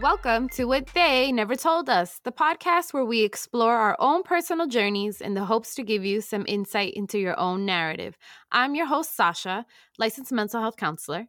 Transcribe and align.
Welcome 0.00 0.48
to 0.50 0.66
What 0.66 0.86
They 0.94 1.32
Never 1.32 1.56
Told 1.56 1.88
Us, 1.88 2.20
the 2.22 2.30
podcast 2.30 2.94
where 2.94 3.04
we 3.04 3.22
explore 3.22 3.74
our 3.74 3.96
own 3.98 4.22
personal 4.22 4.68
journeys 4.68 5.20
in 5.20 5.34
the 5.34 5.44
hopes 5.44 5.74
to 5.74 5.82
give 5.82 6.04
you 6.04 6.20
some 6.20 6.44
insight 6.46 6.94
into 6.94 7.18
your 7.18 7.36
own 7.36 7.66
narrative. 7.66 8.16
I'm 8.52 8.76
your 8.76 8.86
host, 8.86 9.16
Sasha, 9.16 9.66
licensed 9.98 10.30
mental 10.30 10.60
health 10.60 10.76
counselor. 10.76 11.26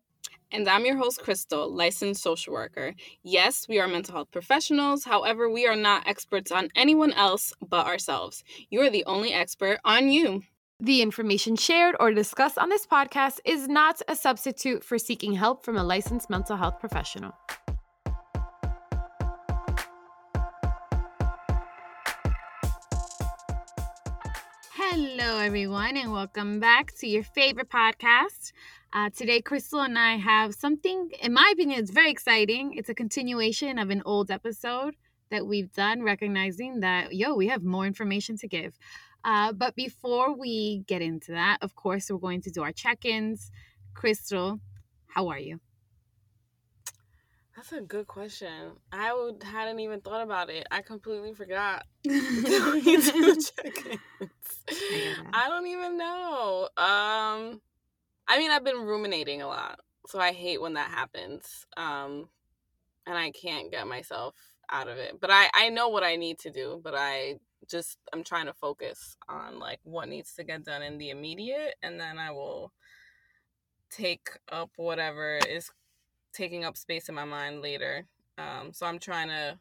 And 0.51 0.69
I'm 0.69 0.85
your 0.85 0.97
host, 0.97 1.19
Crystal, 1.23 1.73
licensed 1.73 2.21
social 2.21 2.53
worker. 2.53 2.93
Yes, 3.23 3.67
we 3.67 3.79
are 3.79 3.87
mental 3.87 4.13
health 4.13 4.29
professionals. 4.29 5.03
However, 5.03 5.49
we 5.49 5.65
are 5.65 5.75
not 5.75 6.07
experts 6.07 6.51
on 6.51 6.69
anyone 6.75 7.13
else 7.13 7.53
but 7.67 7.87
ourselves. 7.87 8.43
You 8.69 8.81
are 8.81 8.91
the 8.91 9.05
only 9.05 9.33
expert 9.33 9.79
on 9.83 10.09
you. 10.09 10.43
The 10.79 11.01
information 11.01 11.55
shared 11.55 11.95
or 11.99 12.11
discussed 12.11 12.59
on 12.59 12.69
this 12.69 12.85
podcast 12.85 13.39
is 13.45 13.67
not 13.67 13.99
a 14.07 14.15
substitute 14.15 14.83
for 14.83 14.99
seeking 14.99 15.33
help 15.33 15.65
from 15.65 15.75
a 15.75 15.83
licensed 15.83 16.29
mental 16.29 16.55
health 16.55 16.79
professional. 16.79 17.33
Hello, 25.29 25.41
everyone, 25.41 25.95
and 25.95 26.11
welcome 26.11 26.59
back 26.59 26.91
to 26.95 27.07
your 27.07 27.21
favorite 27.21 27.69
podcast. 27.69 28.51
Uh, 28.91 29.11
today, 29.15 29.41
Crystal 29.41 29.81
and 29.81 29.95
I 29.95 30.15
have 30.15 30.55
something, 30.55 31.11
in 31.21 31.33
my 31.33 31.51
opinion, 31.53 31.79
it's 31.79 31.91
very 31.91 32.09
exciting. 32.09 32.73
It's 32.73 32.89
a 32.89 32.95
continuation 32.95 33.77
of 33.77 33.91
an 33.91 34.01
old 34.07 34.31
episode 34.31 34.95
that 35.29 35.45
we've 35.45 35.71
done, 35.71 36.01
recognizing 36.01 36.79
that, 36.79 37.13
yo, 37.13 37.35
we 37.35 37.47
have 37.47 37.61
more 37.63 37.85
information 37.85 38.37
to 38.37 38.47
give. 38.47 38.73
Uh, 39.23 39.53
but 39.53 39.75
before 39.75 40.35
we 40.35 40.83
get 40.87 41.03
into 41.03 41.31
that, 41.33 41.59
of 41.61 41.75
course, 41.75 42.09
we're 42.09 42.17
going 42.17 42.41
to 42.41 42.49
do 42.49 42.63
our 42.63 42.71
check 42.71 43.05
ins. 43.05 43.51
Crystal, 43.93 44.59
how 45.09 45.27
are 45.27 45.37
you? 45.37 45.59
That's 47.59 47.73
a 47.73 47.81
good 47.81 48.07
question. 48.07 48.71
I 48.89 49.13
would, 49.13 49.43
hadn't 49.43 49.81
even 49.81 49.99
thought 49.99 50.21
about 50.21 50.49
it. 50.49 50.65
I 50.71 50.81
completely 50.81 51.33
forgot. 51.33 51.85
I 52.05 52.21
don't 55.49 55.67
even 55.67 55.97
know. 55.97 56.69
Um, 56.77 57.59
I 58.29 58.37
mean, 58.37 58.49
I've 58.49 58.63
been 58.63 58.85
ruminating 58.85 59.41
a 59.41 59.47
lot, 59.47 59.81
so 60.07 60.19
I 60.19 60.31
hate 60.31 60.61
when 60.61 60.75
that 60.75 60.89
happens. 60.89 61.65
Um, 61.75 62.29
and 63.05 63.17
I 63.17 63.31
can't 63.31 63.69
get 63.69 63.85
myself 63.87 64.35
out 64.71 64.87
of 64.87 64.97
it. 64.97 65.19
But 65.19 65.29
I 65.29 65.49
I 65.53 65.67
know 65.67 65.89
what 65.89 66.03
I 66.03 66.15
need 66.15 66.39
to 66.39 66.51
do, 66.51 66.79
but 66.81 66.95
I 66.95 67.39
just 67.69 67.97
I'm 68.13 68.23
trying 68.23 68.45
to 68.45 68.53
focus 68.53 69.17
on 69.27 69.59
like 69.59 69.81
what 69.83 70.07
needs 70.07 70.33
to 70.35 70.45
get 70.45 70.63
done 70.63 70.81
in 70.81 70.97
the 70.97 71.09
immediate, 71.09 71.75
and 71.83 71.99
then 71.99 72.19
I 72.19 72.31
will 72.31 72.71
take 73.91 74.29
up 74.49 74.69
whatever 74.77 75.39
is 75.39 75.71
taking 76.39 76.63
up 76.63 76.77
space 76.77 77.09
in 77.09 77.15
my 77.15 77.25
mind 77.25 77.61
later. 77.61 78.05
Um, 78.37 78.71
so 78.71 78.85
I'm 78.85 78.97
trying 78.97 79.27
to 79.27 79.59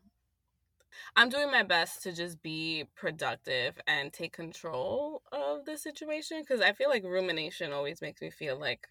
I'm 1.16 1.28
doing 1.28 1.50
my 1.50 1.64
best 1.64 2.02
to 2.04 2.12
just 2.12 2.42
be 2.42 2.84
productive 2.96 3.78
and 3.86 4.12
take 4.12 4.32
control 4.32 5.22
of 5.32 5.64
the 5.64 5.76
situation 5.76 6.40
because 6.40 6.60
I 6.60 6.72
feel 6.72 6.88
like 6.88 7.04
rumination 7.04 7.72
always 7.72 8.00
makes 8.00 8.22
me 8.22 8.30
feel 8.30 8.58
like 8.58 8.86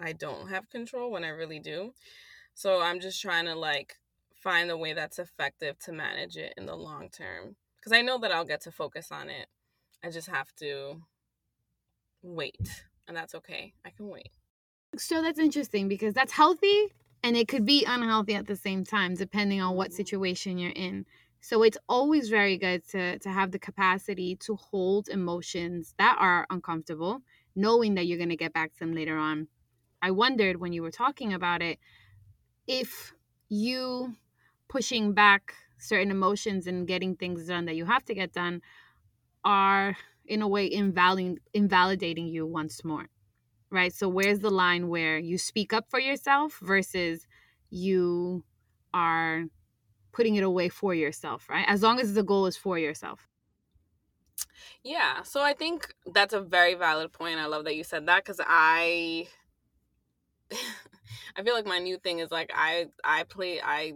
I 0.00 0.12
don't 0.12 0.48
have 0.48 0.70
control 0.70 1.10
when 1.10 1.24
I 1.24 1.28
really 1.28 1.60
do. 1.60 1.92
So 2.54 2.80
I'm 2.80 3.00
just 3.00 3.20
trying 3.20 3.44
to 3.44 3.54
like 3.54 3.96
find 4.34 4.70
a 4.70 4.76
way 4.76 4.94
that's 4.94 5.18
effective 5.18 5.78
to 5.80 5.92
manage 5.92 6.36
it 6.36 6.54
in 6.56 6.66
the 6.66 6.76
long 6.76 7.10
term 7.10 7.56
because 7.76 7.92
I 7.92 8.02
know 8.02 8.18
that 8.18 8.32
I'll 8.32 8.44
get 8.44 8.62
to 8.62 8.72
focus 8.72 9.08
on 9.12 9.28
it. 9.28 9.46
I 10.02 10.10
just 10.10 10.28
have 10.28 10.54
to 10.56 11.02
wait, 12.22 12.84
and 13.06 13.16
that's 13.16 13.34
okay. 13.34 13.74
I 13.84 13.90
can 13.90 14.08
wait. 14.08 14.30
So 14.96 15.22
that's 15.22 15.38
interesting 15.38 15.88
because 15.88 16.14
that's 16.14 16.32
healthy 16.32 16.88
and 17.22 17.36
it 17.36 17.48
could 17.48 17.66
be 17.66 17.84
unhealthy 17.84 18.34
at 18.34 18.46
the 18.46 18.56
same 18.56 18.84
time 18.84 19.14
depending 19.14 19.60
on 19.60 19.76
what 19.76 19.88
mm-hmm. 19.88 19.96
situation 19.96 20.58
you're 20.58 20.72
in. 20.72 21.04
So 21.40 21.62
it's 21.62 21.78
always 21.88 22.28
very 22.28 22.56
good 22.56 22.86
to 22.88 23.18
to 23.20 23.28
have 23.28 23.52
the 23.52 23.58
capacity 23.58 24.36
to 24.36 24.56
hold 24.56 25.08
emotions 25.08 25.94
that 25.98 26.16
are 26.18 26.46
uncomfortable 26.50 27.22
knowing 27.54 27.94
that 27.94 28.06
you're 28.06 28.18
going 28.18 28.28
to 28.28 28.36
get 28.36 28.52
back 28.52 28.72
to 28.72 28.78
them 28.78 28.94
later 28.94 29.16
on. 29.16 29.48
I 30.00 30.12
wondered 30.12 30.60
when 30.60 30.72
you 30.72 30.82
were 30.82 30.92
talking 30.92 31.32
about 31.32 31.60
it 31.60 31.78
if 32.66 33.12
you 33.48 34.14
pushing 34.68 35.12
back 35.12 35.54
certain 35.78 36.10
emotions 36.10 36.66
and 36.66 36.86
getting 36.86 37.16
things 37.16 37.46
done 37.46 37.64
that 37.66 37.76
you 37.76 37.84
have 37.84 38.04
to 38.04 38.14
get 38.14 38.32
done 38.32 38.62
are 39.44 39.96
in 40.26 40.42
a 40.42 40.48
way 40.48 40.70
invalidating 40.70 41.38
invalidating 41.54 42.26
you 42.26 42.46
once 42.46 42.84
more 42.84 43.06
right? 43.70 43.92
So 43.92 44.08
where's 44.08 44.40
the 44.40 44.50
line 44.50 44.88
where 44.88 45.18
you 45.18 45.38
speak 45.38 45.72
up 45.72 45.90
for 45.90 46.00
yourself 46.00 46.58
versus 46.62 47.26
you 47.70 48.44
are 48.94 49.44
putting 50.12 50.36
it 50.36 50.44
away 50.44 50.68
for 50.68 50.94
yourself, 50.94 51.48
right? 51.48 51.66
As 51.68 51.82
long 51.82 52.00
as 52.00 52.14
the 52.14 52.22
goal 52.22 52.46
is 52.46 52.56
for 52.56 52.78
yourself. 52.78 53.28
Yeah, 54.82 55.22
so 55.22 55.42
I 55.42 55.52
think 55.54 55.94
that's 56.06 56.34
a 56.34 56.40
very 56.40 56.74
valid 56.74 57.12
point. 57.12 57.38
I 57.38 57.46
love 57.46 57.64
that 57.64 57.76
you 57.76 57.84
said 57.84 58.06
that 58.06 58.24
cuz 58.24 58.40
I 58.44 59.28
I 61.36 61.42
feel 61.42 61.54
like 61.54 61.66
my 61.66 61.78
new 61.78 61.98
thing 61.98 62.18
is 62.20 62.30
like 62.30 62.50
I 62.54 62.86
I 63.04 63.24
play 63.24 63.60
I 63.60 63.94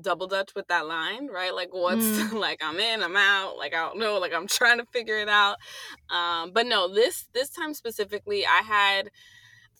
double 0.00 0.26
dutch 0.26 0.50
with 0.54 0.68
that 0.68 0.86
line, 0.86 1.28
right? 1.28 1.54
Like 1.54 1.70
what's 1.72 2.04
mm. 2.04 2.32
like 2.38 2.62
I'm 2.62 2.78
in, 2.78 3.02
I'm 3.02 3.16
out, 3.16 3.56
like 3.56 3.74
I 3.74 3.86
don't 3.86 3.98
know, 3.98 4.18
like 4.18 4.32
I'm 4.32 4.46
trying 4.46 4.78
to 4.78 4.86
figure 4.86 5.18
it 5.18 5.28
out. 5.28 5.56
Um, 6.10 6.52
but 6.52 6.66
no, 6.66 6.92
this 6.92 7.26
this 7.32 7.50
time 7.50 7.74
specifically, 7.74 8.46
I 8.46 8.62
had 8.64 9.10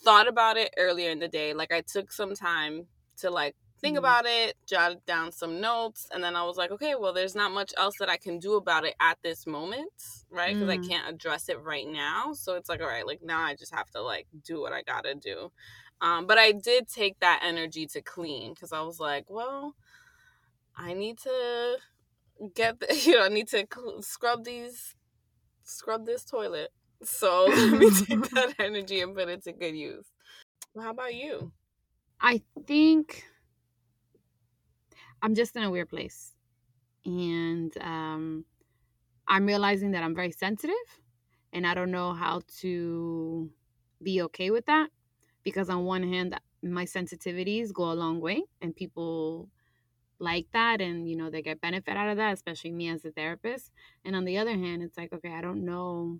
thought 0.03 0.29
about 0.29 0.57
it 0.57 0.75
earlier 0.77 1.11
in 1.11 1.19
the 1.19 1.29
day. 1.29 1.55
Like 1.55 1.73
I 1.73 1.83
took 1.83 2.13
some 2.13 2.35
time 2.35 2.87
to 3.19 3.31
like 3.31 3.55
think 3.81 3.97
mm. 3.97 4.01
about 4.01 4.25
it, 4.27 4.57
jotted 4.67 5.05
down 5.07 5.33
some 5.33 5.61
notes, 5.61 6.07
and 6.13 6.23
then 6.23 6.37
I 6.37 6.45
was 6.45 6.57
like, 6.57 6.71
okay, 6.71 6.95
well, 6.95 7.13
there's 7.13 7.35
not 7.35 7.53
much 7.53 7.73
else 7.77 7.95
that 8.01 8.09
I 8.09 8.17
can 8.17 8.39
do 8.39 8.55
about 8.55 8.85
it 8.85 8.95
at 9.01 9.19
this 9.23 9.47
moment, 9.47 9.93
right? 10.31 10.55
Because 10.55 10.69
mm. 10.69 10.85
I 10.85 10.89
can't 10.89 11.09
address 11.09 11.49
it 11.49 11.61
right 11.63 11.87
now. 11.87 12.33
So 12.33 12.55
it's 12.55 12.69
like, 12.69 12.81
all 12.81 12.89
right, 12.89 13.07
like 13.07 13.21
now 13.23 13.41
I 13.41 13.55
just 13.55 13.75
have 13.75 13.91
to 13.91 14.03
like 14.03 14.27
do 14.45 14.61
what 14.61 14.73
I 14.73 14.83
gotta 14.83 15.15
do. 15.15 15.53
Um, 16.01 16.27
but 16.27 16.39
I 16.39 16.53
did 16.53 16.89
take 16.89 17.19
that 17.21 17.41
energy 17.45 17.87
to 17.89 18.01
clean 18.01 18.55
because 18.55 18.73
I 18.73 18.83
was 18.83 19.01
like, 19.01 19.25
well, 19.29 19.75
I 20.79 20.95
need 20.95 21.19
to 21.19 21.79
get 22.55 22.79
the, 22.79 22.87
you 23.05 23.17
know 23.17 23.25
I 23.25 23.29
need 23.29 23.49
to 23.49 23.67
scrub 24.01 24.45
these 24.45 24.95
scrub 25.65 26.07
this 26.07 26.25
toilet. 26.25 26.71
So 27.03 27.47
let 27.49 27.79
me 27.79 27.91
take 27.91 28.31
that 28.31 28.55
energy 28.59 29.01
and 29.01 29.15
put 29.15 29.29
it 29.29 29.43
to 29.45 29.53
good 29.53 29.77
use. 29.77 30.07
Well, 30.75 30.85
how 30.85 30.91
about 30.93 31.15
you? 31.15 31.53
I 32.21 32.43
think 32.67 33.25
I'm 35.21 35.35
just 35.35 35.57
in 35.57 35.63
a 35.63 35.71
weird 35.71 35.89
place, 35.89 36.35
and 37.05 37.77
um, 37.81 38.45
I'm 39.27 39.47
realizing 39.47 39.93
that 39.93 40.03
I'm 40.03 40.15
very 40.15 40.33
sensitive, 40.33 40.75
and 41.53 41.67
I 41.67 41.75
don't 41.75 41.91
know 41.91 42.13
how 42.13 42.43
to 42.61 43.51
be 44.03 44.23
okay 44.23 44.51
with 44.51 44.67
that 44.67 44.91
because 45.43 45.69
on 45.69 45.85
one 45.85 46.03
hand 46.03 46.39
my 46.63 46.85
sensitivities 46.85 47.73
go 47.73 47.91
a 47.91 47.95
long 47.95 48.21
way 48.21 48.43
and 48.61 48.75
people 48.75 49.49
like 50.21 50.47
that 50.53 50.81
and 50.81 51.09
you 51.09 51.17
know 51.17 51.31
they 51.31 51.43
get 51.43 51.61
benefit 51.61 51.97
out 51.97 52.09
of 52.09 52.17
that 52.17 52.33
especially 52.33 52.73
me 52.73 52.89
as 52.89 53.05
a 53.05 53.11
therapist. 53.11 53.71
And 54.05 54.17
on 54.17 54.25
the 54.25 54.39
other 54.39 54.53
hand 54.57 54.83
it's 54.83 54.97
like 54.97 55.13
okay 55.13 55.33
i 55.33 55.41
don't 55.41 55.65
know 55.65 56.19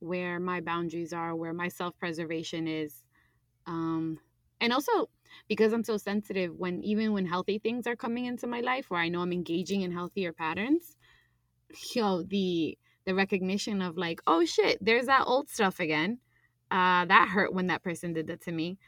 where 0.00 0.40
my 0.40 0.60
boundaries 0.60 1.12
are 1.12 1.34
where 1.36 1.52
my 1.52 1.68
self-preservation 1.68 2.66
is 2.66 3.04
um 3.66 4.18
and 4.60 4.72
also 4.72 5.08
because 5.48 5.72
i'm 5.72 5.84
so 5.84 5.96
sensitive 5.96 6.56
when 6.56 6.82
even 6.82 7.12
when 7.12 7.26
healthy 7.26 7.58
things 7.58 7.86
are 7.86 7.94
coming 7.94 8.26
into 8.26 8.46
my 8.46 8.60
life 8.60 8.86
where 8.90 9.00
i 9.00 9.08
know 9.08 9.20
i'm 9.20 9.32
engaging 9.32 9.82
in 9.82 9.92
healthier 9.92 10.32
patterns 10.32 10.96
yo 11.94 12.22
the 12.22 12.76
the 13.04 13.14
recognition 13.14 13.82
of 13.82 13.96
like 13.96 14.20
oh 14.26 14.44
shit 14.44 14.78
there's 14.80 15.06
that 15.06 15.24
old 15.26 15.48
stuff 15.48 15.80
again. 15.80 16.18
Uh 16.70 17.04
that 17.04 17.28
hurt 17.28 17.52
when 17.52 17.66
that 17.66 17.82
person 17.82 18.12
did 18.12 18.26
that 18.28 18.40
to 18.42 18.52
me 18.52 18.78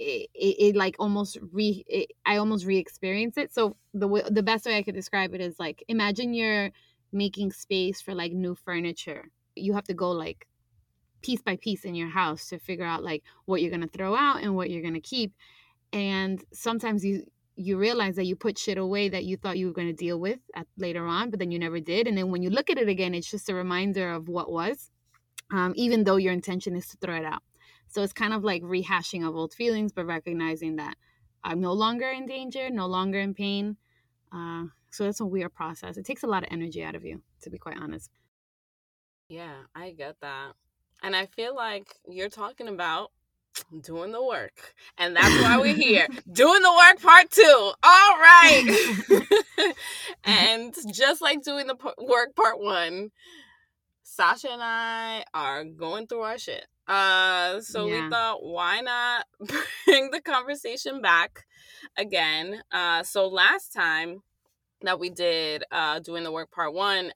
it, 0.00 0.30
it, 0.34 0.56
it, 0.66 0.76
like 0.76 0.96
almost 0.98 1.36
re 1.52 1.84
it, 1.86 2.12
I 2.24 2.36
almost 2.38 2.64
re-experience 2.64 3.36
it. 3.36 3.52
So 3.52 3.76
the 3.92 4.06
w- 4.06 4.30
the 4.30 4.42
best 4.42 4.64
way 4.64 4.78
I 4.78 4.82
could 4.82 4.94
describe 4.94 5.34
it 5.34 5.42
is 5.42 5.60
like 5.60 5.84
imagine 5.88 6.32
you're 6.32 6.70
making 7.12 7.52
space 7.52 8.00
for 8.00 8.14
like 8.14 8.32
new 8.32 8.54
furniture. 8.54 9.28
You 9.56 9.74
have 9.74 9.84
to 9.84 9.94
go 9.94 10.10
like 10.10 10.46
piece 11.22 11.42
by 11.42 11.56
piece 11.56 11.84
in 11.84 11.94
your 11.94 12.08
house 12.08 12.48
to 12.48 12.58
figure 12.58 12.86
out 12.86 13.04
like 13.04 13.22
what 13.44 13.60
you're 13.60 13.70
gonna 13.70 13.88
throw 13.88 14.16
out 14.16 14.42
and 14.42 14.56
what 14.56 14.70
you're 14.70 14.82
gonna 14.82 15.00
keep. 15.00 15.34
And 15.92 16.42
sometimes 16.52 17.04
you 17.04 17.24
you 17.56 17.76
realize 17.76 18.16
that 18.16 18.24
you 18.24 18.36
put 18.36 18.56
shit 18.56 18.78
away 18.78 19.10
that 19.10 19.24
you 19.24 19.36
thought 19.36 19.58
you 19.58 19.66
were 19.66 19.74
going 19.74 19.86
to 19.86 19.92
deal 19.92 20.18
with 20.18 20.38
at, 20.54 20.66
later 20.78 21.04
on, 21.04 21.28
but 21.28 21.38
then 21.38 21.50
you 21.50 21.58
never 21.58 21.78
did. 21.78 22.06
And 22.06 22.16
then 22.16 22.30
when 22.30 22.42
you 22.42 22.48
look 22.48 22.70
at 22.70 22.78
it 22.78 22.88
again, 22.88 23.12
it's 23.12 23.30
just 23.30 23.50
a 23.50 23.54
reminder 23.54 24.12
of 24.12 24.28
what 24.28 24.50
was, 24.50 24.90
um, 25.52 25.74
even 25.76 26.04
though 26.04 26.16
your 26.16 26.32
intention 26.32 26.74
is 26.74 26.86
to 26.88 26.96
throw 26.96 27.16
it 27.16 27.24
out. 27.26 27.42
So 27.90 28.02
it's 28.02 28.12
kind 28.12 28.32
of 28.32 28.44
like 28.44 28.62
rehashing 28.62 29.26
of 29.26 29.34
old 29.34 29.52
feelings, 29.52 29.92
but 29.92 30.06
recognizing 30.06 30.76
that 30.76 30.94
I'm 31.42 31.60
no 31.60 31.72
longer 31.72 32.08
in 32.08 32.26
danger, 32.26 32.70
no 32.70 32.86
longer 32.86 33.18
in 33.18 33.34
pain. 33.34 33.76
Uh, 34.32 34.66
so 34.90 35.04
that's 35.04 35.20
a 35.20 35.26
weird 35.26 35.52
process. 35.52 35.96
It 35.96 36.06
takes 36.06 36.22
a 36.22 36.28
lot 36.28 36.44
of 36.44 36.48
energy 36.52 36.84
out 36.84 36.94
of 36.94 37.04
you, 37.04 37.22
to 37.42 37.50
be 37.50 37.58
quite 37.58 37.78
honest. 37.78 38.10
Yeah, 39.28 39.54
I 39.74 39.90
get 39.90 40.16
that. 40.20 40.52
And 41.02 41.16
I 41.16 41.26
feel 41.26 41.54
like 41.54 41.94
you're 42.08 42.28
talking 42.28 42.68
about 42.68 43.10
doing 43.82 44.12
the 44.12 44.22
work. 44.22 44.74
And 44.96 45.16
that's 45.16 45.42
why 45.42 45.58
we're 45.58 45.74
here. 45.74 46.06
doing 46.32 46.62
the 46.62 46.72
work 46.72 47.02
part 47.02 47.30
two. 47.30 47.72
All 47.82 48.18
right. 48.18 49.02
and 50.24 50.74
just 50.92 51.20
like 51.20 51.42
doing 51.42 51.66
the 51.66 51.76
work 51.98 52.34
part 52.36 52.60
one, 52.60 53.10
Sasha 54.02 54.50
and 54.50 54.62
I 54.62 55.24
are 55.34 55.64
going 55.64 56.06
through 56.06 56.22
our 56.22 56.38
shit. 56.38 56.66
Uh, 56.90 57.60
so 57.60 57.86
yeah. 57.86 58.02
we 58.02 58.10
thought, 58.10 58.42
why 58.42 58.80
not 58.80 59.24
bring 59.86 60.10
the 60.10 60.20
conversation 60.20 61.00
back 61.00 61.44
again? 61.96 62.60
Uh, 62.72 63.04
so 63.04 63.28
last 63.28 63.72
time 63.72 64.22
that 64.82 64.98
we 64.98 65.08
did 65.08 65.62
uh, 65.70 66.00
doing 66.00 66.24
the 66.24 66.32
work 66.32 66.50
part 66.50 66.74
one, 66.74 67.12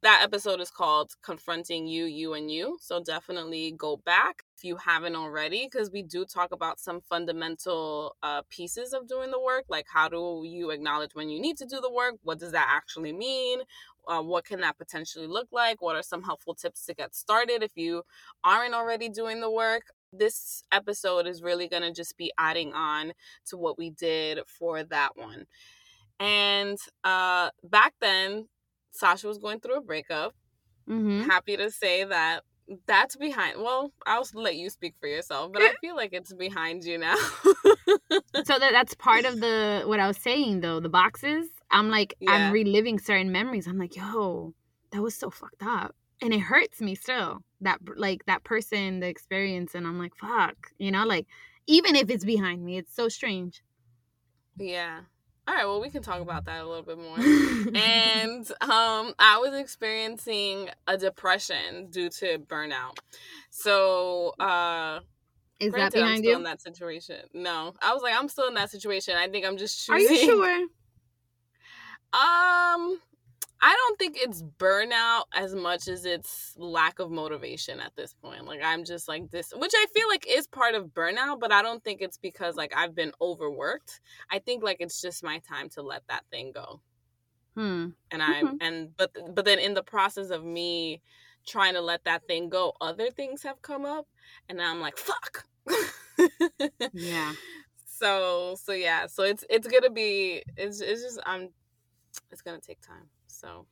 that 0.00 0.20
episode 0.22 0.60
is 0.60 0.70
called 0.70 1.10
Confronting 1.22 1.86
You, 1.86 2.04
You, 2.04 2.32
and 2.34 2.50
You. 2.50 2.78
So 2.80 3.02
definitely 3.02 3.74
go 3.76 3.98
back 3.98 4.44
if 4.56 4.64
you 4.64 4.76
haven't 4.76 5.14
already, 5.16 5.68
because 5.70 5.90
we 5.90 6.02
do 6.02 6.24
talk 6.24 6.52
about 6.52 6.80
some 6.80 7.00
fundamental 7.02 8.16
uh, 8.22 8.42
pieces 8.48 8.94
of 8.94 9.08
doing 9.08 9.30
the 9.30 9.40
work, 9.40 9.64
like 9.68 9.86
how 9.92 10.08
do 10.08 10.42
you 10.46 10.70
acknowledge 10.70 11.14
when 11.14 11.28
you 11.28 11.40
need 11.40 11.58
to 11.58 11.66
do 11.66 11.80
the 11.80 11.92
work? 11.92 12.14
What 12.22 12.38
does 12.38 12.52
that 12.52 12.68
actually 12.70 13.12
mean? 13.12 13.60
Uh, 14.08 14.22
what 14.22 14.44
can 14.44 14.60
that 14.60 14.78
potentially 14.78 15.26
look 15.26 15.48
like? 15.52 15.82
What 15.82 15.96
are 15.96 16.02
some 16.02 16.22
helpful 16.22 16.54
tips 16.54 16.86
to 16.86 16.94
get 16.94 17.14
started 17.14 17.62
if 17.62 17.72
you 17.76 18.02
aren't 18.42 18.74
already 18.74 19.08
doing 19.08 19.40
the 19.40 19.50
work? 19.50 19.82
This 20.12 20.62
episode 20.72 21.26
is 21.26 21.42
really 21.42 21.68
going 21.68 21.82
to 21.82 21.92
just 21.92 22.16
be 22.16 22.32
adding 22.38 22.72
on 22.72 23.12
to 23.48 23.58
what 23.58 23.76
we 23.76 23.90
did 23.90 24.40
for 24.46 24.82
that 24.84 25.10
one. 25.16 25.44
And 26.18 26.78
uh, 27.04 27.50
back 27.62 27.94
then, 28.00 28.48
Sasha 28.90 29.28
was 29.28 29.38
going 29.38 29.60
through 29.60 29.76
a 29.76 29.82
breakup. 29.82 30.34
Mm-hmm. 30.88 31.28
Happy 31.28 31.56
to 31.56 31.70
say 31.70 32.04
that 32.04 32.42
that's 32.86 33.16
behind. 33.16 33.58
Well, 33.58 33.92
I'll 34.06 34.26
let 34.34 34.56
you 34.56 34.70
speak 34.70 34.94
for 35.00 35.06
yourself, 35.06 35.52
but 35.52 35.62
I 35.62 35.72
feel 35.80 35.96
like 35.96 36.12
it's 36.12 36.32
behind 36.32 36.84
you 36.84 36.98
now. 36.98 37.16
so 37.16 38.58
that 38.58 38.70
that's 38.72 38.94
part 38.94 39.24
of 39.24 39.40
the 39.40 39.82
what 39.86 40.00
I 40.00 40.06
was 40.06 40.16
saying 40.16 40.60
though. 40.60 40.80
The 40.80 40.88
boxes. 40.88 41.48
I'm 41.70 41.90
like 41.90 42.14
yeah. 42.20 42.32
I'm 42.32 42.52
reliving 42.52 42.98
certain 42.98 43.32
memories. 43.32 43.66
I'm 43.66 43.78
like, 43.78 43.96
yo, 43.96 44.54
that 44.92 45.02
was 45.02 45.14
so 45.14 45.30
fucked 45.30 45.62
up, 45.62 45.94
and 46.22 46.32
it 46.32 46.40
hurts 46.40 46.80
me 46.80 46.94
still. 46.94 47.42
That 47.60 47.80
like 47.96 48.26
that 48.26 48.44
person, 48.44 49.00
the 49.00 49.08
experience, 49.08 49.74
and 49.74 49.86
I'm 49.86 49.98
like, 49.98 50.14
fuck, 50.16 50.56
you 50.78 50.90
know, 50.90 51.04
like 51.04 51.26
even 51.66 51.96
if 51.96 52.10
it's 52.10 52.24
behind 52.24 52.64
me, 52.64 52.78
it's 52.78 52.94
so 52.94 53.08
strange. 53.08 53.62
Yeah, 54.56 55.00
all 55.48 55.54
right, 55.54 55.64
well, 55.64 55.80
we 55.80 55.88
can 55.88 56.02
talk 56.02 56.20
about 56.20 56.44
that 56.44 56.60
a 56.60 56.68
little 56.68 56.82
bit 56.82 56.98
more. 56.98 57.18
and 57.74 58.46
um, 58.60 59.14
I 59.18 59.38
was 59.40 59.54
experiencing 59.54 60.68
a 60.86 60.98
depression 60.98 61.88
due 61.88 62.10
to 62.10 62.38
burnout. 62.38 62.98
So, 63.48 64.34
uh, 64.38 65.00
is 65.58 65.72
that 65.72 65.94
behind 65.94 66.10
I'm 66.10 66.16
still 66.18 66.30
you? 66.30 66.36
In 66.36 66.42
that 66.42 66.60
situation, 66.60 67.16
no. 67.32 67.72
I 67.80 67.94
was 67.94 68.02
like, 68.02 68.14
I'm 68.14 68.28
still 68.28 68.46
in 68.46 68.54
that 68.54 68.70
situation. 68.70 69.14
I 69.16 69.28
think 69.28 69.46
I'm 69.46 69.56
just 69.56 69.86
choosing. 69.86 69.94
Are 69.94 70.12
you 70.12 70.24
sure? 70.26 70.66
Um, 72.12 72.98
I 73.60 73.74
don't 73.74 73.98
think 73.98 74.16
it's 74.18 74.42
burnout 74.42 75.24
as 75.34 75.54
much 75.54 75.88
as 75.88 76.04
it's 76.04 76.54
lack 76.56 77.00
of 77.00 77.10
motivation 77.10 77.80
at 77.80 77.94
this 77.96 78.14
point. 78.14 78.46
Like 78.46 78.60
I'm 78.62 78.84
just 78.84 79.08
like 79.08 79.30
this, 79.30 79.52
which 79.56 79.72
I 79.74 79.86
feel 79.92 80.08
like 80.08 80.26
is 80.28 80.46
part 80.46 80.74
of 80.74 80.86
burnout, 80.86 81.40
but 81.40 81.52
I 81.52 81.62
don't 81.62 81.82
think 81.82 82.00
it's 82.00 82.18
because 82.18 82.54
like 82.54 82.72
I've 82.76 82.94
been 82.94 83.12
overworked. 83.20 84.00
I 84.30 84.38
think 84.38 84.62
like 84.62 84.76
it's 84.80 85.00
just 85.00 85.24
my 85.24 85.40
time 85.40 85.68
to 85.70 85.82
let 85.82 86.02
that 86.08 86.24
thing 86.30 86.52
go. 86.54 86.80
Hmm. 87.56 87.88
And 88.12 88.22
I 88.22 88.42
mm-hmm. 88.42 88.56
and 88.60 88.96
but 88.96 89.10
but 89.34 89.44
then 89.44 89.58
in 89.58 89.74
the 89.74 89.82
process 89.82 90.30
of 90.30 90.44
me 90.44 91.02
trying 91.44 91.74
to 91.74 91.80
let 91.80 92.04
that 92.04 92.26
thing 92.28 92.48
go, 92.48 92.74
other 92.80 93.10
things 93.10 93.42
have 93.42 93.60
come 93.62 93.84
up, 93.84 94.06
and 94.48 94.62
I'm 94.62 94.80
like, 94.80 94.96
fuck. 94.96 95.44
yeah. 96.92 97.32
So 98.00 98.54
so 98.56 98.70
yeah, 98.70 99.06
so 99.08 99.24
it's 99.24 99.44
it's 99.50 99.66
gonna 99.66 99.90
be 99.90 100.44
it's 100.56 100.80
it's 100.80 101.02
just 101.02 101.18
I'm 101.26 101.48
it's 102.30 102.42
gonna 102.42 102.60
take 102.60 102.80
time. 102.80 103.08
So 103.26 103.66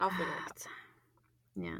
I'll 0.00 0.10
figure 0.10 0.26
it 0.26 0.50
out. 0.50 0.66
Yeah. 1.54 1.78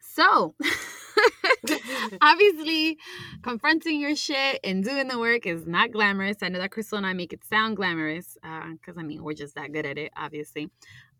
So, 0.00 0.54
obviously, 2.22 2.98
confronting 3.42 4.00
your 4.00 4.16
shit 4.16 4.60
and 4.64 4.84
doing 4.84 5.08
the 5.08 5.18
work 5.18 5.46
is 5.46 5.66
not 5.66 5.92
glamorous. 5.92 6.38
I 6.42 6.48
know 6.48 6.58
that 6.58 6.70
Crystal 6.70 6.98
and 6.98 7.06
I 7.06 7.12
make 7.12 7.32
it 7.32 7.44
sound 7.44 7.76
glamorous 7.76 8.38
uh, 8.42 8.72
because, 8.72 8.96
uh, 8.96 9.00
I 9.00 9.02
mean, 9.02 9.22
we're 9.22 9.34
just 9.34 9.54
that 9.56 9.72
good 9.72 9.86
at 9.86 9.98
it, 9.98 10.12
obviously. 10.16 10.70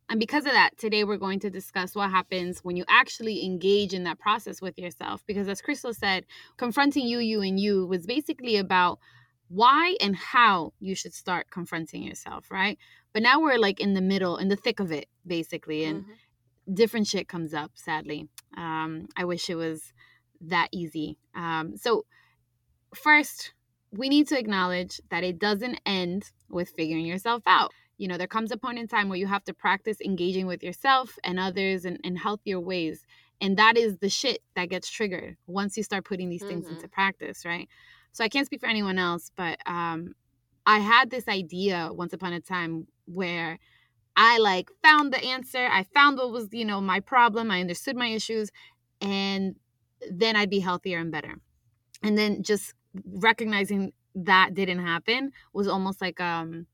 And 0.08 0.20
because 0.20 0.46
of 0.46 0.52
that, 0.52 0.78
today 0.78 1.02
we're 1.04 1.16
going 1.16 1.40
to 1.40 1.50
discuss 1.50 1.94
what 1.94 2.10
happens 2.10 2.60
when 2.60 2.76
you 2.76 2.84
actually 2.88 3.44
engage 3.44 3.92
in 3.92 4.04
that 4.04 4.20
process 4.20 4.62
with 4.62 4.78
yourself. 4.78 5.22
Because, 5.26 5.49
as 5.49 5.60
Crystal 5.60 5.92
said, 5.92 6.25
confronting 6.56 7.06
you, 7.06 7.19
you, 7.19 7.42
and 7.42 7.58
you 7.58 7.87
was 7.87 8.06
basically 8.06 8.56
about 8.56 8.99
why 9.49 9.96
and 10.00 10.16
how 10.16 10.72
you 10.81 10.94
should 10.94 11.14
start 11.14 11.50
confronting 11.50 12.02
yourself, 12.02 12.50
right? 12.50 12.78
But 13.16 13.22
now 13.22 13.40
we're 13.40 13.56
like 13.56 13.80
in 13.80 13.94
the 13.94 14.02
middle, 14.02 14.36
in 14.36 14.48
the 14.48 14.56
thick 14.56 14.78
of 14.78 14.92
it, 14.92 15.06
basically, 15.26 15.84
and 15.84 16.02
mm-hmm. 16.02 16.74
different 16.74 17.06
shit 17.06 17.28
comes 17.28 17.54
up. 17.54 17.70
Sadly, 17.72 18.28
um, 18.58 19.08
I 19.16 19.24
wish 19.24 19.48
it 19.48 19.54
was 19.54 19.94
that 20.42 20.68
easy. 20.70 21.16
Um, 21.34 21.78
so 21.78 22.04
first, 22.94 23.54
we 23.90 24.10
need 24.10 24.28
to 24.28 24.38
acknowledge 24.38 25.00
that 25.08 25.24
it 25.24 25.38
doesn't 25.38 25.80
end 25.86 26.30
with 26.50 26.74
figuring 26.76 27.06
yourself 27.06 27.42
out. 27.46 27.72
You 27.96 28.06
know, 28.06 28.18
there 28.18 28.26
comes 28.26 28.52
a 28.52 28.58
point 28.58 28.78
in 28.78 28.86
time 28.86 29.08
where 29.08 29.18
you 29.18 29.28
have 29.28 29.44
to 29.44 29.54
practice 29.54 29.96
engaging 30.04 30.46
with 30.46 30.62
yourself 30.62 31.16
and 31.24 31.40
others 31.40 31.86
in, 31.86 31.96
in 32.04 32.16
healthier 32.16 32.60
ways. 32.60 33.02
And 33.40 33.56
that 33.56 33.78
is 33.78 33.96
the 33.96 34.10
shit 34.10 34.42
that 34.56 34.68
gets 34.68 34.90
triggered 34.90 35.38
once 35.46 35.78
you 35.78 35.82
start 35.82 36.04
putting 36.04 36.28
these 36.28 36.44
things 36.44 36.66
mm-hmm. 36.66 36.74
into 36.74 36.88
practice, 36.88 37.46
right? 37.46 37.66
So 38.12 38.24
I 38.24 38.28
can't 38.28 38.44
speak 38.44 38.60
for 38.60 38.68
anyone 38.68 38.98
else, 38.98 39.32
but 39.34 39.58
um, 39.64 40.12
I 40.66 40.80
had 40.80 41.10
this 41.10 41.28
idea 41.28 41.90
once 41.92 42.12
upon 42.12 42.32
a 42.32 42.40
time 42.40 42.88
where 43.06 43.58
I 44.16 44.38
like 44.38 44.70
found 44.82 45.12
the 45.12 45.22
answer. 45.22 45.68
I 45.70 45.84
found 45.84 46.18
what 46.18 46.32
was, 46.32 46.48
you 46.52 46.64
know, 46.64 46.80
my 46.80 47.00
problem. 47.00 47.50
I 47.50 47.60
understood 47.60 47.96
my 47.96 48.08
issues 48.08 48.50
and 49.00 49.56
then 50.10 50.36
I'd 50.36 50.50
be 50.50 50.60
healthier 50.60 50.98
and 50.98 51.12
better. 51.12 51.36
And 52.02 52.18
then 52.18 52.42
just 52.42 52.74
recognizing 53.04 53.92
that 54.14 54.54
didn't 54.54 54.85
happen 54.85 55.32
was 55.52 55.68
almost 55.68 56.00
like 56.00 56.20
um 56.20 56.66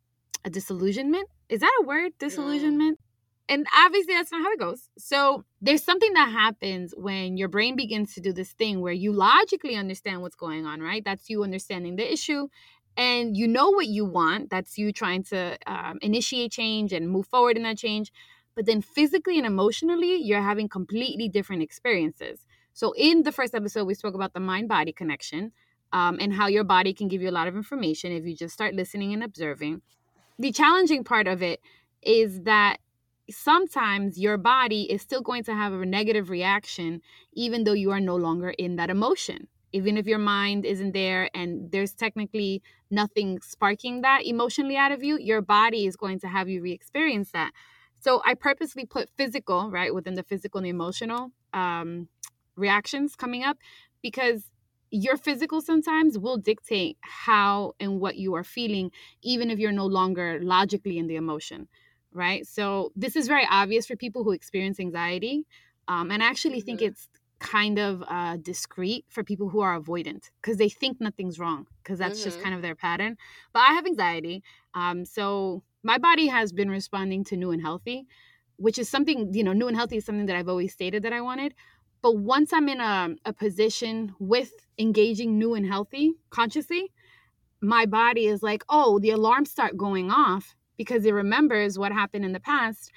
a 0.45 0.51
disillusionment. 0.51 1.29
Is 1.49 1.61
that 1.61 1.73
a 1.83 1.85
word? 1.85 2.13
Disillusionment? 2.19 2.99
Yeah. 2.99 3.55
And 3.55 3.67
obviously 3.77 4.15
that's 4.15 4.33
not 4.33 4.43
how 4.43 4.53
it 4.53 4.59
goes. 4.59 4.89
So 4.99 5.45
there's 5.61 5.83
something 5.83 6.13
that 6.15 6.31
happens 6.31 6.95
when 6.97 7.37
your 7.37 7.49
brain 7.49 7.77
begins 7.77 8.15
to 8.15 8.21
do 8.21 8.33
this 8.33 8.53
thing 8.53 8.81
where 8.81 8.93
you 8.93 9.13
logically 9.13 9.77
understand 9.77 10.23
what's 10.23 10.37
going 10.37 10.65
on, 10.65 10.81
right? 10.81 11.05
That's 11.05 11.29
you 11.29 11.43
understanding 11.43 11.97
the 11.97 12.11
issue 12.11 12.49
and 12.97 13.37
you 13.37 13.49
know 13.49 13.71
what 13.71 13.87
you 13.87 14.05
want 14.05 14.51
that's 14.51 14.77
you 14.77 14.93
trying 14.93 15.23
to 15.23 15.57
um, 15.67 15.99
initiate 16.03 16.53
change 16.53 16.93
and 16.93 17.09
move 17.09 17.27
forward 17.27 17.57
in 17.57 17.63
that 17.63 17.79
change 17.79 18.13
but 18.55 18.67
then 18.67 18.83
physically 18.83 19.39
and 19.39 19.47
emotionally 19.47 20.17
you're 20.17 20.43
having 20.43 20.69
completely 20.69 21.29
different 21.29 21.63
experiences. 21.63 22.47
So 22.75 22.93
in 22.97 23.23
the 23.23 23.33
first 23.33 23.55
episode 23.55 23.85
we 23.85 23.95
spoke 23.95 24.15
about 24.15 24.35
the 24.35 24.41
mind 24.41 24.69
body 24.69 24.93
connection 24.93 25.53
um, 25.93 26.19
and 26.21 26.33
how 26.33 26.47
your 26.47 26.65
body 26.65 26.93
can 26.95 27.09
give 27.09 27.23
you 27.23 27.31
a 27.31 27.33
lot 27.33 27.49
of 27.49 27.57
information 27.57 28.13
if 28.13 28.25
you 28.25 28.35
just 28.35 28.55
start 28.55 28.75
listening 28.75 29.13
and 29.13 29.23
observing. 29.23 29.83
The 30.39 30.53
challenging 30.53 31.05
part 31.05 31.27
of 31.29 31.43
it 31.43 31.61
is 32.03 32.43
that 32.43 32.79
sometimes 33.31 34.19
your 34.19 34.37
body 34.37 34.91
is 34.91 35.01
still 35.01 35.23
going 35.23 35.45
to 35.45 35.55
have 35.55 35.73
a 35.73 35.87
negative 35.87 36.29
reaction 36.29 37.01
even 37.33 37.65
though 37.65 37.73
you 37.73 37.91
are 37.91 38.01
no 38.01 38.17
longer 38.17 38.51
in 38.51 38.77
that 38.77 38.91
emotion 38.91 39.49
even 39.73 39.97
if 39.97 40.07
your 40.07 40.19
mind 40.19 40.65
isn't 40.65 40.93
there 40.93 41.29
and 41.35 41.71
there's 41.71 41.95
technically 41.95 42.63
nothing 42.91 43.41
sparking 43.41 44.03
that 44.03 44.25
emotionally 44.25 44.77
out 44.77 44.93
of 44.93 45.03
you, 45.03 45.19
your 45.19 45.41
body 45.41 45.87
is 45.87 45.97
going 45.97 46.21
to 46.21 46.29
have 46.29 46.49
you 46.49 46.63
re 46.63 46.73
experience 46.73 47.31
that. 47.33 47.53
So 48.01 48.21
I 48.25 48.35
purposely 48.35 48.85
put 48.85 49.09
physical, 49.17 49.71
right, 49.71 49.95
within 49.95 50.15
the 50.15 50.25
physical 50.25 50.59
and 50.59 50.67
the 50.67 50.71
emotional 50.71 51.31
um, 51.53 52.09
reactions 52.57 53.15
coming 53.15 53.45
up 53.45 53.59
because 54.03 54.51
your 54.91 55.17
physical 55.17 55.61
sometimes 55.61 56.19
will 56.19 56.37
dictate 56.37 56.99
how 57.01 57.73
and 57.81 57.99
what 57.99 58.17
you 58.17 58.35
are 58.35 58.45
feeling, 58.45 58.91
even 59.23 59.51
if 59.51 59.59
you're 59.59 59.73
no 59.73 59.87
longer 59.87 60.39
logically 60.43 60.99
in 60.99 61.07
the 61.07 61.17
emotion, 61.17 61.67
right? 62.13 62.47
So 62.47 62.93
this 62.95 63.17
is 63.17 63.27
very 63.27 63.47
obvious 63.51 63.87
for 63.87 63.97
people 63.97 64.23
who 64.23 64.33
experience 64.33 64.79
anxiety. 64.79 65.47
Um, 65.89 66.11
and 66.11 66.23
I 66.23 66.27
actually 66.27 66.61
think 66.61 66.81
mm-hmm. 66.81 66.89
it's 66.89 67.09
kind 67.43 67.79
of 67.79 68.05
uh, 68.07 68.37
discreet 68.37 69.05
for 69.09 69.25
people 69.25 69.49
who 69.49 69.61
are 69.61 69.79
avoidant 69.79 70.31
because 70.41 70.57
they 70.57 70.69
think 70.69 71.01
nothing's 71.01 71.39
wrong 71.41 71.67
because 71.83 71.99
that's 71.99 72.21
mm-hmm. 72.21 72.31
just 72.31 72.41
kind 72.41 72.55
of 72.55 72.63
their 72.63 72.77
pattern. 72.77 73.17
But 73.53 73.61
I 73.61 73.73
have 73.75 73.85
anxiety. 73.85 74.43
Um, 74.75 75.05
so 75.05 75.63
my 75.83 75.99
body 75.99 76.29
has 76.29 76.53
been 76.53 76.71
responding 76.71 77.25
to 77.25 77.37
new 77.37 77.51
and 77.51 77.61
healthy, 77.61 78.07
which 78.57 78.79
is 78.79 78.89
something, 78.89 79.35
you 79.35 79.43
know, 79.43 79.53
new 79.53 79.67
and 79.67 79.77
healthy 79.77 79.97
is 79.97 80.05
something 80.05 80.27
that 80.27 80.37
I've 80.37 80.49
always 80.49 80.73
stated 80.73 81.03
that 81.03 81.13
I 81.13 81.21
wanted. 81.21 81.55
But 82.01 82.17
once 82.17 82.53
I'm 82.53 82.69
in 82.69 82.81
a, 82.81 83.11
a 83.25 83.33
position 83.33 84.15
with 84.21 84.53
engaging 84.79 85.37
new 85.37 85.55
and 85.55 85.67
healthy 85.67 86.15
consciously, 86.31 86.93
my 87.61 87.87
body 87.87 88.27
is 88.27 88.43
like, 88.43 88.65
oh, 88.69 89.01
the 89.01 89.11
alarms 89.11 89.51
start 89.51 89.77
going 89.77 90.11
off 90.11 90.55
because 90.77 91.05
it 91.05 91.13
remembers 91.13 91.79
what 91.79 91.93
happened 91.93 92.25
in 92.25 92.33
the 92.33 92.41
past 92.41 92.93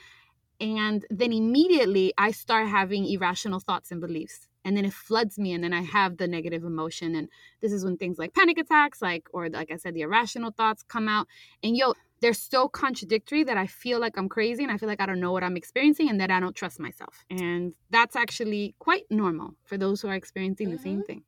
and 0.59 1.05
then 1.09 1.33
immediately 1.33 2.13
I 2.17 2.31
start 2.31 2.67
having 2.67 3.05
irrational 3.05 3.59
thoughts 3.59 3.91
and 3.91 4.01
beliefs. 4.01 4.47
and 4.65 4.75
then 4.75 4.83
it 4.83 4.93
floods 4.93 5.37
me 5.37 5.53
and 5.53 5.63
then 5.63 5.73
i 5.73 5.81
have 5.81 6.17
the 6.17 6.27
negative 6.27 6.63
emotion 6.63 7.15
and 7.15 7.29
this 7.61 7.71
is 7.71 7.85
when 7.85 7.95
things 7.97 8.17
like 8.17 8.33
panic 8.33 8.57
attacks 8.57 9.01
like 9.01 9.27
or 9.31 9.47
like 9.49 9.71
i 9.71 9.77
said 9.77 9.93
the 9.93 10.01
irrational 10.01 10.51
thoughts 10.51 10.83
come 10.95 11.07
out 11.07 11.27
and 11.63 11.77
yo 11.77 11.93
they're 12.21 12.33
so 12.33 12.67
contradictory 12.67 13.43
that 13.43 13.57
i 13.57 13.67
feel 13.67 13.99
like 13.99 14.17
i'm 14.17 14.27
crazy 14.27 14.63
and 14.63 14.71
i 14.71 14.77
feel 14.77 14.89
like 14.89 15.01
i 15.01 15.05
don't 15.05 15.19
know 15.19 15.31
what 15.31 15.43
i'm 15.43 15.55
experiencing 15.55 16.09
and 16.09 16.19
that 16.19 16.31
i 16.31 16.39
don't 16.39 16.55
trust 16.55 16.79
myself 16.79 17.23
and 17.29 17.73
that's 17.91 18.15
actually 18.15 18.75
quite 18.79 19.05
normal 19.09 19.53
for 19.63 19.77
those 19.77 20.01
who 20.01 20.07
are 20.07 20.15
experiencing 20.15 20.67
mm-hmm. 20.67 20.77
the 20.77 20.81
same 20.81 20.97
mm-hmm. 20.99 21.19
thing 21.19 21.23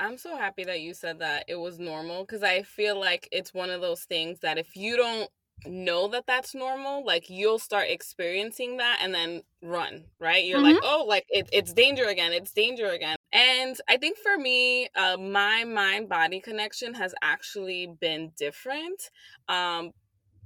I'm 0.00 0.16
so 0.16 0.36
happy 0.36 0.62
that 0.62 0.80
you 0.80 0.94
said 0.94 1.18
that 1.18 1.44
it 1.48 1.56
was 1.56 1.80
normal 1.80 2.24
because 2.24 2.44
I 2.44 2.62
feel 2.62 2.98
like 3.00 3.28
it's 3.32 3.52
one 3.52 3.68
of 3.68 3.80
those 3.80 4.02
things 4.02 4.38
that 4.40 4.56
if 4.56 4.76
you 4.76 4.96
don't 4.96 5.28
know 5.66 6.08
that 6.08 6.24
that's 6.26 6.54
normal 6.54 7.04
like 7.04 7.28
you'll 7.28 7.58
start 7.58 7.86
experiencing 7.88 8.76
that 8.76 9.00
and 9.02 9.14
then 9.14 9.42
run 9.62 10.04
right? 10.20 10.44
You're 10.44 10.58
mm-hmm. 10.58 10.74
like 10.74 10.82
oh 10.82 11.04
like 11.06 11.26
it, 11.28 11.48
it's 11.52 11.72
danger 11.72 12.04
again 12.04 12.32
it's 12.32 12.52
danger 12.52 12.86
again. 12.86 13.16
And 13.32 13.76
i 13.88 13.96
think 13.96 14.18
for 14.18 14.38
me 14.38 14.88
uh, 14.96 15.16
my 15.16 15.64
mind 15.64 16.08
body 16.08 16.40
connection 16.40 16.94
has 16.94 17.14
actually 17.22 17.86
been 18.00 18.32
different 18.36 19.10
um, 19.48 19.92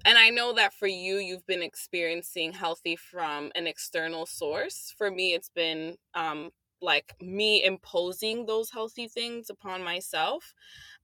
and 0.05 0.19
i 0.19 0.31
know 0.31 0.53
that 0.55 0.75
for 0.75 0.89
you 0.89 1.17
you've 1.17 1.47
been 1.47 1.63
experiencing 1.63 2.53
healthy 2.53 2.97
from 2.97 3.53
an 3.55 3.67
external 3.67 4.27
source. 4.27 4.95
For 4.97 5.11
me 5.11 5.35
it's 5.35 5.51
been 5.51 5.97
um, 6.15 6.51
like 6.83 7.15
me 7.21 7.65
imposing 7.65 8.47
those 8.47 8.71
healthy 8.71 9.09
things 9.09 9.49
upon 9.51 9.83
myself 9.85 10.55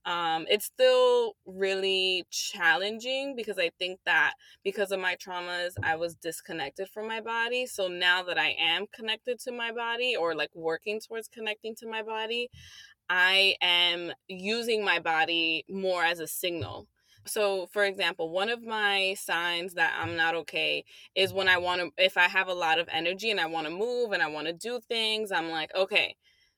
um, 0.05 0.45
it's 0.49 0.65
still 0.65 1.35
really 1.45 2.25
challenging 2.31 3.35
because 3.35 3.59
I 3.59 3.71
think 3.79 3.99
that 4.05 4.33
because 4.63 4.91
of 4.91 4.99
my 4.99 5.15
traumas, 5.15 5.73
I 5.83 5.95
was 5.95 6.15
disconnected 6.15 6.89
from 6.89 7.07
my 7.07 7.21
body. 7.21 7.65
So 7.65 7.87
now 7.87 8.23
that 8.23 8.37
I 8.37 8.55
am 8.59 8.87
connected 8.93 9.39
to 9.41 9.51
my 9.51 9.71
body 9.71 10.15
or 10.15 10.35
like 10.35 10.51
working 10.55 10.99
towards 10.99 11.27
connecting 11.27 11.75
to 11.75 11.87
my 11.87 12.01
body, 12.01 12.49
I 13.09 13.55
am 13.61 14.13
using 14.27 14.83
my 14.85 14.99
body 14.99 15.65
more 15.69 16.03
as 16.03 16.19
a 16.19 16.27
signal. 16.27 16.87
So, 17.25 17.67
for 17.71 17.83
example, 17.85 18.29
one 18.29 18.49
of 18.49 18.63
my 18.63 19.15
signs 19.19 19.75
that 19.75 19.93
I'm 19.99 20.15
not 20.15 20.35
okay 20.35 20.83
is 21.15 21.33
when 21.33 21.47
I 21.47 21.57
want 21.57 21.81
to, 21.81 22.03
if 22.03 22.17
I 22.17 22.27
have 22.27 22.47
a 22.47 22.53
lot 22.53 22.79
of 22.79 22.89
energy 22.91 23.29
and 23.29 23.39
I 23.39 23.45
want 23.45 23.67
to 23.67 23.73
move 23.73 24.11
and 24.11 24.23
I 24.23 24.27
want 24.27 24.47
to 24.47 24.53
do 24.53 24.79
things, 24.87 25.31
I'm 25.31 25.49
like, 25.49 25.69
okay, 25.75 26.15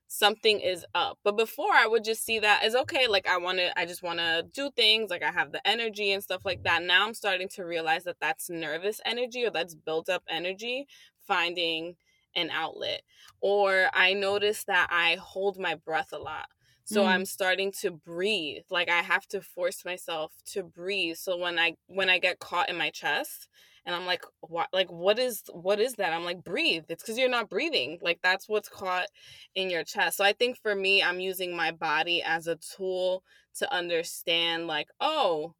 something 0.07 0.59
is 0.59 0.85
up. 0.93 1.17
But 1.23 1.37
before 1.37 1.73
I 1.73 1.87
would 1.87 2.03
just 2.03 2.25
see 2.25 2.39
that 2.39 2.63
as 2.63 2.75
okay, 2.75 3.07
like 3.07 3.27
I 3.27 3.37
want 3.37 3.57
to 3.59 3.77
I 3.79 3.85
just 3.85 4.03
want 4.03 4.19
to 4.19 4.45
do 4.53 4.69
things, 4.71 5.09
like 5.09 5.23
I 5.23 5.31
have 5.31 5.51
the 5.51 5.65
energy 5.67 6.11
and 6.11 6.23
stuff 6.23 6.45
like 6.45 6.63
that. 6.63 6.83
Now 6.83 7.05
I'm 7.05 7.13
starting 7.13 7.49
to 7.49 7.63
realize 7.63 8.03
that 8.05 8.17
that's 8.21 8.49
nervous 8.49 9.01
energy 9.05 9.45
or 9.45 9.49
that's 9.51 9.75
built 9.75 10.09
up 10.09 10.23
energy 10.29 10.87
finding 11.27 11.95
an 12.35 12.49
outlet. 12.49 13.01
Or 13.41 13.89
I 13.93 14.13
notice 14.13 14.63
that 14.65 14.87
I 14.91 15.15
hold 15.15 15.57
my 15.57 15.75
breath 15.75 16.13
a 16.13 16.17
lot. 16.17 16.47
So 16.85 17.03
mm. 17.03 17.07
I'm 17.07 17.25
starting 17.25 17.71
to 17.81 17.91
breathe. 17.91 18.63
Like 18.69 18.89
I 18.89 19.01
have 19.01 19.27
to 19.27 19.41
force 19.41 19.85
myself 19.85 20.31
to 20.53 20.63
breathe. 20.63 21.17
So 21.17 21.37
when 21.37 21.59
I 21.59 21.75
when 21.87 22.09
I 22.09 22.19
get 22.19 22.39
caught 22.39 22.69
in 22.69 22.77
my 22.77 22.89
chest, 22.89 23.47
and 23.85 23.95
i'm 23.95 24.05
like 24.05 24.23
what 24.41 24.67
like 24.73 24.91
what 24.91 25.17
is 25.17 25.43
what 25.53 25.79
is 25.79 25.93
that 25.93 26.13
i'm 26.13 26.23
like 26.23 26.43
breathe 26.43 26.83
it's 26.89 27.03
because 27.03 27.17
you're 27.17 27.29
not 27.29 27.49
breathing 27.49 27.97
like 28.01 28.19
that's 28.21 28.47
what's 28.47 28.69
caught 28.69 29.07
in 29.55 29.69
your 29.69 29.83
chest 29.83 30.17
so 30.17 30.23
i 30.23 30.33
think 30.33 30.57
for 30.61 30.75
me 30.75 31.01
i'm 31.01 31.19
using 31.19 31.55
my 31.55 31.71
body 31.71 32.21
as 32.23 32.47
a 32.47 32.57
tool 32.57 33.23
to 33.55 33.71
understand 33.73 34.67
like 34.67 34.87
oh 34.99 35.53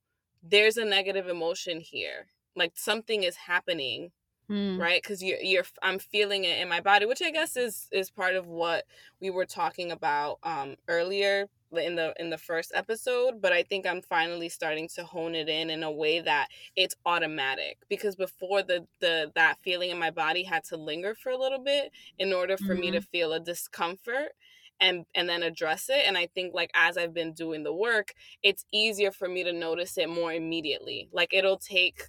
there's 0.44 0.78
a 0.78 0.86
negative 0.86 1.28
emotion 1.28 1.80
here 1.80 2.28
like 2.56 2.74
something 2.76 3.24
is 3.24 3.36
happening 3.36 4.12
mm. 4.52 4.80
right 4.80 5.02
because 5.02 5.24
you're, 5.24 5.40
you're 5.40 5.64
i'm 5.82 6.00
feeling 6.00 6.44
it 6.44 6.60
in 6.60 6.68
my 6.68 6.82
body 6.82 7.06
which 7.06 7.22
i 7.22 7.32
guess 7.32 7.56
is 7.56 7.88
is 7.92 8.12
part 8.12 8.36
of 8.36 8.48
what 8.48 8.86
we 9.20 9.30
were 9.30 9.46
talking 9.46 9.92
about 9.92 10.38
um 10.44 10.76
earlier 10.88 11.48
in 11.78 11.96
the 11.96 12.14
in 12.20 12.30
the 12.30 12.38
first 12.38 12.72
episode 12.76 13.42
but 13.42 13.54
i 13.54 13.64
think 13.64 13.88
i'm 13.88 14.02
finally 14.02 14.50
starting 14.50 14.90
to 14.90 15.04
hone 15.04 15.36
it 15.36 15.48
in 15.48 15.70
in 15.70 15.84
a 15.84 15.92
way 15.92 16.20
that 16.20 16.48
it's 16.76 16.96
automatic 17.06 17.78
because 17.88 18.16
before 18.16 18.62
the 18.62 18.86
the 19.00 19.32
that 19.36 19.58
feeling 19.64 19.90
in 19.90 19.98
my 19.98 20.12
body 20.12 20.44
had 20.44 20.64
to 20.64 20.76
linger 20.76 21.16
for 21.16 21.32
a 21.32 21.38
little 21.38 21.64
bit 21.64 21.92
in 22.20 22.34
order 22.34 22.58
for 22.58 22.74
mm-hmm. 22.74 22.82
me 22.82 22.92
to 22.92 22.98
mm-hmm. 22.98 23.10
feel 23.12 23.32
a 23.32 23.40
discomfort 23.40 24.34
and 24.82 25.06
and 25.16 25.30
then 25.30 25.44
address 25.44 25.88
it 25.90 26.04
and 26.06 26.18
i 26.18 26.28
think 26.28 26.54
like 26.54 26.72
as 26.74 26.98
i've 26.98 27.14
been 27.14 27.32
doing 27.32 27.64
the 27.64 27.74
work 27.74 28.14
it's 28.44 28.66
easier 28.74 29.12
for 29.12 29.30
me 29.30 29.44
to 29.44 29.54
notice 29.54 29.98
it 29.98 30.10
more 30.10 30.34
immediately 30.34 31.08
like 31.14 31.34
it'll 31.34 31.58
take 31.58 32.04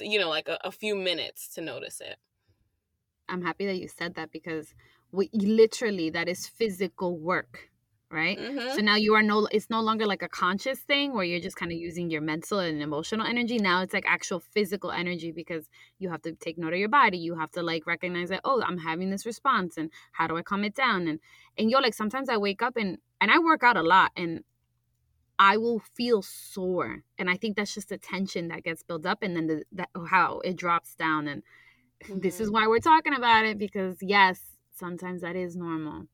you 0.00 0.18
know 0.18 0.28
like 0.28 0.48
a, 0.48 0.58
a 0.64 0.72
few 0.72 0.94
minutes 0.94 1.48
to 1.54 1.60
notice 1.60 2.00
it. 2.00 2.16
I'm 3.28 3.42
happy 3.42 3.66
that 3.66 3.76
you 3.76 3.88
said 3.88 4.14
that 4.14 4.32
because 4.32 4.74
we 5.12 5.30
literally 5.32 6.10
that 6.10 6.28
is 6.28 6.46
physical 6.46 7.16
work 7.18 7.70
right? 8.10 8.38
Mm-hmm. 8.38 8.74
so 8.74 8.80
now 8.80 8.96
you 8.96 9.14
are 9.14 9.22
no 9.22 9.46
it's 9.52 9.70
no 9.70 9.80
longer 9.80 10.04
like 10.04 10.22
a 10.22 10.28
conscious 10.28 10.80
thing 10.80 11.14
where 11.14 11.24
you're 11.24 11.40
just 11.40 11.56
kind 11.56 11.70
of 11.70 11.78
using 11.78 12.10
your 12.10 12.20
mental 12.20 12.58
and 12.58 12.82
emotional 12.82 13.26
energy. 13.26 13.58
Now 13.58 13.82
it's 13.82 13.94
like 13.94 14.04
actual 14.06 14.40
physical 14.40 14.90
energy 14.90 15.30
because 15.30 15.68
you 15.98 16.10
have 16.10 16.22
to 16.22 16.32
take 16.32 16.58
note 16.58 16.72
of 16.72 16.78
your 16.78 16.88
body. 16.88 17.18
You 17.18 17.36
have 17.36 17.52
to 17.52 17.62
like 17.62 17.86
recognize 17.86 18.28
that 18.30 18.40
oh 18.44 18.62
i'm 18.66 18.78
having 18.78 19.10
this 19.10 19.26
response 19.26 19.76
and 19.76 19.90
how 20.12 20.26
do 20.26 20.36
i 20.36 20.42
calm 20.42 20.64
it 20.64 20.74
down? 20.74 21.06
And 21.06 21.20
and 21.56 21.70
yo 21.70 21.78
like 21.78 21.94
sometimes 21.94 22.28
i 22.28 22.36
wake 22.36 22.62
up 22.62 22.76
and 22.76 22.98
and 23.20 23.30
i 23.30 23.38
work 23.38 23.62
out 23.62 23.76
a 23.76 23.82
lot 23.82 24.10
and 24.16 24.42
i 25.40 25.56
will 25.56 25.80
feel 25.80 26.22
sore 26.22 27.02
and 27.18 27.28
i 27.28 27.36
think 27.36 27.56
that's 27.56 27.74
just 27.74 27.88
the 27.88 27.98
tension 27.98 28.46
that 28.46 28.62
gets 28.62 28.84
built 28.84 29.04
up 29.04 29.22
and 29.22 29.34
then 29.34 29.48
the 29.48 29.64
that 29.72 29.88
how 30.08 30.38
it 30.44 30.54
drops 30.54 30.94
down 30.94 31.26
and 31.26 31.42
mm-hmm. 32.04 32.18
this 32.20 32.38
is 32.38 32.46
mm-hmm. 32.46 32.54
why 32.54 32.66
we're 32.68 32.78
talking 32.78 33.14
about 33.14 33.44
it 33.44 33.58
because 33.58 33.96
yes 34.00 34.40
sometimes 34.76 35.22
that 35.22 35.34
is 35.34 35.56
normal 35.56 36.06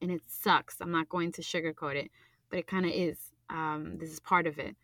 and 0.00 0.10
it 0.10 0.22
sucks. 0.26 0.80
I'm 0.80 0.92
not 0.92 1.08
going 1.08 1.32
to 1.32 1.42
sugarcoat 1.42 1.96
it, 1.96 2.10
but 2.50 2.58
it 2.58 2.66
kind 2.66 2.86
of 2.86 2.92
is. 2.92 3.18
Um, 3.48 3.98
this 3.98 4.10
is 4.10 4.20
part 4.20 4.46
of 4.46 4.58
it. 4.58 4.76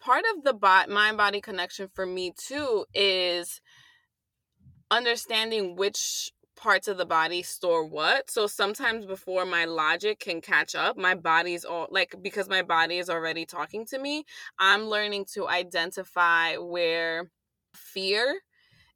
Part 0.00 0.24
of 0.34 0.44
the 0.44 0.52
bot 0.52 0.90
mind 0.90 1.16
body 1.16 1.40
connection 1.40 1.88
for 1.92 2.04
me 2.04 2.32
too 2.36 2.84
is 2.92 3.60
understanding 4.90 5.76
which 5.76 6.32
parts 6.56 6.88
of 6.88 6.96
the 6.96 7.06
body 7.06 7.42
store 7.42 7.84
what. 7.84 8.30
So 8.30 8.46
sometimes 8.46 9.06
before 9.06 9.44
my 9.44 9.64
logic 9.64 10.20
can 10.20 10.40
catch 10.40 10.74
up, 10.74 10.96
my 10.96 11.14
body's 11.14 11.64
all 11.64 11.88
like 11.90 12.14
because 12.22 12.48
my 12.48 12.62
body 12.62 12.98
is 12.98 13.10
already 13.10 13.46
talking 13.46 13.86
to 13.86 13.98
me, 13.98 14.24
I'm 14.58 14.84
learning 14.84 15.26
to 15.34 15.48
identify 15.48 16.56
where 16.56 17.30
fear 17.74 18.40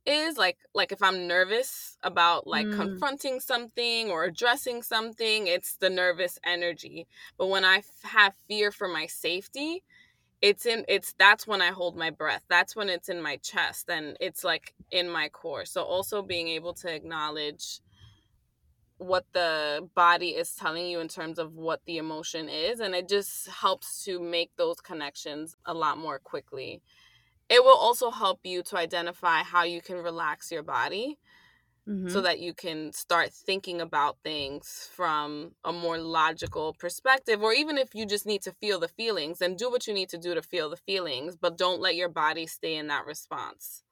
is 0.06 0.38
like 0.38 0.56
like 0.74 0.90
if 0.90 1.02
i'm 1.02 1.26
nervous 1.26 1.98
about 2.02 2.46
like 2.46 2.66
mm. 2.66 2.74
confronting 2.74 3.40
something 3.40 4.10
or 4.10 4.24
addressing 4.24 4.82
something 4.82 5.46
it's 5.46 5.76
the 5.76 5.90
nervous 5.90 6.38
energy 6.46 7.06
but 7.36 7.48
when 7.48 7.64
I 7.64 7.78
f- 7.78 7.84
have 8.04 8.34
fear 8.48 8.72
for 8.72 8.88
my 8.88 9.06
safety 9.06 9.82
it's 10.40 10.66
in 10.66 10.84
it's 10.88 11.14
that's 11.18 11.46
when 11.46 11.60
i 11.60 11.68
hold 11.68 11.96
my 11.96 12.10
breath. 12.10 12.42
That's 12.48 12.76
when 12.76 12.88
it's 12.88 13.08
in 13.08 13.20
my 13.20 13.36
chest 13.38 13.88
and 13.88 14.16
it's 14.20 14.44
like 14.44 14.74
in 14.90 15.08
my 15.08 15.28
core. 15.28 15.64
So 15.64 15.82
also 15.82 16.22
being 16.22 16.48
able 16.48 16.74
to 16.74 16.94
acknowledge 16.94 17.80
what 18.98 19.24
the 19.32 19.88
body 19.94 20.30
is 20.30 20.54
telling 20.54 20.86
you 20.86 20.98
in 21.00 21.08
terms 21.08 21.38
of 21.38 21.54
what 21.54 21.80
the 21.86 21.98
emotion 21.98 22.48
is 22.48 22.80
and 22.80 22.94
it 22.94 23.08
just 23.08 23.48
helps 23.48 24.04
to 24.04 24.20
make 24.20 24.50
those 24.56 24.80
connections 24.80 25.56
a 25.66 25.74
lot 25.74 25.98
more 25.98 26.18
quickly. 26.18 26.82
It 27.48 27.64
will 27.64 27.76
also 27.76 28.10
help 28.10 28.40
you 28.44 28.62
to 28.64 28.76
identify 28.76 29.42
how 29.42 29.62
you 29.62 29.80
can 29.80 29.96
relax 29.96 30.52
your 30.52 30.62
body 30.62 31.18
mm-hmm. 31.88 32.08
so 32.08 32.20
that 32.20 32.40
you 32.40 32.52
can 32.52 32.92
start 32.92 33.32
thinking 33.32 33.80
about 33.80 34.18
things 34.22 34.88
from 34.92 35.52
a 35.64 35.72
more 35.72 35.98
logical 35.98 36.74
perspective 36.78 37.42
or 37.42 37.52
even 37.52 37.78
if 37.78 37.94
you 37.94 38.06
just 38.06 38.26
need 38.26 38.42
to 38.42 38.52
feel 38.52 38.78
the 38.78 38.88
feelings 38.88 39.40
and 39.40 39.56
do 39.56 39.70
what 39.70 39.86
you 39.86 39.94
need 39.94 40.08
to 40.08 40.18
do 40.18 40.34
to 40.34 40.42
feel 40.42 40.68
the 40.68 40.76
feelings 40.76 41.36
but 41.36 41.56
don't 41.56 41.80
let 41.80 41.96
your 41.96 42.08
body 42.08 42.46
stay 42.46 42.76
in 42.76 42.88
that 42.88 43.06
response 43.06 43.82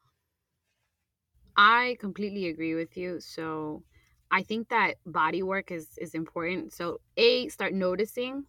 i 1.56 1.96
completely 2.00 2.46
agree 2.46 2.74
with 2.74 2.96
you 2.96 3.18
so 3.20 3.82
i 4.30 4.42
think 4.42 4.68
that 4.68 4.96
body 5.06 5.42
work 5.42 5.70
is 5.70 5.88
is 5.98 6.14
important 6.14 6.72
so 6.72 7.00
a 7.16 7.48
start 7.48 7.72
noticing 7.72 8.44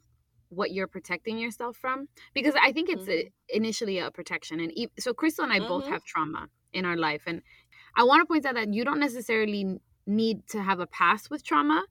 what 0.50 0.72
you're 0.72 0.88
protecting 0.88 1.38
yourself 1.38 1.76
from 1.76 2.08
because 2.34 2.54
i 2.62 2.72
think 2.72 2.90
it's 2.90 3.04
mm-hmm. 3.04 3.28
a, 3.28 3.56
initially 3.56 4.00
a 4.00 4.10
protection 4.12 4.60
and 4.60 4.78
e- 4.78 4.92
so 5.00 5.14
crystal 5.14 5.44
and 5.44 5.54
i 5.54 5.60
mm-hmm. 5.60 5.68
both 5.68 5.88
have 5.88 6.04
trauma 6.04 6.48
in 6.74 6.86
our 6.86 6.96
life 6.96 7.24
and 7.26 7.42
i 7.98 8.04
want 8.04 8.22
to 8.22 8.26
point 8.26 8.46
out 8.46 8.56
that 8.56 8.74
you 8.74 8.86
don't 8.86 9.00
necessarily 9.00 9.80
need 10.06 10.48
to 10.48 10.64
have 10.64 10.80
a 10.80 10.88
past 10.88 11.30
with 11.30 11.44
trauma 11.44 11.84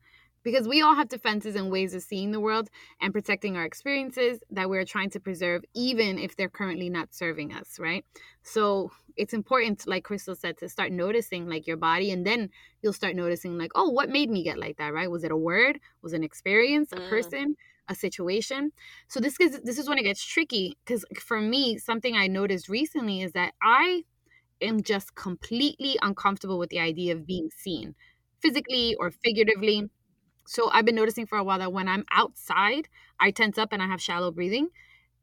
because 0.46 0.68
we 0.68 0.80
all 0.80 0.94
have 0.94 1.08
defenses 1.08 1.56
and 1.56 1.72
ways 1.72 1.92
of 1.92 2.02
seeing 2.02 2.30
the 2.30 2.38
world 2.38 2.70
and 3.00 3.12
protecting 3.12 3.56
our 3.56 3.64
experiences 3.64 4.38
that 4.48 4.70
we're 4.70 4.84
trying 4.84 5.10
to 5.10 5.18
preserve 5.18 5.64
even 5.75 6.20
if 6.20 6.36
they're 6.36 6.48
currently 6.48 6.88
not 6.88 7.12
serving 7.12 7.52
us 7.52 7.80
right? 7.80 8.04
So 8.42 8.92
it's 9.16 9.34
important 9.34 9.88
like 9.88 10.04
crystal 10.04 10.36
said 10.36 10.56
to 10.58 10.68
start 10.68 10.92
noticing 10.92 11.48
like 11.48 11.66
your 11.66 11.76
body 11.76 12.12
and 12.12 12.25
then 12.25 12.50
you'll 12.80 12.92
start 12.92 13.16
noticing 13.16 13.58
like 13.58 13.72
oh 13.75 13.90
what 13.90 14.08
made 14.08 14.30
me 14.30 14.44
get 14.44 14.56
like 14.56 14.76
that 14.76 14.94
right? 14.94 15.10
Was 15.10 15.25
it 15.25 15.32
a 15.32 15.36
word? 15.36 15.80
Was 16.00 16.12
it 16.12 16.16
an 16.16 16.25
experience? 16.25 16.92
A 16.92 16.96
mm. 16.96 17.10
person? 17.10 17.56
A 17.88 17.94
situation. 17.96 18.70
So 19.08 19.18
this 19.18 19.38
is 19.40 19.60
this 19.62 19.78
is 19.78 19.88
when 19.88 19.98
it 19.98 20.04
gets 20.04 20.25
tricky 20.25 20.76
because 20.84 21.04
for 21.20 21.40
me, 21.40 21.76
something 21.78 22.16
I 22.16 22.28
noticed 22.28 22.68
recently 22.68 23.20
is 23.20 23.32
that 23.32 23.54
I 23.62 24.04
am 24.60 24.82
just 24.82 25.14
completely 25.14 25.98
uncomfortable 26.02 26.58
with 26.58 26.70
the 26.70 26.80
idea 26.80 27.14
of 27.14 27.26
being 27.26 27.50
seen, 27.56 27.94
physically 28.40 28.94
or 28.98 29.10
mm-hmm. 29.10 29.18
figuratively. 29.25 29.90
So 30.46 30.70
I've 30.70 30.84
been 30.84 30.94
noticing 30.94 31.26
for 31.26 31.38
a 31.38 31.44
while 31.44 31.58
that 31.58 31.72
when 31.72 31.88
I'm 31.88 32.04
outside, 32.10 32.88
I 33.18 33.30
tense 33.30 33.58
up 33.58 33.72
and 33.72 33.82
I 33.82 33.86
have 33.86 34.00
shallow 34.00 34.30
breathing. 34.30 34.68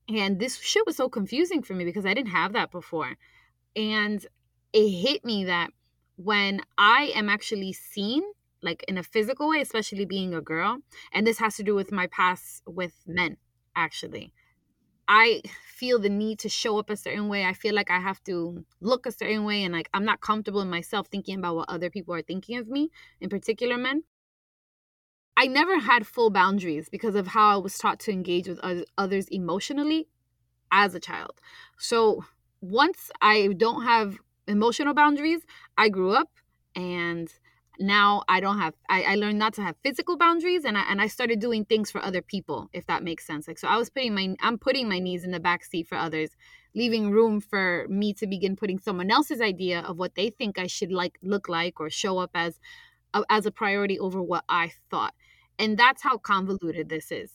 And 0.09 0.39
this 0.39 0.59
shit 0.59 0.85
was 0.85 0.97
so 0.97 1.07
confusing 1.07 1.61
for 1.61 1.73
me 1.73 1.85
because 1.85 2.05
I 2.05 2.13
didn't 2.13 2.31
have 2.31 2.53
that 2.53 2.71
before. 2.71 3.15
And 3.75 4.25
it 4.73 4.89
hit 4.89 5.23
me 5.23 5.45
that 5.45 5.69
when 6.17 6.61
I 6.77 7.11
am 7.15 7.29
actually 7.29 7.73
seen, 7.73 8.23
like 8.61 8.83
in 8.87 8.97
a 8.97 9.03
physical 9.03 9.49
way, 9.49 9.61
especially 9.61 10.05
being 10.05 10.33
a 10.33 10.41
girl, 10.41 10.79
and 11.13 11.25
this 11.25 11.39
has 11.39 11.55
to 11.57 11.63
do 11.63 11.73
with 11.73 11.91
my 11.91 12.07
past 12.07 12.63
with 12.65 12.93
men, 13.07 13.37
actually. 13.75 14.33
I 15.07 15.41
feel 15.65 16.00
the 16.00 16.10
need 16.10 16.39
to 16.39 16.50
show 16.50 16.79
up 16.79 16.89
a 16.89 16.95
certain 16.95 17.27
way. 17.27 17.45
I 17.45 17.53
feel 17.53 17.75
like 17.75 17.91
I 17.91 18.00
have 18.00 18.24
to 18.24 18.65
look 18.79 19.05
a 19.05 19.12
certain 19.12 19.43
way, 19.43 19.63
and 19.63 19.74
like 19.74 19.89
I'm 19.93 20.05
not 20.05 20.22
comfortable 20.22 20.62
in 20.62 20.69
myself 20.69 21.07
thinking 21.07 21.38
about 21.38 21.55
what 21.55 21.69
other 21.69 21.89
people 21.89 22.13
are 22.15 22.22
thinking 22.22 22.57
of 22.57 22.67
me, 22.67 22.89
in 23.19 23.29
particular 23.29 23.77
men. 23.77 24.03
I 25.36 25.48
never 25.48 25.79
had 25.79 26.05
full 26.05 26.29
boundaries 26.29 26.89
because 26.89 27.15
of 27.15 27.27
how 27.27 27.55
I 27.55 27.57
was 27.57 27.77
taught 27.77 28.00
to 28.01 28.12
engage 28.12 28.48
with 28.48 28.60
others 28.98 29.27
emotionally 29.29 30.07
as 30.72 30.93
a 30.93 31.00
child. 31.00 31.41
So 31.77 32.24
once 32.62 33.12
I 33.22 33.50
don't 33.57 33.83
have 33.83 34.19
emotional 34.48 34.93
boundaries, 34.93 35.41
I 35.77 35.89
grew 35.89 36.12
up 36.12 36.29
and 36.75 37.33
now 37.80 38.24
I 38.27 38.39
don't 38.39 38.60
have 38.60 38.74
I, 38.89 39.03
I 39.03 39.15
learned 39.15 39.39
not 39.39 39.53
to 39.56 39.62
have 39.62 39.75
physical 39.84 40.18
boundaries 40.18 40.65
and 40.65 40.77
I 40.77 40.82
and 40.89 41.01
I 41.01 41.08
started 41.08 41.39
doing 41.39 41.65
things 41.65 41.92
for 41.92 42.01
other 42.03 42.22
people, 42.22 42.70
if 42.74 42.86
that 42.88 43.03
makes 43.03 43.25
sense. 43.25 43.48
Like 43.48 43.58
so 43.58 43.68
I 43.68 43.77
was 43.77 43.89
putting 43.89 44.13
my 44.13 44.36
I'm 44.42 44.58
putting 44.58 44.88
my 44.88 45.00
knees 45.00 45.24
in 45.24 45.32
the 45.32 45.39
back 45.39 45.63
seat 45.63 45.88
for 45.88 45.98
others, 45.98 46.30
leaving 46.75 47.12
room 47.12 47.42
for 47.42 47.86
me 47.89 48.13
to 48.15 48.27
begin 48.27 48.56
putting 48.56 48.80
someone 48.80 49.10
else's 49.12 49.42
idea 49.42 49.82
of 49.82 49.98
what 49.98 50.15
they 50.15 50.30
think 50.30 50.60
I 50.60 50.68
should 50.68 50.92
like 50.92 51.18
look 51.24 51.50
like 51.50 51.80
or 51.80 51.89
show 51.89 52.20
up 52.20 52.32
as 52.36 52.60
as 53.30 53.46
a 53.46 53.51
priority 53.51 54.00
over 54.00 54.22
what 54.22 54.44
I 54.50 54.72
thought. 54.89 55.13
And 55.60 55.77
that's 55.77 56.01
how 56.03 56.18
convoluted 56.18 56.89
this 56.89 57.12
is. 57.12 57.32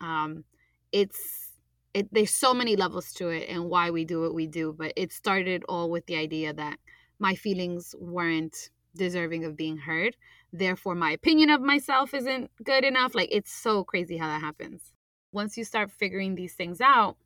Um 0.00 0.44
it's 0.92 1.48
it, 1.94 2.08
there's 2.12 2.30
so 2.30 2.54
many 2.54 2.76
levels 2.76 3.12
to 3.14 3.28
it 3.28 3.48
and 3.48 3.68
why 3.68 3.90
we 3.90 4.04
do 4.04 4.20
what 4.20 4.34
we 4.34 4.46
do 4.46 4.72
but 4.76 4.92
it 4.94 5.12
started 5.12 5.64
all 5.68 5.90
with 5.90 6.06
the 6.06 6.14
idea 6.14 6.52
that 6.52 6.78
my 7.18 7.34
feelings 7.34 7.94
weren't 7.98 8.70
deserving 8.96 9.44
of 9.44 9.56
being 9.56 9.78
heard. 9.78 10.16
Therefore 10.52 10.94
my 10.94 11.12
opinion 11.12 11.50
of 11.50 11.60
myself 11.60 12.14
isn't 12.14 12.50
good 12.64 12.84
enough. 12.84 13.14
Like 13.14 13.28
it's 13.32 13.52
so 13.52 13.84
crazy 13.84 14.16
how 14.16 14.26
that 14.28 14.40
happens. 14.40 14.92
Once 15.32 15.56
you 15.56 15.64
start 15.64 15.90
figuring 15.90 16.34
these 16.34 16.54
things 16.54 16.80
out 16.80 17.16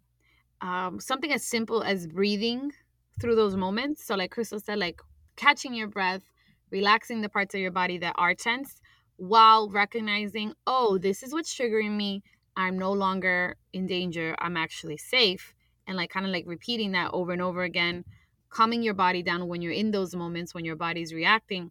um, 0.61 0.99
something 1.01 1.33
as 1.33 1.45
simple 1.45 1.83
as 1.83 2.07
breathing 2.07 2.73
through 3.21 3.37
those 3.37 3.57
moments. 3.57 4.05
So 4.05 4.15
like 4.15 4.31
crystal 4.31 4.61
said 4.61 4.79
like 4.79 5.01
catching 5.37 5.75
your 5.75 5.89
breath 5.89 6.23
relaxing 6.71 7.21
the 7.21 7.29
parts 7.29 7.55
of 7.55 7.61
your 7.61 7.71
body 7.71 7.99
that 7.99 8.15
are 8.17 8.35
tense 8.35 8.81
while 9.17 9.71
recognizing 9.71 10.55
oh 10.67 10.99
this 10.99 11.23
is 11.23 11.33
what's 11.33 11.55
triggering 11.55 11.97
me. 11.97 12.23
I'm 12.57 12.79
no 12.79 12.93
longer 12.93 13.57
in 13.73 13.87
danger. 13.87 14.35
I'm 14.39 14.57
actually 14.57 14.97
safe. 14.97 15.55
And 15.87 15.97
like 15.97 16.11
kind 16.11 16.25
of 16.25 16.33
like 16.33 16.45
repeating 16.47 16.93
that 16.93 17.11
over 17.13 17.33
and 17.33 17.43
over 17.43 17.63
again, 17.63 18.05
calming 18.55 18.83
your 18.83 18.95
body 18.95 19.23
down 19.23 19.49
when 19.49 19.61
you're 19.61 19.73
in 19.73 19.91
those 19.91 20.15
moments 20.15 20.55
when 20.55 20.65
your 20.65 20.77
body's 20.77 21.13
reacting 21.13 21.71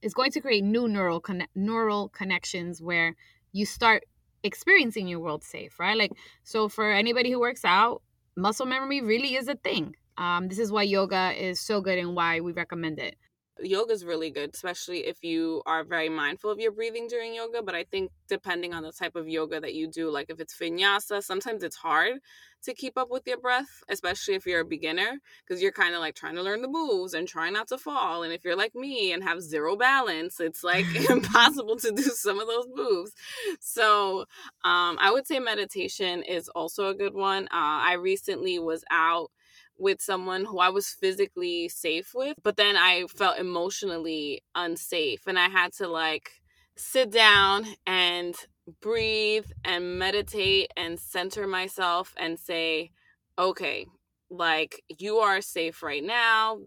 is 0.00 0.14
going 0.14 0.30
to 0.30 0.40
create 0.40 0.64
new 0.64 0.88
neural 0.88 1.22
neural 1.54 2.08
connections 2.08 2.80
where 2.80 3.14
you 3.52 3.66
start 3.66 4.04
experiencing 4.42 5.06
your 5.08 5.20
world 5.20 5.44
safe, 5.44 5.78
right? 5.78 5.96
Like 5.96 6.12
so 6.42 6.68
for 6.68 6.90
anybody 6.90 7.30
who 7.30 7.40
works 7.40 7.64
out, 7.64 8.02
muscle 8.36 8.66
memory 8.66 9.00
really 9.00 9.34
is 9.34 9.48
a 9.48 9.54
thing. 9.54 9.96
Um, 10.16 10.48
this 10.48 10.58
is 10.58 10.72
why 10.72 10.82
yoga 10.82 11.32
is 11.36 11.60
so 11.60 11.80
good 11.80 11.98
and 11.98 12.14
why 12.14 12.40
we 12.40 12.52
recommend 12.52 12.98
it 12.98 13.16
yoga 13.62 13.92
is 13.92 14.04
really 14.04 14.30
good 14.30 14.50
especially 14.52 15.06
if 15.06 15.22
you 15.22 15.62
are 15.66 15.84
very 15.84 16.08
mindful 16.08 16.50
of 16.50 16.58
your 16.58 16.72
breathing 16.72 17.06
during 17.06 17.34
yoga 17.34 17.62
but 17.62 17.74
i 17.74 17.84
think 17.84 18.10
depending 18.28 18.74
on 18.74 18.82
the 18.82 18.92
type 18.92 19.14
of 19.14 19.28
yoga 19.28 19.60
that 19.60 19.74
you 19.74 19.86
do 19.86 20.10
like 20.10 20.28
if 20.28 20.40
it's 20.40 20.56
vinyasa 20.58 21.22
sometimes 21.22 21.62
it's 21.62 21.76
hard 21.76 22.14
to 22.62 22.74
keep 22.74 22.96
up 22.96 23.10
with 23.10 23.22
your 23.26 23.38
breath 23.38 23.82
especially 23.88 24.34
if 24.34 24.46
you're 24.46 24.60
a 24.60 24.64
beginner 24.64 25.18
because 25.46 25.62
you're 25.62 25.70
kind 25.70 25.94
of 25.94 26.00
like 26.00 26.14
trying 26.14 26.34
to 26.34 26.42
learn 26.42 26.62
the 26.62 26.68
moves 26.68 27.14
and 27.14 27.28
trying 27.28 27.52
not 27.52 27.68
to 27.68 27.78
fall 27.78 28.22
and 28.22 28.32
if 28.32 28.44
you're 28.44 28.56
like 28.56 28.74
me 28.74 29.12
and 29.12 29.22
have 29.22 29.40
zero 29.40 29.76
balance 29.76 30.40
it's 30.40 30.64
like 30.64 30.86
impossible 31.10 31.76
to 31.76 31.92
do 31.92 32.02
some 32.02 32.40
of 32.40 32.46
those 32.48 32.66
moves. 32.74 33.12
So 33.60 34.20
um, 34.64 34.98
i 35.00 35.10
would 35.12 35.26
say 35.26 35.38
meditation 35.38 36.22
is 36.22 36.48
also 36.48 36.88
a 36.88 36.94
good 36.94 37.14
one. 37.14 37.44
Uh, 37.44 37.48
i 37.52 37.92
recently 37.94 38.58
was 38.58 38.82
out 38.90 39.30
with 39.78 40.00
someone 40.00 40.44
who 40.44 40.58
I 40.58 40.68
was 40.70 40.88
physically 40.88 41.68
safe 41.68 42.12
with, 42.14 42.36
but 42.42 42.56
then 42.56 42.76
I 42.76 43.06
felt 43.08 43.38
emotionally 43.38 44.42
unsafe 44.54 45.20
and 45.26 45.38
I 45.38 45.48
had 45.48 45.72
to 45.74 45.88
like 45.88 46.30
sit 46.76 47.10
down 47.10 47.66
and 47.86 48.34
breathe 48.80 49.46
and 49.64 49.98
meditate 49.98 50.70
and 50.76 50.98
center 50.98 51.46
myself 51.46 52.14
and 52.18 52.38
say, 52.38 52.90
okay, 53.38 53.86
like 54.30 54.82
you 54.98 55.18
are 55.18 55.40
safe 55.40 55.82
right 55.82 56.02
now. 56.04 56.58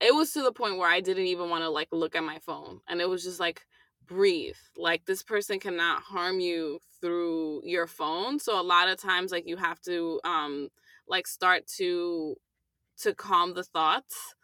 It 0.00 0.14
was 0.14 0.32
to 0.32 0.42
the 0.42 0.52
point 0.52 0.78
where 0.78 0.90
I 0.90 1.00
didn't 1.00 1.26
even 1.26 1.48
want 1.48 1.62
to 1.64 1.70
like 1.70 1.88
look 1.90 2.14
at 2.14 2.24
my 2.24 2.38
phone 2.40 2.80
and 2.88 3.00
it 3.00 3.08
was 3.08 3.24
just 3.24 3.40
like 3.40 3.62
breathe. 4.06 4.56
Like 4.76 5.04
this 5.06 5.22
person 5.22 5.58
cannot 5.58 6.02
harm 6.02 6.40
you 6.40 6.80
through 7.00 7.62
your 7.64 7.86
phone. 7.86 8.38
So 8.38 8.60
a 8.60 8.62
lot 8.62 8.88
of 8.88 8.98
times 9.00 9.32
like 9.32 9.48
you 9.48 9.56
have 9.56 9.80
to 9.82 10.20
um 10.24 10.68
like 11.08 11.26
start 11.26 11.66
to 11.66 12.36
to 12.98 13.14
calm 13.14 13.54
the 13.54 13.64
thoughts 13.64 14.34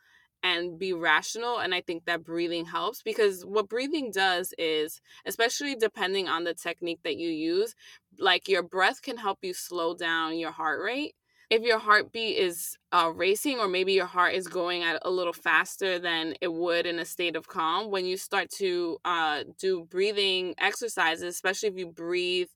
and 0.45 0.79
be 0.79 0.93
rational 0.93 1.59
and 1.59 1.75
i 1.75 1.81
think 1.81 2.05
that 2.05 2.25
breathing 2.25 2.65
helps 2.67 3.03
because 3.03 3.45
what 3.45 3.69
breathing 3.69 4.11
does 4.11 4.53
is 4.59 5.01
especially 5.25 5.77
depending 5.77 6.29
on 6.29 6.45
the 6.45 6.55
technique 6.55 7.01
that 7.05 7.17
you 7.17 7.29
use 7.29 7.75
like 8.19 8.49
your 8.49 8.63
breath 8.63 9.03
can 9.03 9.17
help 9.17 9.39
you 9.43 9.55
slow 9.55 9.95
down 9.95 10.39
your 10.39 10.53
heart 10.53 10.81
rate. 10.83 11.15
If 11.51 11.63
your 11.63 11.79
heartbeat 11.79 12.39
is 12.39 12.79
uh, 12.93 13.13
racing 13.15 13.59
or 13.59 13.69
maybe 13.69 13.93
your 13.93 14.07
heart 14.07 14.35
is 14.35 14.49
going 14.49 14.83
at 14.83 15.01
a 15.03 15.11
little 15.11 15.35
faster 15.35 15.99
than 15.99 16.35
it 16.41 16.51
would 16.51 16.87
in 16.87 16.99
a 16.99 17.05
state 17.05 17.37
of 17.37 17.47
calm 17.47 17.91
when 17.91 18.07
you 18.07 18.17
start 18.17 18.51
to 18.53 18.97
uh, 19.05 19.45
do 19.59 19.87
breathing 19.91 20.55
exercises 20.57 21.25
especially 21.25 21.69
if 21.69 21.77
you 21.77 21.87
breathe 21.87 22.49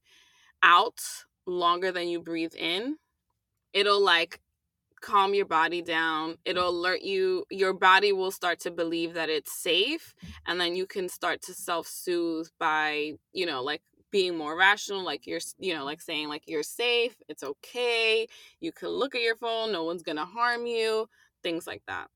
out 0.62 0.98
longer 1.46 1.92
than 1.92 2.08
you 2.08 2.20
breathe 2.20 2.54
in 2.54 2.96
it'll 3.76 4.02
like 4.02 4.40
calm 5.02 5.34
your 5.34 5.46
body 5.46 5.82
down. 5.82 6.36
It'll 6.44 6.70
alert 6.70 7.02
you. 7.02 7.44
Your 7.50 7.74
body 7.74 8.12
will 8.12 8.30
start 8.30 8.58
to 8.60 8.70
believe 8.70 9.14
that 9.14 9.28
it's 9.28 9.52
safe. 9.52 10.14
And 10.46 10.58
then 10.58 10.74
you 10.74 10.86
can 10.86 11.08
start 11.08 11.42
to 11.42 11.54
self 11.54 11.86
soothe 11.86 12.48
by, 12.58 13.12
you 13.32 13.46
know, 13.46 13.62
like 13.62 13.82
being 14.10 14.36
more 14.36 14.56
rational. 14.56 15.04
Like 15.04 15.26
you're, 15.26 15.40
you 15.58 15.74
know, 15.74 15.84
like 15.84 16.00
saying, 16.00 16.28
like, 16.28 16.42
you're 16.46 16.62
safe. 16.62 17.16
It's 17.28 17.42
okay. 17.44 18.26
You 18.60 18.72
can 18.72 18.88
look 18.88 19.14
at 19.14 19.20
your 19.20 19.36
phone. 19.36 19.70
No 19.72 19.84
one's 19.84 20.02
going 20.02 20.16
to 20.16 20.24
harm 20.24 20.66
you. 20.66 21.08
Things 21.42 21.66
like 21.66 21.82
that. 21.86 22.08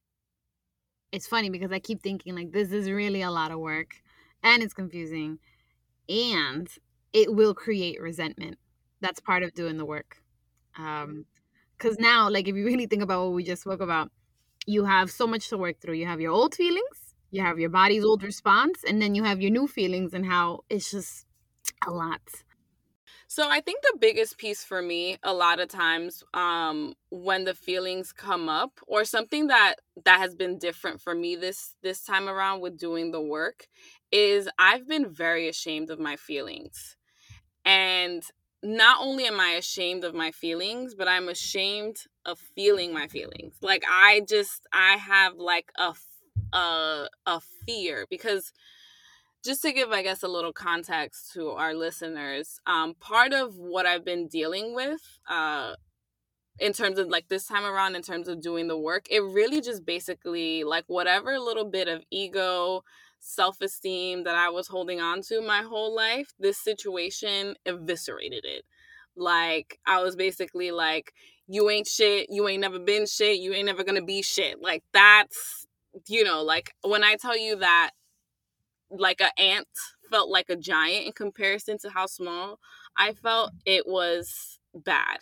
It's 1.13 1.27
funny 1.27 1.51
because 1.51 1.73
I 1.73 1.79
keep 1.79 2.03
thinking, 2.03 2.35
like, 2.35 2.53
this 2.53 2.73
is 2.73 2.89
really 2.89 3.23
a 3.23 3.31
lot 3.31 3.51
of 3.51 3.59
work 3.59 3.97
and 4.43 4.63
it's 4.63 4.73
confusing 4.73 5.39
and 6.09 6.69
it 7.13 7.35
will 7.35 7.53
create 7.53 8.01
resentment. 8.01 8.59
That's 9.01 9.21
part 9.21 9.43
of 9.43 9.53
doing 9.53 9.77
the 9.77 9.85
work. 9.85 10.23
Um, 10.79 11.27
because 11.81 11.99
now 11.99 12.29
like 12.29 12.47
if 12.47 12.55
you 12.55 12.65
really 12.65 12.87
think 12.87 13.03
about 13.03 13.25
what 13.25 13.33
we 13.33 13.43
just 13.43 13.63
spoke 13.63 13.81
about 13.81 14.11
you 14.67 14.85
have 14.85 15.11
so 15.11 15.27
much 15.27 15.49
to 15.49 15.57
work 15.57 15.81
through 15.81 15.95
you 15.95 16.07
have 16.07 16.21
your 16.21 16.33
old 16.33 16.55
feelings 16.55 17.15
you 17.31 17.43
have 17.43 17.59
your 17.59 17.71
body's 17.71 18.05
old 18.05 18.23
response 18.23 18.85
and 18.87 19.01
then 19.01 19.15
you 19.15 19.25
have 19.25 19.41
your 19.41 19.51
new 19.51 19.67
feelings 19.67 20.13
and 20.13 20.27
how 20.27 20.61
it's 20.69 20.91
just 20.91 21.27
a 21.87 21.91
lot 21.91 22.21
so 23.27 23.49
I 23.49 23.61
think 23.61 23.83
the 23.83 23.97
biggest 24.01 24.39
piece 24.39 24.65
for 24.65 24.83
me 24.83 25.17
a 25.23 25.33
lot 25.33 25.61
of 25.61 25.69
times 25.69 26.23
um 26.35 26.95
when 27.11 27.45
the 27.45 27.55
feelings 27.55 28.13
come 28.13 28.49
up 28.49 28.81
or 28.87 29.05
something 29.05 29.47
that 29.47 29.77
that 30.05 30.19
has 30.19 30.35
been 30.35 30.59
different 30.59 31.01
for 31.01 31.15
me 31.15 31.37
this 31.37 31.75
this 31.83 32.03
time 32.03 32.29
around 32.29 32.61
with 32.61 32.77
doing 32.77 33.13
the 33.13 33.23
work 33.23 33.69
is 34.13 34.49
I've 34.59 34.89
been 34.89 35.09
very 35.09 35.49
ashamed 35.49 35.91
of 35.91 36.01
my 36.01 36.17
feelings. 36.17 36.97
And 37.65 38.25
not 38.63 38.99
only 39.01 39.25
am 39.25 39.41
I 39.41 39.51
ashamed 39.53 40.05
of 40.05 40.15
my 40.15 40.31
feelings, 40.31 40.95
but 40.95 41.09
I'm 41.09 41.29
ashamed 41.29 41.97
of 42.27 42.39
feeling 42.55 42.93
my 42.93 43.09
feelings. 43.09 43.55
Like 43.63 43.85
I 43.89 44.23
just 44.29 44.67
I 44.73 44.97
have 44.97 45.37
like 45.37 45.73
a 45.79 45.95
a 46.53 47.09
a 47.27 47.41
fear 47.67 48.07
because 48.11 48.53
just 49.45 49.63
to 49.63 49.73
give 49.73 49.91
I 49.91 50.03
guess 50.03 50.23
a 50.23 50.29
little 50.29 50.53
context 50.53 51.33
to 51.35 51.51
our 51.51 51.75
listeners, 51.75 52.61
um 52.67 52.95
part 53.01 53.33
of 53.33 53.57
what 53.57 53.87
I've 53.87 54.05
been 54.05 54.29
dealing 54.29 54.75
with 54.75 55.01
uh 55.29 55.75
in 56.59 56.73
terms 56.75 56.99
of 56.99 57.09
like 57.09 57.29
this 57.29 57.47
time 57.47 57.65
around 57.65 57.97
in 57.97 58.03
terms 58.03 58.29
of 58.29 58.43
doing 58.43 58.69
the 58.69 58.79
work, 58.79 59.07
it 59.11 59.21
really 59.23 59.61
just 59.63 59.87
basically 59.87 60.65
like 60.65 60.85
whatever 60.89 61.39
little 61.39 61.65
bit 61.65 61.89
of 61.89 62.03
ego 62.11 62.85
self 63.21 63.61
esteem 63.61 64.25
that 64.25 64.35
I 64.35 64.49
was 64.51 64.67
holding 64.67 65.01
on 65.01 65.23
to 65.23 65.41
my 65.41 65.63
whole 65.63 65.95
life, 65.95 66.33
this 66.39 66.59
situation 66.59 67.55
eviscerated 67.67 68.45
it. 68.45 68.65
Like, 69.17 69.79
I 69.87 70.03
was 70.03 70.17
basically 70.17 70.71
like, 70.71 71.13
you 71.47 71.69
ain't 71.71 71.87
shit, 71.87 72.29
you 72.31 72.49
ain't 72.49 72.61
never 72.61 72.79
been 72.79 73.07
shit, 73.07 73.39
you 73.39 73.53
ain't 73.53 73.67
never 73.67 73.85
gonna 73.85 74.03
be 74.03 74.23
shit. 74.23 74.61
Like, 74.61 74.83
that's, 74.93 75.67
you 76.09 76.25
know, 76.25 76.43
like 76.43 76.73
when 76.83 77.05
I 77.05 77.17
tell 77.17 77.39
you 77.39 77.57
that, 77.57 77.91
like, 78.91 79.21
an 79.21 79.31
ant 79.39 79.69
felt 80.11 80.31
like 80.31 80.51
a 80.51 80.57
giant 80.57 81.07
in 81.07 81.13
comparison 81.13 81.79
to 81.79 81.91
how 81.91 82.07
small 82.07 82.59
I 82.97 83.13
felt, 83.13 83.53
it 83.65 83.87
was 83.87 84.59
bad. 84.75 85.19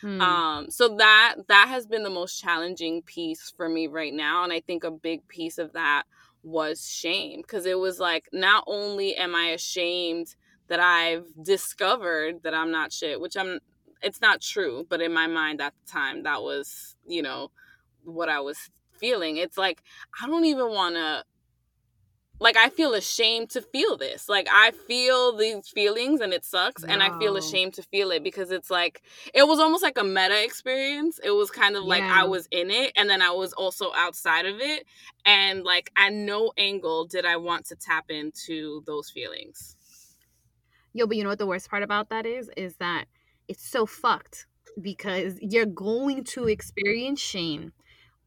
Hmm. 0.00 0.20
Um, 0.20 0.70
so 0.70 0.96
that 0.96 1.36
that 1.48 1.68
has 1.68 1.86
been 1.86 2.02
the 2.02 2.10
most 2.10 2.40
challenging 2.40 3.02
piece 3.02 3.52
for 3.56 3.68
me 3.68 3.86
right 3.86 4.12
now, 4.12 4.44
and 4.44 4.52
I 4.52 4.60
think 4.60 4.84
a 4.84 4.90
big 4.90 5.26
piece 5.28 5.58
of 5.58 5.72
that 5.72 6.04
was 6.42 6.88
shame 6.88 7.40
because 7.42 7.66
it 7.66 7.78
was 7.78 8.00
like 8.00 8.28
not 8.32 8.64
only 8.66 9.16
am 9.16 9.34
I 9.34 9.46
ashamed 9.46 10.34
that 10.68 10.80
I've 10.80 11.26
discovered 11.42 12.42
that 12.42 12.54
I'm 12.54 12.70
not 12.70 12.92
shit, 12.92 13.20
which 13.20 13.36
I'm 13.36 13.60
it's 14.02 14.20
not 14.20 14.40
true, 14.40 14.86
but 14.88 15.00
in 15.00 15.12
my 15.12 15.26
mind 15.26 15.60
at 15.60 15.74
the 15.84 15.92
time 15.92 16.24
that 16.24 16.42
was, 16.42 16.96
you 17.06 17.22
know, 17.22 17.50
what 18.04 18.28
I 18.28 18.40
was 18.40 18.58
feeling. 18.92 19.36
It's 19.36 19.58
like 19.58 19.82
I 20.20 20.26
don't 20.26 20.44
even 20.44 20.68
want 20.70 20.96
to 20.96 21.24
like 22.42 22.56
I 22.56 22.70
feel 22.70 22.94
ashamed 22.94 23.50
to 23.50 23.62
feel 23.62 23.96
this. 23.96 24.28
Like 24.28 24.48
I 24.52 24.72
feel 24.72 25.36
these 25.36 25.68
feelings 25.68 26.20
and 26.20 26.32
it 26.32 26.44
sucks 26.44 26.82
and 26.82 27.02
I 27.02 27.16
feel 27.18 27.36
ashamed 27.36 27.74
to 27.74 27.82
feel 27.82 28.10
it 28.10 28.24
because 28.24 28.50
it's 28.50 28.70
like 28.70 29.02
it 29.32 29.46
was 29.46 29.60
almost 29.60 29.82
like 29.82 29.96
a 29.96 30.04
meta 30.04 30.42
experience. 30.44 31.20
It 31.22 31.30
was 31.30 31.50
kind 31.50 31.76
of 31.76 31.84
like 31.84 32.02
yeah. 32.02 32.22
I 32.22 32.24
was 32.24 32.48
in 32.50 32.70
it 32.70 32.92
and 32.96 33.08
then 33.08 33.22
I 33.22 33.30
was 33.30 33.52
also 33.52 33.92
outside 33.94 34.46
of 34.46 34.60
it 34.60 34.84
and 35.24 35.62
like 35.62 35.90
at 35.96 36.12
no 36.12 36.52
angle 36.56 37.06
did 37.06 37.24
I 37.24 37.36
want 37.36 37.66
to 37.66 37.76
tap 37.76 38.06
into 38.10 38.82
those 38.86 39.08
feelings. 39.08 39.76
Yo, 40.92 41.06
but 41.06 41.16
you 41.16 41.22
know 41.22 41.30
what 41.30 41.38
the 41.38 41.46
worst 41.46 41.70
part 41.70 41.84
about 41.84 42.10
that 42.10 42.26
is 42.26 42.50
is 42.56 42.74
that 42.76 43.04
it's 43.46 43.66
so 43.66 43.86
fucked 43.86 44.46
because 44.80 45.38
you're 45.40 45.64
going 45.64 46.24
to 46.24 46.48
experience 46.48 47.20
shame 47.20 47.72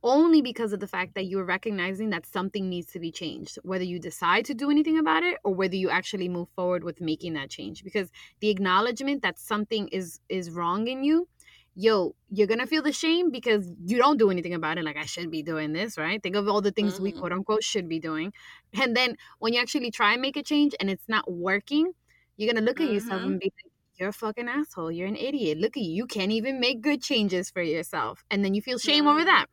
only 0.05 0.43
because 0.43 0.71
of 0.71 0.79
the 0.79 0.87
fact 0.87 1.15
that 1.15 1.25
you're 1.25 1.43
recognizing 1.43 2.11
that 2.11 2.27
something 2.27 2.69
needs 2.69 2.91
to 2.91 2.99
be 2.99 3.11
changed, 3.11 3.57
whether 3.63 3.83
you 3.83 3.99
decide 3.99 4.45
to 4.45 4.53
do 4.53 4.69
anything 4.69 4.99
about 4.99 5.23
it 5.23 5.39
or 5.43 5.53
whether 5.53 5.75
you 5.75 5.89
actually 5.89 6.29
move 6.29 6.47
forward 6.55 6.83
with 6.83 7.01
making 7.01 7.33
that 7.33 7.49
change. 7.49 7.83
Because 7.83 8.11
the 8.39 8.49
acknowledgement 8.49 9.23
that 9.23 9.39
something 9.39 9.87
is 9.87 10.19
is 10.29 10.51
wrong 10.51 10.87
in 10.87 11.03
you, 11.03 11.27
yo, 11.73 12.15
you're 12.29 12.45
gonna 12.45 12.67
feel 12.67 12.83
the 12.83 12.91
shame 12.91 13.31
because 13.31 13.67
you 13.83 13.97
don't 13.97 14.17
do 14.17 14.29
anything 14.29 14.53
about 14.53 14.77
it. 14.77 14.85
Like 14.85 14.95
I 14.95 15.05
should 15.05 15.31
be 15.31 15.41
doing 15.41 15.73
this, 15.73 15.97
right? 15.97 16.21
Think 16.21 16.35
of 16.35 16.47
all 16.47 16.61
the 16.61 16.71
things 16.71 16.93
mm-hmm. 16.93 17.03
we 17.03 17.11
quote 17.11 17.31
unquote 17.31 17.63
should 17.63 17.89
be 17.89 17.99
doing. 17.99 18.31
And 18.79 18.95
then 18.95 19.15
when 19.39 19.53
you 19.53 19.59
actually 19.59 19.89
try 19.89 20.13
and 20.13 20.21
make 20.21 20.37
a 20.37 20.43
change 20.43 20.75
and 20.79 20.87
it's 20.87 21.09
not 21.09 21.29
working, 21.29 21.93
you're 22.37 22.53
gonna 22.53 22.63
look 22.63 22.77
mm-hmm. 22.77 22.89
at 22.89 22.93
yourself 22.93 23.21
mm-hmm. 23.21 23.31
and 23.31 23.39
be 23.39 23.45
like, 23.47 23.71
you're 23.95 24.09
a 24.09 24.13
fucking 24.13 24.49
asshole. 24.49 24.91
You're 24.91 25.07
an 25.07 25.15
idiot. 25.15 25.57
Look 25.57 25.77
at 25.77 25.83
you. 25.83 25.91
You 25.91 26.05
can't 26.05 26.31
even 26.31 26.59
make 26.59 26.81
good 26.81 27.01
changes 27.01 27.49
for 27.49 27.63
yourself. 27.63 28.23
And 28.29 28.45
then 28.45 28.53
you 28.53 28.61
feel 28.61 28.77
shame 28.77 29.05
mm-hmm. 29.05 29.15
over 29.15 29.25
that 29.25 29.45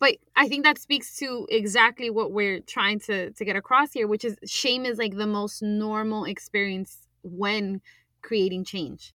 but 0.00 0.16
i 0.36 0.48
think 0.48 0.64
that 0.64 0.78
speaks 0.78 1.16
to 1.16 1.46
exactly 1.50 2.10
what 2.10 2.32
we're 2.32 2.60
trying 2.60 2.98
to 2.98 3.30
to 3.32 3.44
get 3.44 3.56
across 3.56 3.92
here 3.92 4.06
which 4.06 4.24
is 4.24 4.36
shame 4.46 4.84
is 4.84 4.98
like 4.98 5.16
the 5.16 5.26
most 5.26 5.62
normal 5.62 6.24
experience 6.24 7.08
when 7.22 7.80
creating 8.22 8.64
change 8.64 9.12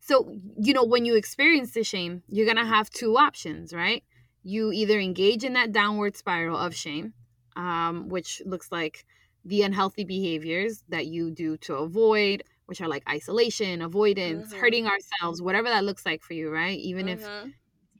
so 0.00 0.32
you 0.58 0.72
know 0.72 0.84
when 0.84 1.04
you 1.04 1.14
experience 1.14 1.72
the 1.72 1.84
shame 1.84 2.22
you're 2.28 2.46
gonna 2.46 2.66
have 2.66 2.90
two 2.90 3.16
options 3.16 3.72
right 3.72 4.02
you 4.42 4.72
either 4.72 4.98
engage 5.00 5.42
in 5.42 5.54
that 5.54 5.72
downward 5.72 6.16
spiral 6.16 6.56
of 6.56 6.74
shame 6.74 7.12
um, 7.56 8.08
which 8.10 8.42
looks 8.44 8.70
like 8.70 9.06
the 9.44 9.62
unhealthy 9.62 10.04
behaviors 10.04 10.84
that 10.88 11.06
you 11.06 11.30
do 11.30 11.56
to 11.56 11.74
avoid 11.74 12.42
which 12.66 12.80
are 12.80 12.88
like 12.88 13.02
isolation 13.08 13.82
avoidance 13.82 14.48
mm-hmm. 14.48 14.60
hurting 14.60 14.86
ourselves 14.86 15.40
whatever 15.40 15.68
that 15.68 15.84
looks 15.84 16.04
like 16.04 16.22
for 16.22 16.34
you 16.34 16.50
right 16.50 16.78
even 16.78 17.06
mm-hmm. 17.06 17.46
if 17.46 17.54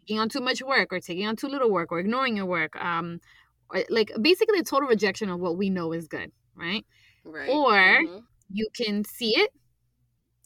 taking 0.07 0.21
on 0.21 0.29
too 0.29 0.41
much 0.41 0.63
work 0.63 0.93
or 0.93 1.01
taking 1.01 1.27
on 1.27 1.37
too 1.37 1.49
little 1.49 1.71
work 1.71 1.91
or 1.91 1.99
ignoring 1.99 2.37
your 2.37 2.47
work 2.47 2.77
um 2.77 3.21
like 3.91 4.13
basically 4.23 4.61
a 4.61 4.63
total 4.63 4.89
rejection 4.89 5.29
of 5.29 5.41
what 5.41 5.57
we 5.57 5.71
know 5.71 5.93
is 5.93 6.07
good 6.07 6.31
right? 6.55 6.85
Right 7.25 7.49
or 7.49 7.73
mm-hmm. 7.73 8.19
you 8.53 8.69
can 8.75 9.05
see 9.05 9.37
it 9.37 9.51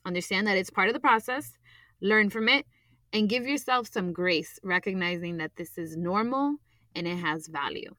understand 0.07 0.47
that 0.47 0.57
it's 0.57 0.71
part 0.71 0.89
of 0.89 0.95
the 0.95 1.01
process 1.01 1.53
learn 2.01 2.31
from 2.31 2.49
it 2.49 2.67
and 3.13 3.29
give 3.29 3.47
yourself 3.47 3.89
some 3.93 4.13
grace 4.13 4.59
recognizing 4.63 5.37
that 5.39 5.57
this 5.57 5.77
is 5.77 5.97
normal 5.97 6.57
and 6.95 7.07
it 7.07 7.17
has 7.17 7.49
value. 7.49 7.95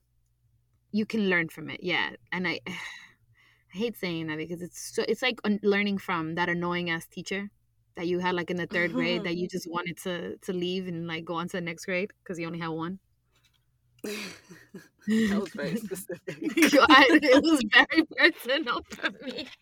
You 0.92 1.06
can 1.06 1.30
learn 1.30 1.50
from 1.50 1.70
it 1.70 1.82
yeah 1.84 2.12
and 2.32 2.48
i 2.48 2.60
I 3.74 3.78
hate 3.78 3.98
saying 3.98 4.28
that 4.28 4.38
because 4.38 4.62
it's 4.62 4.94
so 4.94 5.06
it's 5.08 5.22
like 5.22 5.40
learning 5.64 6.00
from 6.00 6.36
that 6.36 6.50
annoying 6.50 6.90
ass 6.90 7.08
teacher 7.08 7.50
that 7.96 8.08
you 8.08 8.20
had 8.20 8.36
like 8.36 8.50
in 8.50 8.58
the 8.58 8.68
third 8.68 8.94
grade 8.94 9.20
uh-huh. 9.20 9.30
that 9.30 9.38
you 9.38 9.48
just 9.48 9.70
wanted 9.70 9.98
to 10.04 10.38
to 10.38 10.54
leave 10.54 10.88
and 10.88 11.08
like 11.08 11.26
go 11.26 11.36
on 11.36 11.48
to 11.50 11.58
the 11.58 11.62
next 11.62 11.86
grade 11.86 12.12
because 12.24 12.40
you 12.40 12.48
only 12.48 12.60
had 12.60 12.70
one? 12.70 13.00
that 14.04 15.40
was 15.40 15.50
very 15.50 15.76
specific. 15.78 16.20
it 16.30 17.44
was 17.44 17.64
very 17.74 18.04
personal 18.18 18.82
for 18.90 19.12
me. 19.26 19.48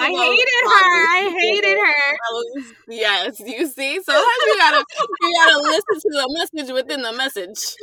I 0.00 0.08
hated 0.08 0.62
her. 0.64 1.06
I 1.12 1.36
hated 1.38 1.78
her. 1.78 2.18
Was, 2.32 2.72
yes, 2.88 3.40
you 3.40 3.66
see. 3.66 4.02
Sometimes 4.02 4.26
you 4.46 4.56
gotta 4.56 4.84
you 5.20 5.34
gotta 5.36 5.58
listen 5.62 5.94
to 5.94 6.10
the 6.10 6.48
message 6.54 6.72
within 6.72 7.02
the 7.02 7.12
message. 7.12 7.76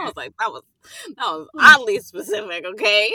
I 0.00 0.04
was 0.04 0.16
like, 0.16 0.32
that 0.38 0.52
was 0.52 0.62
that 1.16 1.26
was 1.26 1.48
hmm. 1.52 1.60
oddly 1.60 1.98
specific. 1.98 2.64
Okay 2.64 3.10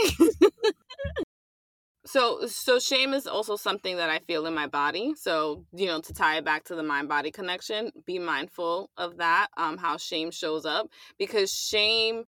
so 2.06 2.46
so 2.46 2.80
shame 2.80 3.13
is 3.13 3.26
also 3.28 3.56
something 3.56 3.98
that 3.98 4.10
i 4.10 4.20
feel 4.20 4.46
in 4.46 4.54
my 4.54 4.68
body 4.68 5.13
so 5.15 5.63
you 5.74 5.88
know 5.88 6.00
to 6.00 6.13
tie 6.13 6.38
it 6.38 6.46
back 6.46 6.63
to 6.63 6.76
the 6.76 6.84
mind 6.84 7.10
body 7.10 7.32
connection 7.32 7.91
be 8.06 8.20
mindful 8.20 8.89
of 8.98 9.18
that 9.18 9.48
um 9.58 9.78
how 9.78 9.98
shame 9.98 10.32
shows 10.32 10.65
up 10.65 10.88
because 11.18 11.52
shame 11.52 12.24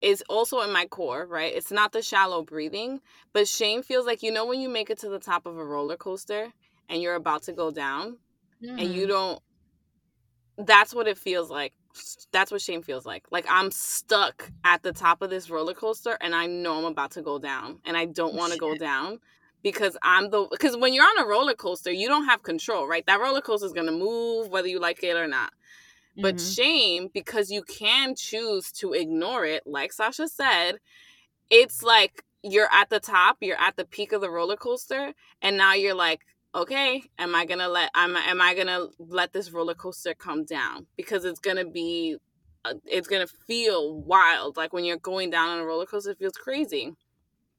is 0.00 0.22
also 0.28 0.60
in 0.60 0.72
my 0.72 0.86
core 0.86 1.26
right 1.26 1.54
it's 1.54 1.72
not 1.72 1.92
the 1.92 2.02
shallow 2.02 2.42
breathing 2.42 3.00
but 3.32 3.48
shame 3.48 3.82
feels 3.82 4.06
like 4.06 4.22
you 4.22 4.30
know 4.30 4.46
when 4.46 4.60
you 4.60 4.68
make 4.68 4.90
it 4.90 4.98
to 4.98 5.08
the 5.08 5.18
top 5.18 5.46
of 5.46 5.58
a 5.58 5.64
roller 5.64 5.96
coaster 5.96 6.52
and 6.88 7.02
you're 7.02 7.16
about 7.16 7.42
to 7.42 7.52
go 7.52 7.70
down 7.70 8.16
mm. 8.62 8.70
and 8.70 8.94
you 8.94 9.02
mm-hmm. 9.02 9.10
don't 9.10 9.42
that's 10.58 10.94
what 10.94 11.08
it 11.08 11.18
feels 11.18 11.50
like 11.50 11.72
that's 12.32 12.50
what 12.50 12.60
shame 12.60 12.82
feels 12.82 13.06
like. 13.06 13.26
Like 13.30 13.46
I'm 13.48 13.70
stuck 13.70 14.50
at 14.64 14.82
the 14.82 14.92
top 14.92 15.22
of 15.22 15.30
this 15.30 15.50
roller 15.50 15.74
coaster 15.74 16.16
and 16.20 16.34
I 16.34 16.46
know 16.46 16.78
I'm 16.78 16.84
about 16.84 17.12
to 17.12 17.22
go 17.22 17.38
down 17.38 17.80
and 17.84 17.96
I 17.96 18.06
don't 18.06 18.34
want 18.34 18.52
to 18.52 18.58
go 18.58 18.76
down 18.76 19.20
because 19.62 19.96
I'm 20.02 20.30
the 20.30 20.46
because 20.50 20.76
when 20.76 20.94
you're 20.94 21.04
on 21.04 21.24
a 21.24 21.26
roller 21.26 21.54
coaster, 21.54 21.90
you 21.90 22.08
don't 22.08 22.26
have 22.26 22.42
control, 22.42 22.86
right? 22.86 23.04
That 23.06 23.20
roller 23.20 23.40
coaster 23.40 23.66
is 23.66 23.72
going 23.72 23.86
to 23.86 23.92
move 23.92 24.48
whether 24.48 24.68
you 24.68 24.80
like 24.80 25.02
it 25.02 25.16
or 25.16 25.26
not. 25.26 25.50
Mm-hmm. 25.50 26.22
But 26.22 26.40
shame 26.40 27.08
because 27.12 27.50
you 27.50 27.62
can 27.62 28.14
choose 28.14 28.72
to 28.72 28.92
ignore 28.92 29.44
it, 29.44 29.64
like 29.66 29.92
Sasha 29.92 30.28
said, 30.28 30.78
it's 31.50 31.82
like 31.82 32.24
you're 32.42 32.72
at 32.72 32.90
the 32.90 33.00
top, 33.00 33.38
you're 33.40 33.60
at 33.60 33.76
the 33.76 33.84
peak 33.84 34.12
of 34.12 34.20
the 34.20 34.30
roller 34.30 34.56
coaster 34.56 35.12
and 35.42 35.56
now 35.56 35.74
you're 35.74 35.94
like 35.94 36.20
okay 36.54 37.02
am 37.18 37.34
i 37.34 37.44
gonna 37.44 37.68
let 37.68 37.90
am, 37.94 38.16
am 38.16 38.40
i 38.40 38.54
gonna 38.54 38.86
let 38.98 39.32
this 39.32 39.50
roller 39.50 39.74
coaster 39.74 40.14
come 40.14 40.44
down? 40.44 40.86
Because 40.96 41.24
it's 41.24 41.40
gonna 41.40 41.64
be 41.64 42.16
uh, 42.64 42.74
it's 42.84 43.08
gonna 43.08 43.26
feel 43.26 44.00
wild 44.00 44.56
like 44.56 44.72
when 44.72 44.84
you're 44.84 44.96
going 44.96 45.30
down 45.30 45.50
on 45.50 45.58
a 45.60 45.64
roller 45.64 45.86
coaster 45.86 46.10
it 46.10 46.18
feels 46.18 46.32
crazy. 46.32 46.94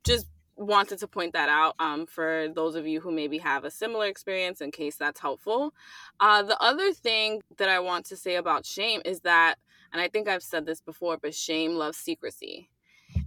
Just 0.04 0.28
wanted 0.56 1.00
to 1.00 1.08
point 1.08 1.34
that 1.34 1.48
out 1.48 1.74
um, 1.80 2.06
for 2.06 2.48
those 2.54 2.76
of 2.76 2.86
you 2.86 3.00
who 3.00 3.12
maybe 3.12 3.38
have 3.38 3.64
a 3.64 3.72
similar 3.72 4.08
experience 4.08 4.60
in 4.60 4.72
case 4.72 4.98
that's 4.98 5.22
helpful. 5.22 5.74
Uh, 6.20 6.44
the 6.44 6.62
other 6.62 6.92
thing 6.92 7.42
that 7.58 7.70
i 7.70 7.80
want 7.80 8.06
to 8.06 8.18
say 8.18 8.36
about 8.36 8.66
shame 8.66 9.02
is 9.06 9.22
that 9.22 9.56
and 9.94 10.02
i 10.02 10.08
think 10.08 10.28
i've 10.28 10.44
said 10.44 10.66
this 10.66 10.82
before 10.82 11.18
but 11.22 11.34
shame 11.36 11.76
loves 11.76 11.98
secrecy. 11.98 12.70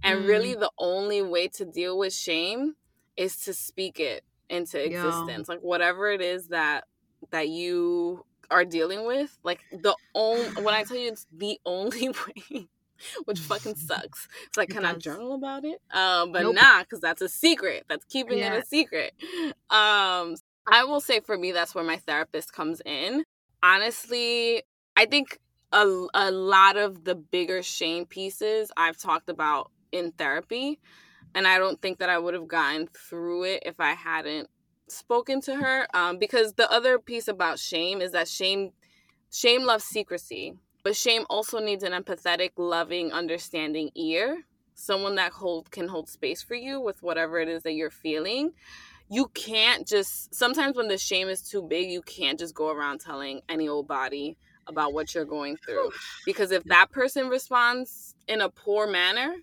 And 0.03 0.23
mm. 0.23 0.27
really 0.27 0.53
the 0.53 0.71
only 0.77 1.21
way 1.21 1.47
to 1.49 1.65
deal 1.65 1.97
with 1.97 2.13
shame 2.13 2.75
is 3.17 3.37
to 3.45 3.53
speak 3.53 3.99
it 3.99 4.23
into 4.49 4.83
existence 4.83 5.47
like 5.47 5.59
whatever 5.61 6.11
it 6.11 6.21
is 6.21 6.47
that 6.49 6.85
that 7.31 7.49
you 7.49 8.25
are 8.51 8.65
dealing 8.65 9.05
with 9.05 9.37
like 9.43 9.61
the 9.71 9.95
only 10.13 10.45
when 10.61 10.73
i 10.73 10.83
tell 10.83 10.97
you 10.97 11.09
it's 11.09 11.25
the 11.35 11.59
only 11.65 12.09
way 12.09 12.67
which 13.25 13.39
fucking 13.39 13.75
sucks 13.87 14.27
it's 14.45 14.57
like 14.57 14.69
can 14.69 14.85
i 14.85 14.93
journal 14.93 15.33
about 15.33 15.65
it? 15.65 15.81
Um 15.91 16.31
but 16.31 16.43
nope. 16.43 16.55
nah 16.55 16.81
because 16.81 16.99
that's 16.99 17.21
a 17.21 17.29
secret 17.29 17.85
that's 17.89 18.05
keeping 18.05 18.37
yeah. 18.37 18.53
it 18.53 18.63
a 18.63 18.65
secret. 18.65 19.13
Um 19.69 20.35
i 20.71 20.85
will 20.85 21.01
say 21.01 21.19
for 21.19 21.37
me 21.37 21.51
that's 21.51 21.75
where 21.75 21.83
my 21.83 21.97
therapist 21.97 22.53
comes 22.53 22.81
in. 22.85 23.23
Honestly 23.61 24.63
i 24.95 25.05
think 25.05 25.39
a, 25.71 26.07
a 26.13 26.31
lot 26.31 26.77
of 26.77 27.03
the 27.03 27.15
bigger 27.15 27.63
shame 27.63 28.05
pieces 28.05 28.71
i've 28.77 28.97
talked 28.97 29.27
about 29.27 29.71
in 29.91 30.11
therapy 30.11 30.79
and 31.35 31.47
I 31.47 31.57
don't 31.57 31.81
think 31.81 31.99
that 31.99 32.09
I 32.09 32.19
would 32.19 32.33
have 32.33 32.47
gotten 32.47 32.87
through 32.87 33.43
it 33.43 33.63
if 33.65 33.79
I 33.79 33.93
hadn't 33.93 34.49
spoken 34.87 35.41
to 35.41 35.55
her. 35.55 35.87
Um, 35.93 36.17
because 36.17 36.53
the 36.53 36.71
other 36.71 36.99
piece 36.99 37.27
about 37.27 37.59
shame 37.59 38.01
is 38.01 38.11
that 38.11 38.27
shame, 38.27 38.71
shame 39.31 39.63
loves 39.63 39.83
secrecy, 39.83 40.53
but 40.83 40.95
shame 40.95 41.25
also 41.29 41.59
needs 41.59 41.83
an 41.83 41.93
empathetic, 41.93 42.51
loving, 42.57 43.11
understanding 43.11 43.89
ear. 43.95 44.43
Someone 44.75 45.15
that 45.15 45.31
hold 45.31 45.71
can 45.71 45.87
hold 45.87 46.09
space 46.09 46.41
for 46.41 46.55
you 46.55 46.79
with 46.81 47.01
whatever 47.03 47.39
it 47.39 47.47
is 47.47 47.63
that 47.63 47.73
you're 47.73 47.91
feeling. 47.91 48.51
You 49.09 49.27
can't 49.27 49.87
just 49.87 50.33
sometimes 50.33 50.75
when 50.75 50.87
the 50.87 50.97
shame 50.97 51.27
is 51.27 51.41
too 51.41 51.61
big, 51.61 51.89
you 51.89 52.01
can't 52.01 52.39
just 52.39 52.55
go 52.55 52.69
around 52.69 52.99
telling 52.99 53.41
any 53.47 53.67
old 53.67 53.87
body 53.87 54.37
about 54.65 54.93
what 54.93 55.13
you're 55.13 55.25
going 55.25 55.57
through. 55.57 55.91
Because 56.25 56.51
if 56.51 56.63
that 56.65 56.89
person 56.91 57.27
responds 57.27 58.15
in 58.27 58.41
a 58.41 58.49
poor 58.49 58.87
manner, 58.87 59.35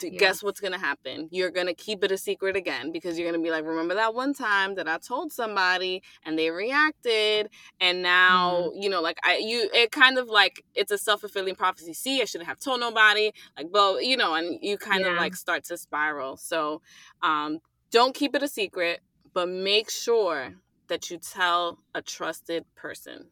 yes. 0.00 0.12
guess 0.18 0.42
what's 0.42 0.60
going 0.60 0.72
to 0.72 0.78
happen? 0.78 1.28
You're 1.30 1.50
going 1.50 1.66
to 1.66 1.74
keep 1.74 2.04
it 2.04 2.12
a 2.12 2.16
secret 2.16 2.56
again 2.56 2.92
because 2.92 3.18
you're 3.18 3.28
going 3.28 3.40
to 3.40 3.44
be 3.44 3.50
like, 3.50 3.64
remember 3.64 3.94
that 3.94 4.14
one 4.14 4.32
time 4.34 4.74
that 4.76 4.88
I 4.88 4.98
told 4.98 5.32
somebody 5.32 6.02
and 6.24 6.38
they 6.38 6.50
reacted 6.50 7.48
and 7.80 8.02
now, 8.02 8.52
mm-hmm. 8.52 8.82
you 8.82 8.90
know, 8.90 9.00
like 9.00 9.18
I 9.24 9.38
you 9.38 9.68
it 9.72 9.90
kind 9.90 10.18
of 10.18 10.28
like 10.28 10.64
it's 10.74 10.92
a 10.92 10.98
self-fulfilling 10.98 11.56
prophecy. 11.56 11.92
See, 11.92 12.22
I 12.22 12.24
shouldn't 12.24 12.48
have 12.48 12.60
told 12.60 12.80
nobody. 12.80 13.32
Like, 13.56 13.66
well, 13.70 14.00
you 14.00 14.16
know, 14.16 14.34
and 14.34 14.58
you 14.62 14.78
kind 14.78 15.00
yeah. 15.00 15.12
of 15.12 15.16
like 15.16 15.34
start 15.34 15.64
to 15.64 15.76
spiral. 15.76 16.36
So, 16.36 16.82
um 17.22 17.58
don't 17.90 18.14
keep 18.14 18.36
it 18.36 18.42
a 18.42 18.48
secret, 18.48 19.00
but 19.32 19.48
make 19.48 19.90
sure 19.90 20.54
that 20.86 21.10
you 21.10 21.18
tell 21.18 21.78
a 21.94 22.02
trusted 22.02 22.64
person. 22.76 23.26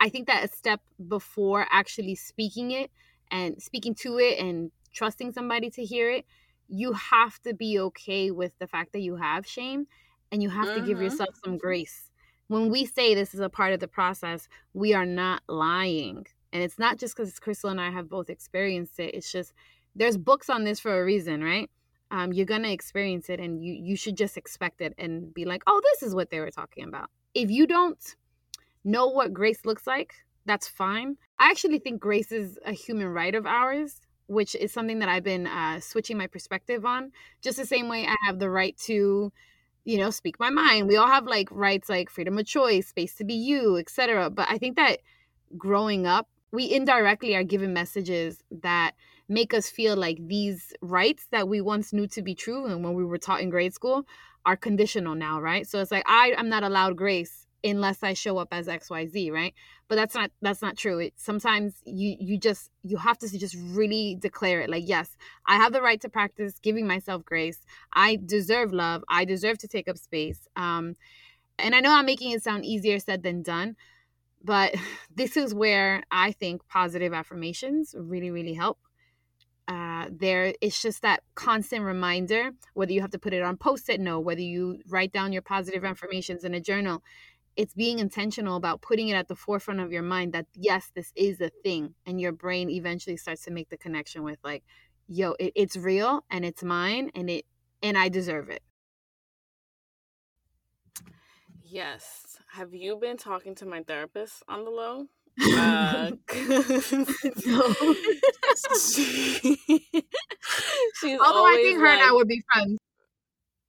I 0.00 0.08
think 0.10 0.26
that 0.26 0.44
a 0.44 0.48
step 0.48 0.80
before 1.08 1.66
actually 1.70 2.14
speaking 2.14 2.70
it 2.70 2.90
and 3.30 3.60
speaking 3.62 3.94
to 3.96 4.18
it 4.18 4.38
and 4.38 4.70
trusting 4.92 5.32
somebody 5.32 5.70
to 5.70 5.84
hear 5.84 6.10
it, 6.10 6.24
you 6.68 6.92
have 6.92 7.40
to 7.42 7.54
be 7.54 7.78
okay 7.78 8.30
with 8.30 8.52
the 8.58 8.66
fact 8.66 8.92
that 8.92 9.00
you 9.00 9.16
have 9.16 9.46
shame 9.46 9.86
and 10.30 10.42
you 10.42 10.50
have 10.50 10.66
mm-hmm. 10.66 10.80
to 10.80 10.86
give 10.86 10.96
mm-hmm. 10.96 11.04
yourself 11.04 11.30
some 11.42 11.58
grace. 11.58 12.10
When 12.48 12.70
we 12.70 12.86
say 12.86 13.14
this 13.14 13.34
is 13.34 13.40
a 13.40 13.48
part 13.48 13.72
of 13.72 13.80
the 13.80 13.88
process, 13.88 14.48
we 14.72 14.94
are 14.94 15.06
not 15.06 15.42
lying. 15.48 16.26
And 16.52 16.62
it's 16.62 16.78
not 16.78 16.98
just 16.98 17.16
because 17.16 17.38
Crystal 17.38 17.70
and 17.70 17.80
I 17.80 17.90
have 17.90 18.08
both 18.08 18.30
experienced 18.30 18.98
it. 19.00 19.14
It's 19.14 19.30
just 19.30 19.52
there's 19.94 20.16
books 20.16 20.48
on 20.48 20.64
this 20.64 20.80
for 20.80 21.00
a 21.00 21.04
reason, 21.04 21.42
right? 21.42 21.70
Um, 22.10 22.32
you're 22.32 22.46
gonna 22.46 22.70
experience 22.70 23.28
it 23.28 23.38
and 23.38 23.62
you 23.62 23.74
you 23.74 23.96
should 23.96 24.16
just 24.16 24.38
expect 24.38 24.80
it 24.80 24.94
and 24.96 25.32
be 25.34 25.44
like, 25.44 25.62
oh, 25.66 25.80
this 25.92 26.02
is 26.02 26.14
what 26.14 26.30
they 26.30 26.40
were 26.40 26.50
talking 26.50 26.84
about. 26.84 27.10
If 27.34 27.50
you 27.50 27.66
don't 27.66 28.02
know 28.84 29.08
what 29.08 29.34
grace 29.34 29.66
looks 29.66 29.86
like, 29.86 30.14
that's 30.46 30.66
fine. 30.66 31.16
I 31.38 31.50
actually 31.50 31.78
think 31.78 32.00
grace 32.00 32.32
is 32.32 32.58
a 32.64 32.72
human 32.72 33.08
right 33.08 33.34
of 33.34 33.44
ours, 33.44 34.00
which 34.28 34.54
is 34.54 34.72
something 34.72 35.00
that 35.00 35.08
I've 35.08 35.24
been 35.24 35.46
uh, 35.46 35.80
switching 35.80 36.16
my 36.16 36.26
perspective 36.26 36.84
on. 36.84 37.12
Just 37.42 37.56
the 37.56 37.66
same 37.66 37.88
way 37.88 38.06
I 38.06 38.14
have 38.26 38.38
the 38.38 38.50
right 38.50 38.76
to, 38.84 39.32
you 39.84 39.98
know, 39.98 40.10
speak 40.10 40.38
my 40.38 40.50
mind. 40.50 40.86
We 40.86 40.96
all 40.96 41.08
have 41.08 41.26
like 41.26 41.48
rights 41.50 41.88
like 41.88 42.10
freedom 42.10 42.38
of 42.38 42.46
choice, 42.46 42.88
space 42.88 43.14
to 43.16 43.24
be 43.24 43.34
you, 43.34 43.78
etc. 43.78 44.30
But 44.30 44.46
I 44.50 44.58
think 44.58 44.76
that 44.76 45.00
growing 45.56 46.06
up, 46.06 46.28
we 46.52 46.70
indirectly 46.70 47.34
are 47.34 47.42
given 47.42 47.72
messages 47.72 48.42
that 48.62 48.92
make 49.28 49.52
us 49.52 49.68
feel 49.68 49.96
like 49.96 50.18
these 50.26 50.72
rights 50.80 51.26
that 51.30 51.48
we 51.48 51.60
once 51.60 51.92
knew 51.92 52.06
to 52.08 52.22
be 52.22 52.34
true 52.34 52.66
and 52.66 52.84
when 52.84 52.94
we 52.94 53.04
were 53.04 53.18
taught 53.18 53.40
in 53.40 53.50
grade 53.50 53.74
school 53.74 54.06
are 54.46 54.56
conditional 54.56 55.14
now, 55.14 55.40
right? 55.40 55.66
So 55.66 55.80
it's 55.80 55.90
like 55.90 56.04
I 56.06 56.32
am 56.36 56.48
not 56.48 56.62
allowed 56.62 56.96
grace 56.96 57.46
unless 57.64 58.02
I 58.02 58.12
show 58.14 58.38
up 58.38 58.48
as 58.52 58.66
XYZ, 58.66 59.32
right? 59.32 59.54
But 59.88 59.96
that's 59.96 60.14
not 60.14 60.30
that's 60.40 60.62
not 60.62 60.76
true. 60.76 60.98
It 60.98 61.14
sometimes 61.16 61.74
you 61.84 62.16
you 62.20 62.38
just 62.38 62.70
you 62.82 62.96
have 62.98 63.18
to 63.18 63.38
just 63.38 63.56
really 63.70 64.16
declare 64.18 64.60
it 64.60 64.70
like, 64.70 64.84
yes, 64.86 65.16
I 65.46 65.56
have 65.56 65.72
the 65.72 65.82
right 65.82 66.00
to 66.02 66.08
practice 66.08 66.58
giving 66.60 66.86
myself 66.86 67.24
grace. 67.24 67.60
I 67.92 68.18
deserve 68.24 68.72
love. 68.72 69.02
I 69.08 69.24
deserve 69.24 69.58
to 69.58 69.68
take 69.68 69.88
up 69.88 69.98
space. 69.98 70.46
Um 70.56 70.96
and 71.58 71.74
I 71.74 71.80
know 71.80 71.92
I'm 71.92 72.06
making 72.06 72.30
it 72.32 72.42
sound 72.42 72.64
easier 72.64 73.00
said 73.00 73.22
than 73.22 73.42
done, 73.42 73.76
but 74.42 74.74
this 75.14 75.36
is 75.36 75.54
where 75.54 76.04
I 76.10 76.32
think 76.32 76.66
positive 76.68 77.12
affirmations 77.12 77.94
really 77.98 78.30
really 78.30 78.54
help. 78.54 78.78
Uh, 79.66 80.06
there 80.10 80.54
it's 80.62 80.80
just 80.80 81.02
that 81.02 81.22
constant 81.34 81.84
reminder 81.84 82.52
whether 82.72 82.90
you 82.90 83.02
have 83.02 83.10
to 83.10 83.18
put 83.18 83.34
it 83.34 83.42
on 83.42 83.54
post-it 83.54 84.00
note 84.00 84.20
whether 84.20 84.40
you 84.40 84.78
write 84.88 85.12
down 85.12 85.30
your 85.30 85.42
positive 85.42 85.84
affirmations 85.84 86.42
in 86.42 86.54
a 86.54 86.60
journal 86.60 87.02
it's 87.58 87.74
being 87.74 87.98
intentional 87.98 88.56
about 88.56 88.80
putting 88.80 89.08
it 89.08 89.14
at 89.14 89.26
the 89.26 89.34
forefront 89.34 89.80
of 89.80 89.90
your 89.92 90.02
mind 90.02 90.32
that 90.32 90.46
yes 90.54 90.92
this 90.94 91.12
is 91.16 91.40
a 91.40 91.50
thing 91.64 91.92
and 92.06 92.20
your 92.20 92.30
brain 92.32 92.70
eventually 92.70 93.16
starts 93.16 93.42
to 93.42 93.50
make 93.50 93.68
the 93.68 93.76
connection 93.76 94.22
with 94.22 94.38
like 94.44 94.62
yo 95.08 95.34
it, 95.40 95.52
it's 95.56 95.76
real 95.76 96.24
and 96.30 96.44
it's 96.44 96.62
mine 96.62 97.10
and 97.14 97.28
it 97.28 97.44
and 97.82 97.98
i 97.98 98.08
deserve 98.08 98.48
it. 98.48 98.62
Yes. 101.70 102.38
Have 102.52 102.72
you 102.72 102.96
been 102.96 103.18
talking 103.18 103.54
to 103.56 103.66
my 103.66 103.82
therapist 103.82 104.42
on 104.48 104.64
the 104.64 104.70
low? 104.70 105.06
Uh, 105.40 106.12
no. 107.46 107.74
she, 108.74 109.38
she's 110.94 111.20
although 111.20 111.46
i 111.46 111.60
think 111.62 111.78
her 111.78 111.84
like, 111.84 111.98
and 111.98 112.02
i 112.02 112.12
would 112.12 112.26
be 112.26 112.42
friends 112.52 112.78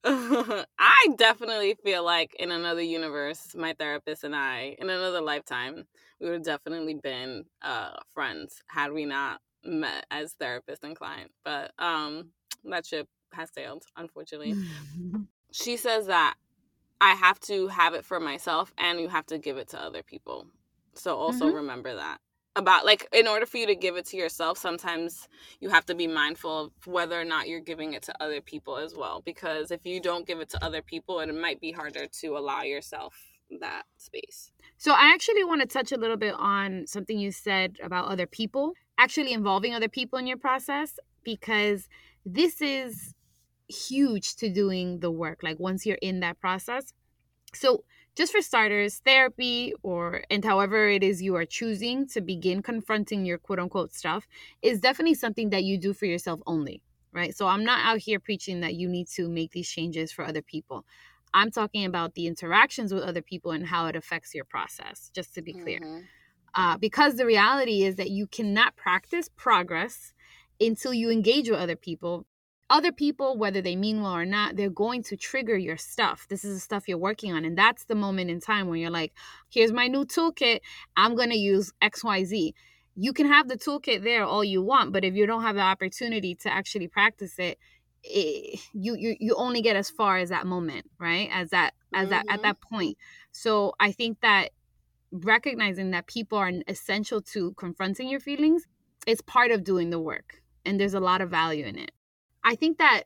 I 0.05 1.07
definitely 1.17 1.75
feel 1.83 2.03
like 2.03 2.35
in 2.39 2.51
another 2.51 2.81
universe, 2.81 3.53
my 3.55 3.73
therapist 3.77 4.23
and 4.23 4.35
I, 4.35 4.75
in 4.79 4.89
another 4.89 5.21
lifetime, 5.21 5.85
we 6.19 6.27
would 6.27 6.35
have 6.35 6.43
definitely 6.43 6.95
been 6.95 7.45
uh, 7.61 7.91
friends 8.13 8.61
had 8.67 8.91
we 8.91 9.05
not 9.05 9.41
met 9.63 10.05
as 10.09 10.33
therapist 10.33 10.83
and 10.83 10.95
client. 10.95 11.31
But 11.43 11.71
um, 11.79 12.29
that 12.65 12.85
ship 12.85 13.07
has 13.33 13.49
sailed, 13.53 13.83
unfortunately. 13.97 14.55
she 15.51 15.77
says 15.77 16.07
that 16.07 16.35
I 17.01 17.13
have 17.15 17.39
to 17.41 17.67
have 17.67 17.93
it 17.93 18.05
for 18.05 18.19
myself 18.19 18.73
and 18.77 18.99
you 18.99 19.07
have 19.09 19.25
to 19.27 19.37
give 19.37 19.57
it 19.57 19.69
to 19.69 19.81
other 19.81 20.03
people. 20.03 20.47
So 20.93 21.15
also 21.15 21.45
mm-hmm. 21.45 21.55
remember 21.55 21.95
that 21.95 22.19
about 22.55 22.85
like 22.85 23.07
in 23.13 23.27
order 23.27 23.45
for 23.45 23.57
you 23.57 23.67
to 23.67 23.75
give 23.75 23.95
it 23.95 24.05
to 24.05 24.17
yourself 24.17 24.57
sometimes 24.57 25.27
you 25.59 25.69
have 25.69 25.85
to 25.85 25.95
be 25.95 26.07
mindful 26.07 26.65
of 26.65 26.87
whether 26.87 27.19
or 27.19 27.23
not 27.23 27.47
you're 27.47 27.59
giving 27.59 27.93
it 27.93 28.01
to 28.03 28.23
other 28.23 28.41
people 28.41 28.77
as 28.77 28.95
well 28.95 29.21
because 29.23 29.71
if 29.71 29.85
you 29.85 30.01
don't 30.01 30.27
give 30.27 30.39
it 30.39 30.49
to 30.49 30.63
other 30.63 30.81
people 30.81 31.19
it 31.19 31.33
might 31.33 31.61
be 31.61 31.71
harder 31.71 32.07
to 32.07 32.37
allow 32.37 32.63
yourself 32.63 33.15
that 33.61 33.83
space. 33.97 34.51
So 34.77 34.91
i 34.91 35.11
actually 35.13 35.43
want 35.43 35.61
to 35.61 35.67
touch 35.67 35.91
a 35.91 35.97
little 35.97 36.17
bit 36.17 36.35
on 36.37 36.85
something 36.87 37.17
you 37.17 37.31
said 37.31 37.77
about 37.83 38.05
other 38.05 38.27
people 38.27 38.73
actually 38.97 39.33
involving 39.33 39.73
other 39.73 39.87
people 39.87 40.19
in 40.19 40.27
your 40.27 40.37
process 40.37 40.99
because 41.23 41.87
this 42.25 42.61
is 42.61 43.15
huge 43.69 44.35
to 44.35 44.49
doing 44.49 44.99
the 44.99 45.11
work 45.11 45.39
like 45.43 45.59
once 45.59 45.85
you're 45.85 45.97
in 46.01 46.19
that 46.19 46.39
process. 46.39 46.93
So 47.53 47.83
just 48.15 48.31
for 48.31 48.41
starters, 48.41 49.01
therapy 49.05 49.73
or 49.83 50.23
and 50.29 50.43
however 50.43 50.89
it 50.89 51.03
is 51.03 51.21
you 51.21 51.35
are 51.35 51.45
choosing 51.45 52.07
to 52.07 52.21
begin 52.21 52.61
confronting 52.61 53.25
your 53.25 53.37
quote 53.37 53.59
unquote 53.59 53.93
stuff 53.93 54.27
is 54.61 54.81
definitely 54.81 55.13
something 55.13 55.49
that 55.51 55.63
you 55.63 55.77
do 55.77 55.93
for 55.93 56.05
yourself 56.05 56.39
only, 56.45 56.81
right? 57.13 57.35
So 57.35 57.47
I'm 57.47 57.63
not 57.63 57.85
out 57.85 57.99
here 57.99 58.19
preaching 58.19 58.61
that 58.61 58.75
you 58.75 58.89
need 58.89 59.07
to 59.15 59.29
make 59.29 59.51
these 59.51 59.69
changes 59.69 60.11
for 60.11 60.25
other 60.25 60.41
people. 60.41 60.85
I'm 61.33 61.51
talking 61.51 61.85
about 61.85 62.15
the 62.15 62.27
interactions 62.27 62.93
with 62.93 63.03
other 63.03 63.21
people 63.21 63.51
and 63.51 63.65
how 63.65 63.85
it 63.85 63.95
affects 63.95 64.33
your 64.33 64.45
process, 64.45 65.11
just 65.13 65.35
to 65.35 65.41
be 65.41 65.53
clear. 65.53 65.79
Mm-hmm. 65.79 65.99
Uh, 66.55 66.77
because 66.77 67.15
the 67.15 67.25
reality 67.25 67.83
is 67.83 67.95
that 67.97 68.09
you 68.09 68.25
cannot 68.25 68.75
practice 68.75 69.29
progress 69.35 70.13
until 70.59 70.93
you 70.93 71.09
engage 71.09 71.49
with 71.49 71.59
other 71.59 71.75
people 71.75 72.25
other 72.69 72.91
people, 72.91 73.37
whether 73.37 73.61
they 73.61 73.75
mean 73.75 74.01
well 74.01 74.15
or 74.15 74.25
not, 74.25 74.55
they're 74.55 74.69
going 74.69 75.03
to 75.03 75.17
trigger 75.17 75.57
your 75.57 75.77
stuff. 75.77 76.27
This 76.29 76.45
is 76.45 76.55
the 76.55 76.59
stuff 76.59 76.87
you're 76.87 76.97
working 76.97 77.33
on. 77.33 77.45
And 77.45 77.57
that's 77.57 77.85
the 77.85 77.95
moment 77.95 78.29
in 78.29 78.39
time 78.39 78.67
when 78.67 78.79
you're 78.79 78.91
like, 78.91 79.13
here's 79.49 79.71
my 79.71 79.87
new 79.87 80.05
toolkit. 80.05 80.59
I'm 80.95 81.15
going 81.15 81.31
to 81.31 81.37
use 81.37 81.71
XYZ. 81.81 82.53
You 82.95 83.13
can 83.13 83.27
have 83.27 83.47
the 83.47 83.57
toolkit 83.57 84.03
there 84.03 84.23
all 84.23 84.43
you 84.43 84.61
want, 84.61 84.93
but 84.93 85.03
if 85.03 85.15
you 85.15 85.25
don't 85.25 85.41
have 85.41 85.55
the 85.55 85.61
opportunity 85.61 86.35
to 86.35 86.53
actually 86.53 86.87
practice 86.87 87.39
it, 87.39 87.57
it 88.03 88.59
you, 88.73 88.95
you 88.95 89.15
you 89.19 89.35
only 89.35 89.61
get 89.61 89.75
as 89.75 89.89
far 89.89 90.17
as 90.17 90.29
that 90.29 90.45
moment, 90.45 90.89
right? 90.99 91.29
As 91.31 91.49
that 91.49 91.73
as 91.93 92.03
mm-hmm. 92.03 92.11
that 92.11 92.25
at 92.29 92.33
mm-hmm. 92.35 92.41
that 92.43 92.61
point. 92.61 92.97
So 93.31 93.73
I 93.79 93.91
think 93.91 94.21
that 94.21 94.49
recognizing 95.11 95.91
that 95.91 96.07
people 96.07 96.37
are 96.37 96.51
essential 96.67 97.21
to 97.21 97.53
confronting 97.53 98.09
your 98.09 98.19
feelings 98.19 98.67
is 99.07 99.21
part 99.21 99.51
of 99.51 99.63
doing 99.63 99.89
the 99.89 99.99
work. 99.99 100.41
And 100.65 100.79
there's 100.79 100.93
a 100.93 100.99
lot 100.99 101.21
of 101.21 101.29
value 101.29 101.65
in 101.65 101.77
it. 101.77 101.91
I 102.43 102.55
think 102.55 102.77
that 102.77 103.03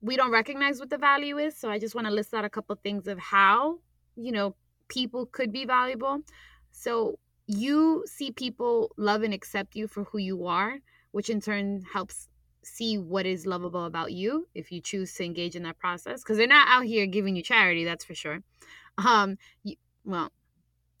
we 0.00 0.16
don't 0.16 0.30
recognize 0.30 0.78
what 0.78 0.90
the 0.90 0.98
value 0.98 1.38
is. 1.38 1.56
So 1.56 1.70
I 1.70 1.78
just 1.78 1.94
want 1.94 2.06
to 2.06 2.12
list 2.12 2.34
out 2.34 2.44
a 2.44 2.50
couple 2.50 2.76
things 2.76 3.06
of 3.06 3.18
how, 3.18 3.78
you 4.16 4.32
know, 4.32 4.54
people 4.88 5.26
could 5.26 5.50
be 5.52 5.64
valuable. 5.64 6.20
So 6.70 7.18
you 7.46 8.04
see 8.06 8.30
people 8.30 8.92
love 8.96 9.22
and 9.22 9.32
accept 9.32 9.74
you 9.74 9.88
for 9.88 10.04
who 10.04 10.18
you 10.18 10.46
are, 10.46 10.78
which 11.12 11.30
in 11.30 11.40
turn 11.40 11.82
helps 11.92 12.28
see 12.66 12.98
what 12.98 13.26
is 13.26 13.46
lovable 13.46 13.84
about 13.84 14.12
you 14.12 14.48
if 14.54 14.72
you 14.72 14.80
choose 14.80 15.12
to 15.14 15.24
engage 15.24 15.54
in 15.54 15.62
that 15.62 15.78
process 15.78 16.22
because 16.22 16.36
they're 16.36 16.46
not 16.46 16.66
out 16.68 16.84
here 16.84 17.06
giving 17.06 17.36
you 17.36 17.42
charity 17.42 17.84
that's 17.84 18.04
for 18.04 18.14
sure 18.14 18.40
um 18.98 19.36
you, 19.62 19.76
well 20.04 20.30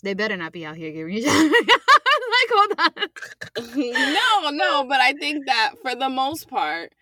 they 0.02 0.14
better 0.14 0.36
not 0.36 0.52
be 0.52 0.66
out 0.66 0.76
here 0.76 0.92
giving 0.92 1.14
you 1.14 1.22
charity 1.24 1.54
like 1.54 2.50
hold 2.50 2.72
on 2.78 3.72
no 4.12 4.50
no 4.50 4.84
but 4.86 5.00
i 5.00 5.14
think 5.14 5.46
that 5.46 5.72
for 5.80 5.94
the 5.94 6.08
most 6.08 6.48
part 6.48 6.92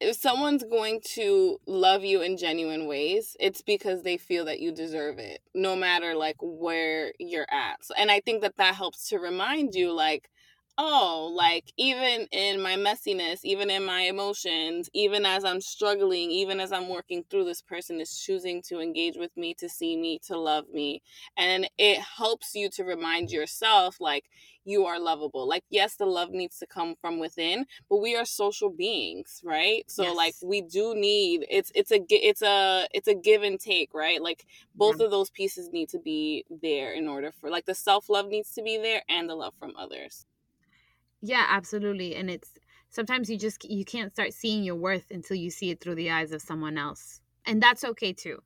if 0.00 0.16
someone's 0.16 0.64
going 0.64 1.00
to 1.14 1.58
love 1.66 2.04
you 2.04 2.22
in 2.22 2.36
genuine 2.36 2.86
ways, 2.86 3.36
it's 3.40 3.62
because 3.62 4.02
they 4.02 4.16
feel 4.16 4.44
that 4.44 4.60
you 4.60 4.72
deserve 4.72 5.18
it, 5.18 5.40
no 5.54 5.74
matter 5.74 6.14
like 6.14 6.36
where 6.40 7.12
you're 7.18 7.46
at. 7.50 7.80
And 7.96 8.10
I 8.10 8.20
think 8.20 8.42
that 8.42 8.56
that 8.56 8.74
helps 8.76 9.08
to 9.08 9.18
remind 9.18 9.74
you, 9.74 9.92
like, 9.92 10.30
oh, 10.78 11.32
like 11.34 11.72
even 11.76 12.28
in 12.30 12.62
my 12.62 12.76
messiness, 12.76 13.40
even 13.42 13.68
in 13.68 13.84
my 13.84 14.02
emotions, 14.02 14.88
even 14.94 15.26
as 15.26 15.44
I'm 15.44 15.60
struggling, 15.60 16.30
even 16.30 16.60
as 16.60 16.70
I'm 16.72 16.88
working 16.88 17.24
through, 17.28 17.44
this 17.44 17.60
person 17.60 18.00
is 18.00 18.16
choosing 18.16 18.62
to 18.68 18.80
engage 18.80 19.16
with 19.16 19.36
me, 19.36 19.54
to 19.54 19.68
see 19.68 19.96
me, 19.96 20.20
to 20.28 20.38
love 20.38 20.66
me. 20.72 21.02
And 21.36 21.68
it 21.78 21.98
helps 22.00 22.54
you 22.54 22.70
to 22.70 22.84
remind 22.84 23.30
yourself, 23.30 24.00
like, 24.00 24.30
you 24.64 24.84
are 24.84 25.00
lovable. 25.00 25.48
Like, 25.48 25.64
yes, 25.70 25.96
the 25.96 26.06
love 26.06 26.30
needs 26.30 26.58
to 26.58 26.66
come 26.66 26.94
from 27.00 27.18
within, 27.18 27.64
but 27.88 27.96
we 28.02 28.14
are 28.14 28.24
social 28.24 28.70
beings, 28.70 29.40
right? 29.42 29.84
So 29.88 30.02
yes. 30.02 30.16
like 30.16 30.34
we 30.44 30.60
do 30.60 30.94
need 30.94 31.46
it's 31.50 31.72
it's 31.74 31.90
a 31.90 32.00
it's 32.10 32.42
a 32.42 32.86
it's 32.92 33.08
a 33.08 33.14
give 33.14 33.42
and 33.42 33.58
take, 33.58 33.94
right? 33.94 34.20
Like 34.20 34.44
both 34.74 35.00
of 35.00 35.10
those 35.10 35.30
pieces 35.30 35.70
need 35.72 35.88
to 35.90 35.98
be 35.98 36.44
there 36.50 36.92
in 36.92 37.08
order 37.08 37.32
for 37.32 37.48
like 37.50 37.64
the 37.64 37.74
self-love 37.74 38.28
needs 38.28 38.52
to 38.52 38.62
be 38.62 38.76
there 38.76 39.02
and 39.08 39.28
the 39.28 39.34
love 39.34 39.54
from 39.58 39.74
others. 39.76 40.26
Yeah, 41.20 41.44
absolutely. 41.48 42.14
And 42.14 42.30
it's 42.30 42.50
sometimes 42.90 43.28
you 43.28 43.38
just 43.38 43.64
you 43.64 43.84
can't 43.84 44.12
start 44.12 44.32
seeing 44.32 44.62
your 44.62 44.76
worth 44.76 45.10
until 45.10 45.36
you 45.36 45.50
see 45.50 45.70
it 45.70 45.80
through 45.80 45.96
the 45.96 46.10
eyes 46.10 46.32
of 46.32 46.42
someone 46.42 46.78
else. 46.78 47.20
And 47.46 47.62
that's 47.62 47.84
okay 47.84 48.12
too. 48.12 48.42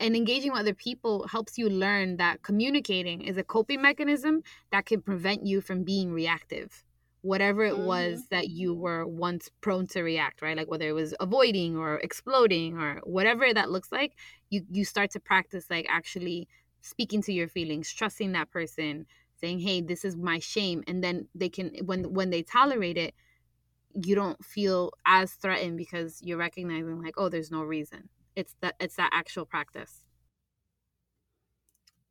And 0.00 0.14
engaging 0.14 0.52
with 0.52 0.60
other 0.60 0.74
people 0.74 1.26
helps 1.26 1.58
you 1.58 1.68
learn 1.68 2.18
that 2.18 2.42
communicating 2.42 3.22
is 3.22 3.36
a 3.36 3.42
coping 3.42 3.82
mechanism 3.82 4.42
that 4.70 4.86
can 4.86 5.02
prevent 5.02 5.44
you 5.44 5.60
from 5.60 5.82
being 5.82 6.12
reactive. 6.12 6.84
Whatever 7.22 7.64
it 7.64 7.76
was 7.76 8.20
mm-hmm. 8.20 8.34
that 8.36 8.48
you 8.48 8.74
were 8.74 9.04
once 9.04 9.50
prone 9.60 9.88
to 9.88 10.02
react, 10.02 10.40
right? 10.40 10.56
Like 10.56 10.70
whether 10.70 10.88
it 10.88 10.92
was 10.92 11.14
avoiding 11.18 11.76
or 11.76 11.96
exploding 11.96 12.78
or 12.78 13.00
whatever 13.04 13.52
that 13.52 13.70
looks 13.70 13.90
like, 13.90 14.14
you 14.50 14.62
you 14.70 14.84
start 14.84 15.10
to 15.12 15.20
practice 15.20 15.66
like 15.68 15.86
actually 15.88 16.46
speaking 16.80 17.20
to 17.22 17.32
your 17.32 17.48
feelings, 17.48 17.92
trusting 17.92 18.32
that 18.32 18.50
person, 18.50 19.06
saying 19.40 19.60
hey 19.60 19.80
this 19.80 20.04
is 20.04 20.16
my 20.16 20.38
shame 20.38 20.82
and 20.86 21.02
then 21.02 21.28
they 21.34 21.48
can 21.48 21.70
when 21.84 22.12
when 22.12 22.30
they 22.30 22.42
tolerate 22.42 22.98
it 22.98 23.14
you 23.94 24.14
don't 24.14 24.44
feel 24.44 24.92
as 25.06 25.32
threatened 25.32 25.76
because 25.76 26.20
you're 26.22 26.38
recognizing 26.38 27.02
like 27.02 27.14
oh 27.16 27.28
there's 27.28 27.50
no 27.50 27.62
reason. 27.62 28.08
It's 28.36 28.54
that 28.60 28.74
it's 28.80 28.96
that 28.96 29.10
actual 29.12 29.44
practice. 29.46 30.04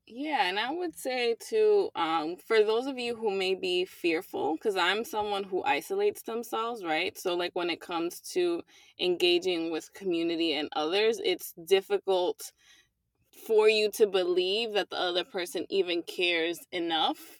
Yeah 0.10 0.48
and 0.48 0.58
i 0.58 0.72
would 0.72 0.96
say 0.98 1.36
too 1.40 1.90
um, 1.96 2.38
for 2.38 2.64
those 2.64 2.86
of 2.88 2.98
you 2.98 3.16
who 3.16 3.30
may 3.30 3.56
be 3.56 3.84
fearful 3.84 4.54
because 4.56 4.78
i'm 4.78 5.04
someone 5.04 5.44
who 5.44 5.64
isolates 5.66 6.22
themselves 6.22 6.84
right? 6.84 7.18
So 7.18 7.36
like 7.36 7.52
when 7.56 7.70
it 7.70 7.82
comes 7.82 8.22
to 8.34 8.62
engaging 9.00 9.70
with 9.72 9.94
community 9.94 10.54
and 10.54 10.70
others 10.76 11.20
it's 11.24 11.54
difficult 11.66 12.54
for 13.46 13.70
you 13.70 13.90
to 13.92 14.08
believe 14.08 14.74
that 14.74 14.90
the 14.90 15.00
other 15.00 15.24
person 15.24 15.66
even 15.70 16.02
cares 16.04 16.60
enough 16.72 17.40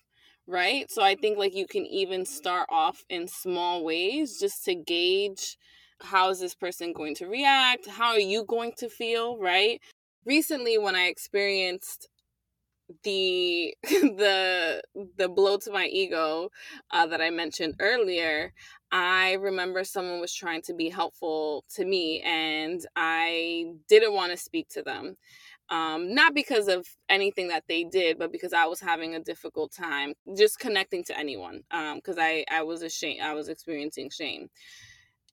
right? 0.50 0.90
So 0.90 1.02
i 1.04 1.16
think 1.16 1.38
like 1.38 1.54
you 1.54 1.68
can 1.68 1.86
even 1.86 2.26
start 2.26 2.68
off 2.70 3.04
in 3.10 3.28
small 3.28 3.84
ways 3.84 4.40
just 4.40 4.64
to 4.66 4.76
gauge 4.76 5.58
how 6.02 6.30
is 6.30 6.40
this 6.40 6.54
person 6.56 6.94
going 6.94 7.16
to 7.16 7.26
react? 7.26 7.88
How 7.88 8.12
are 8.12 8.20
you 8.20 8.46
going 8.46 8.74
to 8.78 8.88
feel 8.88 9.38
right? 9.38 9.82
Recently 10.26 10.78
when 10.78 10.96
i 10.96 11.08
experienced 11.08 12.08
the 13.04 13.76
the 13.84 14.82
the 15.18 15.28
blow 15.30 15.58
to 15.58 15.72
my 15.72 15.88
ego 15.88 16.50
uh, 16.92 17.06
that 17.06 17.22
i 17.22 17.30
mentioned 17.30 17.76
earlier 17.82 18.54
i 18.92 19.34
remember 19.34 19.84
someone 19.84 20.22
was 20.22 20.34
trying 20.34 20.62
to 20.62 20.74
be 20.74 20.90
helpful 20.90 21.66
to 21.76 21.84
me 21.84 22.22
and 22.22 22.86
i 22.96 23.66
didn't 23.90 24.14
want 24.14 24.32
to 24.32 24.38
speak 24.38 24.70
to 24.70 24.82
them 24.82 25.18
um, 25.70 26.14
not 26.14 26.34
because 26.34 26.68
of 26.68 26.88
anything 27.10 27.50
that 27.50 27.64
they 27.68 27.84
did, 27.84 28.18
but 28.18 28.32
because 28.32 28.54
I 28.54 28.66
was 28.66 28.80
having 28.80 29.16
a 29.16 29.20
difficult 29.20 29.72
time 29.74 30.14
just 30.38 30.60
connecting 30.60 31.04
to 31.06 31.18
anyone 31.18 31.64
because 31.96 32.18
um, 32.18 32.24
I, 32.24 32.46
I 32.50 32.64
was 32.64 32.82
ashamed, 32.82 33.22
I 33.22 33.34
was 33.34 33.50
experiencing 33.50 34.10
shame. 34.10 34.50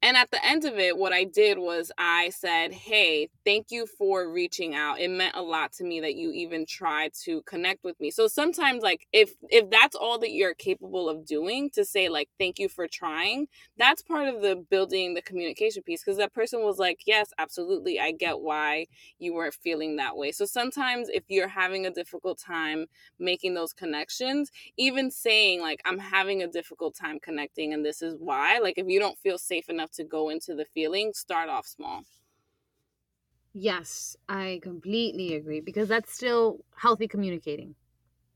And 0.05 0.19
at 0.19 0.31
the 0.31 0.45
end 0.45 0.67
of 0.67 0.79
it, 0.79 0.99
what 0.99 1.15
I 1.15 1.25
did 1.25 1.59
was 1.59 1.91
I 1.97 2.29
said, 2.29 2.73
Hey, 2.75 3.31
thank 3.43 3.71
you 3.71 3.87
for 3.87 4.31
reaching 4.31 4.75
out. 4.75 5.01
It 5.01 5.09
meant 5.09 5.35
a 5.35 5.41
lot 5.41 5.73
to 5.75 5.85
me 5.85 5.99
that 6.01 6.15
you 6.15 6.31
even 6.33 6.67
tried 6.67 7.15
to 7.25 7.41
connect 7.45 7.83
with 7.85 7.99
me. 7.99 8.11
So 8.11 8.29
sometimes 8.29 8.83
like 8.83 9.07
if 9.15 9.33
if 9.49 9.71
that's 9.71 9.97
all 9.97 10.19
that 10.19 10.33
you're 10.33 10.53
capable 10.53 11.09
of 11.09 11.25
doing 11.25 11.71
to 11.71 11.87
say 11.87 12.11
like 12.11 12.29
thank 12.39 12.59
you 12.59 12.69
for 12.69 12.87
trying, 12.87 13.47
that's 13.79 14.03
part 14.03 14.29
of 14.29 14.43
the 14.43 14.57
building 14.69 15.15
the 15.15 15.23
communication 15.23 15.83
piece. 15.83 16.05
Because 16.05 16.19
that 16.19 16.35
person 16.35 16.63
was 16.63 16.79
like, 16.79 17.01
Yes, 17.07 17.31
absolutely. 17.39 17.99
I 17.99 18.13
get 18.13 18.41
why 18.41 18.89
you 19.19 19.33
weren't 19.33 19.55
feeling 19.55 19.97
that 19.97 20.19
way. 20.19 20.33
So 20.33 20.45
sometimes 20.45 21.09
if 21.09 21.25
you're 21.29 21.49
having 21.49 21.87
a 21.87 21.91
difficult 21.91 22.39
time 22.39 22.89
making 23.19 23.55
those 23.55 23.73
connections, 23.73 24.51
even 24.77 25.11
saying 25.11 25.63
like 25.63 25.81
I'm 25.87 25.99
having 25.99 26.43
a 26.43 26.47
difficult 26.47 26.95
time 26.95 27.19
connecting 27.21 27.73
and 27.73 27.87
this 27.87 28.03
is 28.03 28.17
why, 28.19 28.59
like 28.59 28.77
if 28.77 28.87
you 28.87 29.01
don't 29.01 29.17
feel 29.19 29.39
safe 29.39 29.71
enough 29.71 29.93
to 29.95 30.05
go 30.05 30.29
into 30.29 30.55
the 30.55 30.65
feeling, 30.75 31.13
start 31.15 31.49
off 31.49 31.67
small. 31.67 32.03
Yes, 33.53 34.17
I 34.29 34.61
completely 34.63 35.35
agree 35.35 35.61
because 35.61 35.89
that's 35.89 36.13
still 36.13 36.59
healthy 36.77 37.07
communicating, 37.07 37.77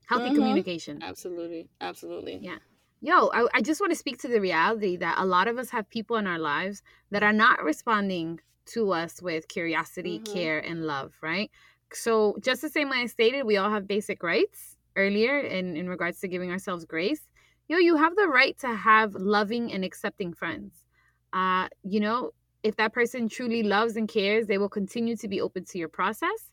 healthy 0.07 0.27
mm-hmm. 0.27 0.35
communication. 0.35 1.03
Absolutely. 1.03 1.67
Absolutely. 1.81 2.39
Yeah. 2.41 2.59
Yo, 3.01 3.27
I, 3.27 3.47
I 3.53 3.61
just 3.61 3.81
want 3.81 3.91
to 3.91 3.97
speak 3.97 4.17
to 4.19 4.27
the 4.27 4.41
reality 4.41 4.97
that 4.97 5.17
a 5.17 5.25
lot 5.25 5.47
of 5.47 5.57
us 5.57 5.69
have 5.69 5.89
people 5.89 6.17
in 6.17 6.27
our 6.27 6.39
lives 6.39 6.81
that 7.11 7.23
are 7.23 7.33
not 7.33 7.63
responding 7.63 8.39
to 8.67 8.91
us 8.91 9.21
with 9.21 9.47
curiosity, 9.47 10.19
mm-hmm. 10.19 10.33
care, 10.33 10.59
and 10.59 10.85
love, 10.85 11.13
right? 11.21 11.51
So, 11.93 12.37
just 12.41 12.61
the 12.61 12.69
same 12.69 12.89
way 12.89 12.97
I 12.97 13.05
stated, 13.07 13.43
we 13.43 13.57
all 13.57 13.71
have 13.71 13.87
basic 13.87 14.21
rights 14.21 14.77
earlier 14.95 15.39
in, 15.39 15.75
in 15.75 15.89
regards 15.89 16.19
to 16.19 16.27
giving 16.27 16.51
ourselves 16.51 16.85
grace. 16.85 17.27
Yo, 17.67 17.77
you 17.77 17.95
have 17.95 18.15
the 18.15 18.27
right 18.27 18.57
to 18.59 18.73
have 18.73 19.15
loving 19.15 19.71
and 19.71 19.83
accepting 19.83 20.33
friends 20.33 20.85
uh, 21.33 21.67
you 21.83 21.99
know, 21.99 22.31
if 22.63 22.75
that 22.77 22.93
person 22.93 23.29
truly 23.29 23.63
loves 23.63 23.95
and 23.95 24.07
cares, 24.07 24.47
they 24.47 24.57
will 24.57 24.69
continue 24.69 25.15
to 25.17 25.27
be 25.27 25.41
open 25.41 25.63
to 25.65 25.77
your 25.77 25.87
process. 25.87 26.51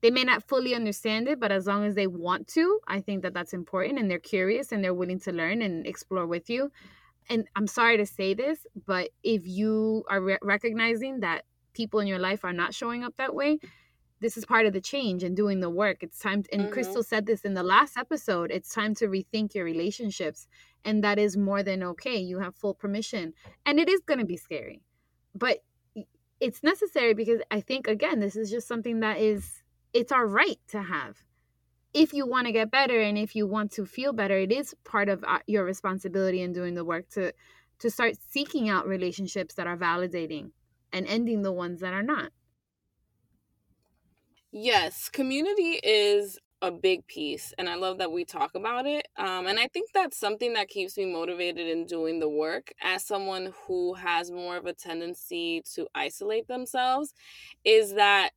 They 0.00 0.10
may 0.10 0.24
not 0.24 0.46
fully 0.46 0.74
understand 0.74 1.28
it, 1.28 1.40
but 1.40 1.52
as 1.52 1.66
long 1.66 1.84
as 1.84 1.94
they 1.94 2.06
want 2.06 2.48
to, 2.48 2.80
I 2.86 3.00
think 3.00 3.22
that 3.22 3.32
that's 3.32 3.54
important 3.54 3.98
and 3.98 4.10
they're 4.10 4.18
curious 4.18 4.72
and 4.72 4.82
they're 4.82 4.92
willing 4.92 5.20
to 5.20 5.32
learn 5.32 5.62
and 5.62 5.86
explore 5.86 6.26
with 6.26 6.50
you. 6.50 6.70
And 7.30 7.46
I'm 7.56 7.66
sorry 7.66 7.96
to 7.96 8.04
say 8.04 8.34
this, 8.34 8.66
but 8.86 9.10
if 9.22 9.46
you 9.46 10.04
are 10.10 10.20
re- 10.20 10.38
recognizing 10.42 11.20
that 11.20 11.44
people 11.72 12.00
in 12.00 12.06
your 12.06 12.18
life 12.18 12.44
are 12.44 12.52
not 12.52 12.74
showing 12.74 13.02
up 13.02 13.14
that 13.16 13.34
way, 13.34 13.58
this 14.20 14.36
is 14.36 14.44
part 14.44 14.66
of 14.66 14.72
the 14.72 14.80
change 14.80 15.22
and 15.22 15.36
doing 15.36 15.60
the 15.60 15.70
work. 15.70 16.02
It's 16.02 16.18
time, 16.18 16.42
to, 16.42 16.52
and 16.52 16.62
mm-hmm. 16.64 16.72
Crystal 16.72 17.02
said 17.02 17.26
this 17.26 17.42
in 17.42 17.54
the 17.54 17.62
last 17.62 17.96
episode, 17.96 18.50
it's 18.50 18.74
time 18.74 18.94
to 18.96 19.06
rethink 19.06 19.54
your 19.54 19.64
relationships 19.64 20.46
and 20.84 21.02
that 21.02 21.18
is 21.18 21.36
more 21.36 21.62
than 21.62 21.82
okay 21.82 22.16
you 22.16 22.38
have 22.38 22.54
full 22.54 22.74
permission 22.74 23.32
and 23.66 23.78
it 23.78 23.88
is 23.88 24.00
going 24.06 24.20
to 24.20 24.26
be 24.26 24.36
scary 24.36 24.82
but 25.34 25.58
it's 26.40 26.62
necessary 26.62 27.14
because 27.14 27.40
i 27.50 27.60
think 27.60 27.86
again 27.86 28.20
this 28.20 28.36
is 28.36 28.50
just 28.50 28.68
something 28.68 29.00
that 29.00 29.18
is 29.18 29.64
it's 29.94 30.12
our 30.12 30.26
right 30.26 30.58
to 30.68 30.82
have. 30.82 31.22
If 31.94 32.12
you 32.12 32.26
want 32.26 32.48
to 32.48 32.52
get 32.52 32.72
better 32.72 33.00
and 33.00 33.16
if 33.16 33.36
you 33.36 33.46
want 33.46 33.70
to 33.72 33.86
feel 33.86 34.12
better 34.12 34.36
it 34.36 34.50
is 34.50 34.74
part 34.84 35.08
of 35.08 35.24
uh, 35.26 35.38
your 35.46 35.64
responsibility 35.64 36.42
in 36.42 36.52
doing 36.52 36.74
the 36.74 36.84
work 36.84 37.08
to 37.10 37.32
to 37.78 37.90
start 37.90 38.16
seeking 38.30 38.68
out 38.68 38.86
relationships 38.86 39.54
that 39.54 39.66
are 39.66 39.76
validating 39.76 40.50
and 40.92 41.06
ending 41.06 41.42
the 41.42 41.52
ones 41.52 41.80
that 41.80 41.94
are 41.94 42.02
not. 42.02 42.32
Yes 44.50 45.08
community 45.08 45.78
is 45.84 46.38
a 46.64 46.70
big 46.70 47.06
piece 47.06 47.52
and 47.58 47.68
i 47.68 47.74
love 47.74 47.98
that 47.98 48.10
we 48.10 48.24
talk 48.24 48.54
about 48.54 48.86
it 48.86 49.06
um, 49.18 49.46
and 49.46 49.58
i 49.58 49.68
think 49.68 49.90
that's 49.92 50.18
something 50.18 50.54
that 50.54 50.68
keeps 50.68 50.96
me 50.96 51.04
motivated 51.04 51.66
in 51.68 51.84
doing 51.86 52.18
the 52.20 52.28
work. 52.28 52.72
As 52.82 53.04
someone 53.04 53.52
who 53.66 53.94
has 53.94 54.30
more 54.30 54.56
of 54.56 54.66
a 54.66 54.72
tendency 54.72 55.62
to 55.74 55.86
isolate 55.94 56.48
themselves 56.48 57.12
is 57.64 57.94
that 57.94 58.30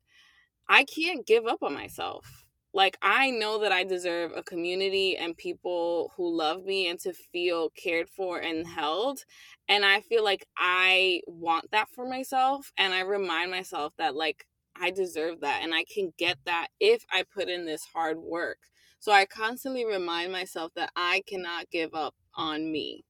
i 0.69 0.83
can't 0.83 1.25
give 1.25 1.45
up 1.45 1.63
on 1.63 1.73
myself. 1.73 2.45
Like 2.73 2.97
i 3.01 3.31
know 3.31 3.59
that 3.59 3.71
i 3.71 3.83
deserve 3.83 4.31
a 4.35 4.43
community 4.43 5.15
and 5.17 5.35
people 5.37 6.11
who 6.15 6.35
love 6.35 6.63
me 6.63 6.89
and 6.89 6.99
to 6.99 7.13
feel 7.13 7.69
cared 7.71 8.09
for 8.09 8.39
and 8.39 8.67
held 8.67 9.23
and 9.67 9.85
i 9.85 10.01
feel 10.01 10.23
like 10.23 10.45
i 10.57 11.21
want 11.27 11.71
that 11.71 11.87
for 11.89 12.07
myself 12.07 12.71
and 12.77 12.93
i 12.93 13.01
remind 13.01 13.49
myself 13.51 13.93
that 13.97 14.15
like 14.15 14.45
I 14.81 14.91
deserve 14.91 15.41
that 15.41 15.61
and 15.63 15.73
I 15.73 15.83
can 15.83 16.13
get 16.17 16.37
that 16.45 16.67
if 16.79 17.03
I 17.11 17.23
put 17.23 17.49
in 17.49 17.65
this 17.65 17.85
hard 17.93 18.17
work. 18.19 18.59
So 18.99 19.11
I 19.11 19.25
constantly 19.25 19.85
remind 19.85 20.31
myself 20.31 20.71
that 20.75 20.91
I 20.95 21.21
cannot 21.27 21.69
give 21.69 21.93
up 21.93 22.15
on 22.35 22.71
me. 22.71 23.05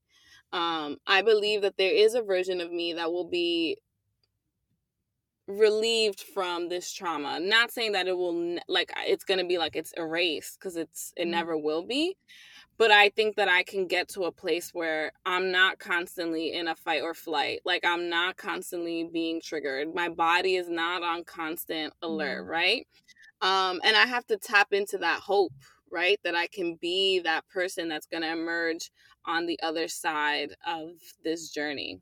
Um, 0.52 0.98
I 1.08 1.22
believe 1.22 1.62
that 1.62 1.78
there 1.78 1.94
is 1.94 2.14
a 2.14 2.22
version 2.22 2.62
of 2.62 2.72
me 2.72 2.94
that 2.94 3.12
will 3.12 3.30
be 3.30 3.78
relieved 5.48 6.22
from 6.22 6.70
this 6.70 6.92
trauma. 6.92 7.40
Not 7.40 7.72
saying 7.72 7.94
that 7.94 8.08
it 8.08 8.18
will 8.18 8.58
like 8.68 8.92
it's 9.08 9.24
going 9.24 9.40
to 9.40 9.46
be 9.46 9.58
like 9.58 9.76
it's 9.76 9.94
erased 9.98 10.60
because 10.60 10.76
it's 10.76 11.14
it 11.16 11.24
mm-hmm. 11.24 11.32
never 11.32 11.58
will 11.58 11.86
be, 11.86 12.16
but 12.78 12.92
I 12.92 13.10
think 13.10 13.36
that 13.38 13.48
I 13.48 13.64
can 13.64 13.88
get 13.88 14.10
to 14.10 14.24
a 14.24 14.32
place 14.32 14.72
where 14.74 15.12
I'm 15.26 15.52
not 15.52 15.80
constantly 15.80 16.54
in 16.54 16.68
a 16.68 16.76
fight 16.76 17.02
or 17.02 17.14
flight. 17.14 17.62
Like 17.66 17.86
I'm 17.86 18.10
not 18.10 18.38
constantly 18.38 19.10
being 19.12 19.42
triggered. 19.42 19.94
My 19.94 20.10
body 20.10 20.56
is 20.56 20.70
not 20.70 21.04
on 21.04 21.24
constant 21.24 21.94
alert, 22.02 22.42
mm-hmm. 22.42 22.50
right? 22.50 22.88
Um 23.42 23.80
and 23.84 23.96
I 23.96 24.06
have 24.06 24.26
to 24.28 24.38
tap 24.38 24.74
into 24.74 24.98
that 25.00 25.22
hope 25.22 25.54
right? 25.92 26.20
That 26.24 26.36
I 26.36 26.48
can 26.48 26.76
be 26.76 27.20
that 27.20 27.48
person 27.48 27.88
that's 27.88 28.08
going 28.08 28.24
to 28.24 28.32
emerge 28.32 28.92
on 29.26 29.46
the 29.46 29.60
other 29.62 29.88
side 29.88 30.50
of 30.66 30.90
this 31.24 31.50
journey. 31.50 32.00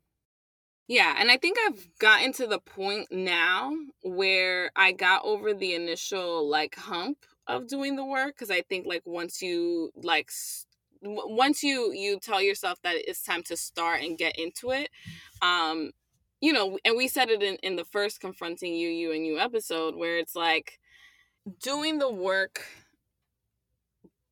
Yeah, 0.88 1.14
and 1.18 1.30
I 1.30 1.36
think 1.36 1.56
I've 1.66 1.88
gotten 1.98 2.32
to 2.34 2.46
the 2.46 2.60
point 2.60 3.08
now 3.10 3.72
where 4.02 4.70
I 4.76 4.92
got 4.92 5.24
over 5.24 5.52
the 5.52 5.74
initial 5.74 6.48
like 6.48 6.76
hump 6.76 7.18
of 7.48 7.66
doing 7.66 7.96
the 7.96 8.04
work 8.04 8.36
cuz 8.36 8.50
I 8.50 8.62
think 8.62 8.86
like 8.86 9.02
once 9.04 9.42
you 9.42 9.90
like 9.96 10.30
once 11.02 11.62
you 11.62 11.92
you 11.92 12.18
tell 12.20 12.40
yourself 12.40 12.80
that 12.82 12.96
it's 13.08 13.22
time 13.22 13.42
to 13.44 13.56
start 13.56 14.00
and 14.02 14.16
get 14.18 14.38
into 14.38 14.70
it 14.70 14.90
um 15.42 15.92
you 16.40 16.52
know 16.52 16.78
and 16.84 16.96
we 16.96 17.08
said 17.08 17.30
it 17.30 17.42
in 17.42 17.56
in 17.62 17.76
the 17.76 17.84
first 17.84 18.20
confronting 18.20 18.74
you 18.74 18.88
you 18.88 19.12
and 19.12 19.26
you 19.26 19.38
episode 19.38 19.94
where 19.96 20.18
it's 20.18 20.34
like 20.34 20.78
doing 21.62 21.98
the 21.98 22.10
work 22.12 22.64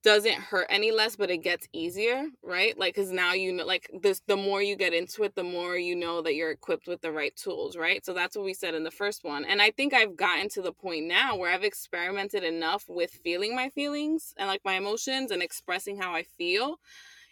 doesn't 0.05 0.35
hurt 0.35 0.67
any 0.69 0.93
less 0.93 1.17
but 1.17 1.31
it 1.31 1.39
gets 1.39 1.67
easier 1.73 2.27
right? 2.43 2.79
Like 2.79 2.95
because 2.95 3.11
now 3.11 3.33
you 3.33 3.53
know 3.53 3.65
like 3.67 3.91
this 4.03 4.21
the 4.27 4.37
more 4.37 4.63
you 4.63 4.77
get 4.77 4.93
into 4.95 5.25
it 5.25 5.35
the 5.35 5.43
more 5.45 5.77
you 5.77 5.97
know 5.97 6.23
that 6.23 6.35
you're 6.35 6.51
equipped 6.53 6.87
with 6.87 7.01
the 7.01 7.11
right 7.13 7.35
tools 7.35 7.77
right? 7.77 8.05
So 8.05 8.13
that's 8.15 8.37
what 8.37 8.45
we 8.45 8.55
said 8.55 8.75
in 8.75 8.85
the 8.85 8.91
first 8.91 9.25
one. 9.25 9.45
And 9.45 9.61
i 9.63 9.71
think 9.71 9.95
i've 9.95 10.17
gotten 10.17 10.49
to 10.51 10.63
the 10.63 10.73
point 10.73 11.07
now 11.07 11.37
where 11.37 11.53
i've 11.53 11.65
experimented 11.65 12.45
enough 12.45 12.85
with 12.89 13.11
feeling 13.25 13.57
my 13.57 13.69
feelings 13.71 14.35
and 14.37 14.49
like 14.49 14.63
my 14.65 14.75
emotions 14.75 15.31
and 15.31 15.43
expressing 15.43 15.99
how 16.01 16.15
i 16.15 16.23
feel. 16.23 16.77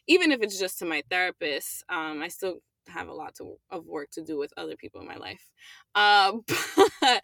Even 0.09 0.33
if 0.33 0.43
it's 0.43 0.59
just 0.59 0.79
to 0.81 0.85
my 0.87 1.03
therapist 1.11 1.85
um 1.89 2.23
i 2.23 2.29
still 2.29 2.57
have 2.89 3.09
a 3.09 3.13
lot 3.13 3.35
to, 3.37 3.57
of 3.71 3.87
work 3.87 4.11
to 4.13 4.23
do 4.23 4.39
with 4.39 4.53
other 4.57 4.77
people 4.77 5.01
in 5.01 5.07
my 5.07 5.17
life. 5.17 5.51
Uh, 5.95 6.33
but 7.01 7.23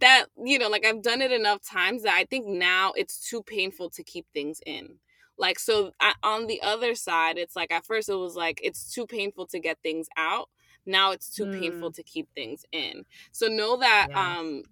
that, 0.00 0.26
you 0.36 0.58
know, 0.58 0.68
like 0.68 0.84
I've 0.84 1.02
done 1.02 1.22
it 1.22 1.32
enough 1.32 1.62
times 1.62 2.02
that 2.02 2.14
I 2.14 2.24
think 2.24 2.46
now 2.46 2.92
it's 2.96 3.28
too 3.28 3.42
painful 3.42 3.90
to 3.90 4.02
keep 4.02 4.26
things 4.32 4.60
in. 4.66 4.96
Like, 5.38 5.58
so 5.58 5.92
I, 6.00 6.14
on 6.22 6.46
the 6.46 6.60
other 6.62 6.94
side, 6.94 7.38
it's 7.38 7.54
like 7.54 7.72
at 7.72 7.86
first 7.86 8.08
it 8.08 8.14
was 8.14 8.34
like 8.34 8.60
it's 8.62 8.92
too 8.92 9.06
painful 9.06 9.46
to 9.48 9.60
get 9.60 9.78
things 9.82 10.08
out. 10.16 10.48
Now 10.84 11.12
it's 11.12 11.30
too 11.30 11.44
mm. 11.46 11.60
painful 11.60 11.92
to 11.92 12.02
keep 12.02 12.28
things 12.34 12.64
in. 12.72 13.04
So 13.30 13.46
know 13.46 13.76
that 13.76 14.08
um 14.14 14.62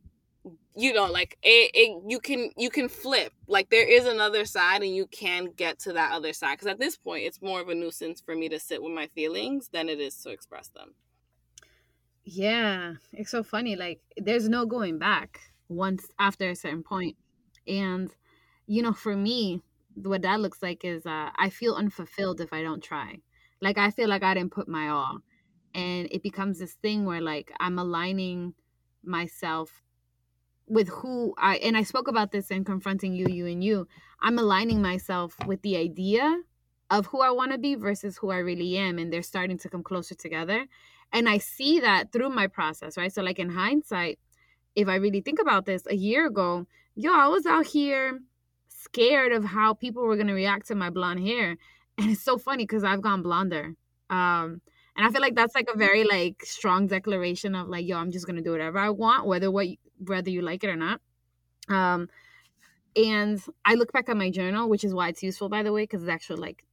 you 0.76 0.92
know 0.92 1.06
like 1.06 1.38
it, 1.42 1.70
it 1.74 2.02
you 2.06 2.20
can 2.20 2.50
you 2.56 2.68
can 2.68 2.88
flip. 2.88 3.32
Like 3.48 3.70
there 3.70 3.88
is 3.88 4.04
another 4.04 4.44
side 4.44 4.82
and 4.82 4.94
you 4.94 5.06
can 5.06 5.46
get 5.56 5.78
to 5.80 5.94
that 5.94 6.12
other 6.12 6.32
side 6.32 6.54
because 6.54 6.66
at 6.66 6.78
this 6.78 6.96
point 6.96 7.24
it's 7.24 7.40
more 7.40 7.60
of 7.60 7.68
a 7.68 7.74
nuisance 7.74 8.20
for 8.20 8.36
me 8.36 8.48
to 8.50 8.60
sit 8.60 8.82
with 8.82 8.92
my 8.92 9.06
feelings 9.08 9.70
than 9.72 9.88
it 9.88 9.98
is 10.00 10.16
to 10.18 10.30
express 10.30 10.68
them. 10.68 10.94
Yeah 12.24 12.94
it's 13.12 13.30
so 13.30 13.42
funny 13.42 13.74
like 13.74 14.00
there's 14.18 14.48
no 14.48 14.66
going 14.66 14.98
back 14.98 15.40
once 15.68 16.08
after 16.18 16.50
a 16.50 16.56
certain 16.56 16.82
point. 16.82 17.16
And 17.66 18.14
you 18.66 18.82
know 18.82 18.92
for 18.92 19.16
me 19.16 19.62
what 19.94 20.22
that 20.22 20.40
looks 20.40 20.62
like 20.62 20.84
is 20.84 21.06
uh, 21.06 21.30
i 21.38 21.48
feel 21.48 21.74
unfulfilled 21.74 22.42
if 22.42 22.52
i 22.52 22.62
don't 22.62 22.84
try. 22.84 23.16
Like 23.62 23.78
i 23.78 23.90
feel 23.90 24.08
like 24.10 24.22
i 24.22 24.34
didn't 24.34 24.52
put 24.52 24.68
my 24.68 24.88
all. 24.88 25.20
And 25.74 26.08
it 26.10 26.22
becomes 26.22 26.58
this 26.58 26.74
thing 26.74 27.06
where 27.06 27.22
like 27.22 27.50
i'm 27.60 27.78
aligning 27.78 28.52
myself 29.02 29.82
with 30.68 30.88
who 30.88 31.34
I 31.38 31.56
and 31.56 31.76
I 31.76 31.82
spoke 31.82 32.08
about 32.08 32.32
this 32.32 32.50
in 32.50 32.64
confronting 32.64 33.14
you, 33.14 33.26
you 33.28 33.46
and 33.46 33.62
you. 33.62 33.86
I'm 34.20 34.38
aligning 34.38 34.82
myself 34.82 35.36
with 35.46 35.62
the 35.62 35.76
idea 35.76 36.42
of 36.90 37.06
who 37.06 37.20
I 37.20 37.30
want 37.30 37.52
to 37.52 37.58
be 37.58 37.74
versus 37.74 38.16
who 38.16 38.30
I 38.30 38.38
really 38.38 38.76
am, 38.76 38.98
and 38.98 39.12
they're 39.12 39.22
starting 39.22 39.58
to 39.58 39.68
come 39.68 39.82
closer 39.82 40.14
together. 40.14 40.66
And 41.12 41.28
I 41.28 41.38
see 41.38 41.80
that 41.80 42.12
through 42.12 42.30
my 42.30 42.46
process, 42.46 42.96
right? 42.96 43.12
So, 43.12 43.22
like 43.22 43.38
in 43.38 43.50
hindsight, 43.50 44.18
if 44.74 44.88
I 44.88 44.96
really 44.96 45.20
think 45.20 45.40
about 45.40 45.66
this, 45.66 45.86
a 45.88 45.94
year 45.94 46.26
ago, 46.26 46.66
yo, 46.94 47.12
I 47.12 47.28
was 47.28 47.46
out 47.46 47.66
here 47.66 48.20
scared 48.68 49.32
of 49.32 49.44
how 49.44 49.74
people 49.74 50.02
were 50.02 50.16
gonna 50.16 50.34
react 50.34 50.68
to 50.68 50.74
my 50.74 50.90
blonde 50.90 51.20
hair, 51.20 51.56
and 51.98 52.10
it's 52.10 52.22
so 52.22 52.38
funny 52.38 52.64
because 52.64 52.84
I've 52.84 53.02
gone 53.02 53.22
blonder. 53.22 53.74
Um, 54.10 54.60
and 54.96 55.06
I 55.06 55.10
feel 55.10 55.20
like 55.20 55.34
that's 55.34 55.54
like 55.54 55.68
a 55.72 55.76
very 55.76 56.04
like 56.04 56.42
strong 56.44 56.86
declaration 56.86 57.54
of 57.54 57.68
like, 57.68 57.86
yo, 57.86 57.98
I'm 57.98 58.10
just 58.10 58.26
gonna 58.26 58.42
do 58.42 58.52
whatever 58.52 58.78
I 58.78 58.90
want, 58.90 59.26
whether 59.26 59.50
what 59.50 59.66
whether 59.98 60.30
you 60.30 60.42
like 60.42 60.64
it 60.64 60.68
or 60.68 60.76
not. 60.76 61.00
Um, 61.68 62.08
and 62.96 63.42
I 63.64 63.74
look 63.74 63.92
back 63.92 64.08
at 64.08 64.16
my 64.16 64.30
journal, 64.30 64.68
which 64.68 64.84
is 64.84 64.94
why 64.94 65.08
it's 65.08 65.22
useful, 65.22 65.48
by 65.48 65.62
the 65.62 65.72
way, 65.72 65.82
because 65.82 66.02
it's 66.02 66.10
actually 66.10 66.40
like 66.40 66.64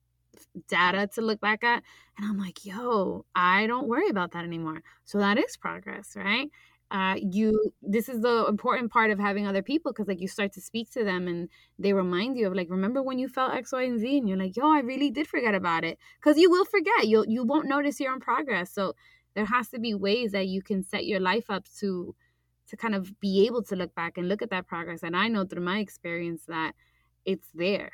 data 0.68 1.08
to 1.16 1.22
look 1.22 1.42
back 1.42 1.64
at. 1.64 1.84
And 2.18 2.28
I'm 2.28 2.38
like, 2.38 2.66
yo, 2.66 3.26
I 3.36 3.68
don't 3.68 3.88
worry 3.88 4.10
about 4.10 4.32
that 4.32 4.46
anymore. 4.46 4.82
So 5.06 5.18
that 5.20 5.38
is 5.38 5.58
progress, 5.58 6.16
right? 6.16 6.50
Uh, 6.92 7.16
you 7.20 7.74
this 7.82 8.08
is 8.08 8.22
the 8.22 8.46
important 8.48 8.92
part 8.92 9.10
of 9.10 9.18
having 9.18 9.48
other 9.48 9.64
people 9.64 9.92
because 9.92 10.08
like 10.08 10.22
you 10.22 10.28
start 10.28 10.54
to 10.54 10.62
speak 10.62 10.92
to 10.92 11.04
them 11.04 11.28
and 11.28 11.50
they 11.80 11.92
remind 11.92 12.38
you 12.38 12.46
of 12.46 12.54
like 12.54 12.70
remember 12.70 13.02
when 13.02 13.18
you 13.18 13.28
felt 13.28 13.52
x 13.52 13.72
y 13.72 13.82
and 13.82 14.00
z 14.00 14.16
and 14.20 14.30
you're 14.30 14.38
like 14.38 14.56
yo 14.56 14.72
i 14.72 14.80
really 14.80 15.10
did 15.10 15.26
forget 15.26 15.56
about 15.56 15.84
it 15.84 15.98
because 16.20 16.38
you 16.38 16.52
will 16.52 16.66
forget 16.66 17.08
you'll 17.08 17.26
you 17.26 17.44
won't 17.44 17.68
notice 17.68 18.00
your 18.00 18.12
own 18.12 18.20
progress 18.20 18.72
so 18.72 18.94
there 19.34 19.46
has 19.46 19.70
to 19.70 19.80
be 19.80 19.96
ways 19.96 20.34
that 20.34 20.46
you 20.46 20.62
can 20.62 20.84
set 20.84 21.08
your 21.08 21.20
life 21.20 21.50
up 21.50 21.66
to 21.80 22.14
to 22.74 22.78
kind 22.78 22.96
of 22.96 23.20
be 23.20 23.46
able 23.46 23.62
to 23.62 23.76
look 23.76 23.94
back 23.94 24.18
and 24.18 24.28
look 24.28 24.42
at 24.42 24.50
that 24.50 24.66
progress. 24.66 25.04
And 25.04 25.16
I 25.16 25.28
know 25.28 25.46
through 25.46 25.62
my 25.62 25.78
experience 25.78 26.46
that 26.48 26.74
it's 27.24 27.48
there. 27.54 27.92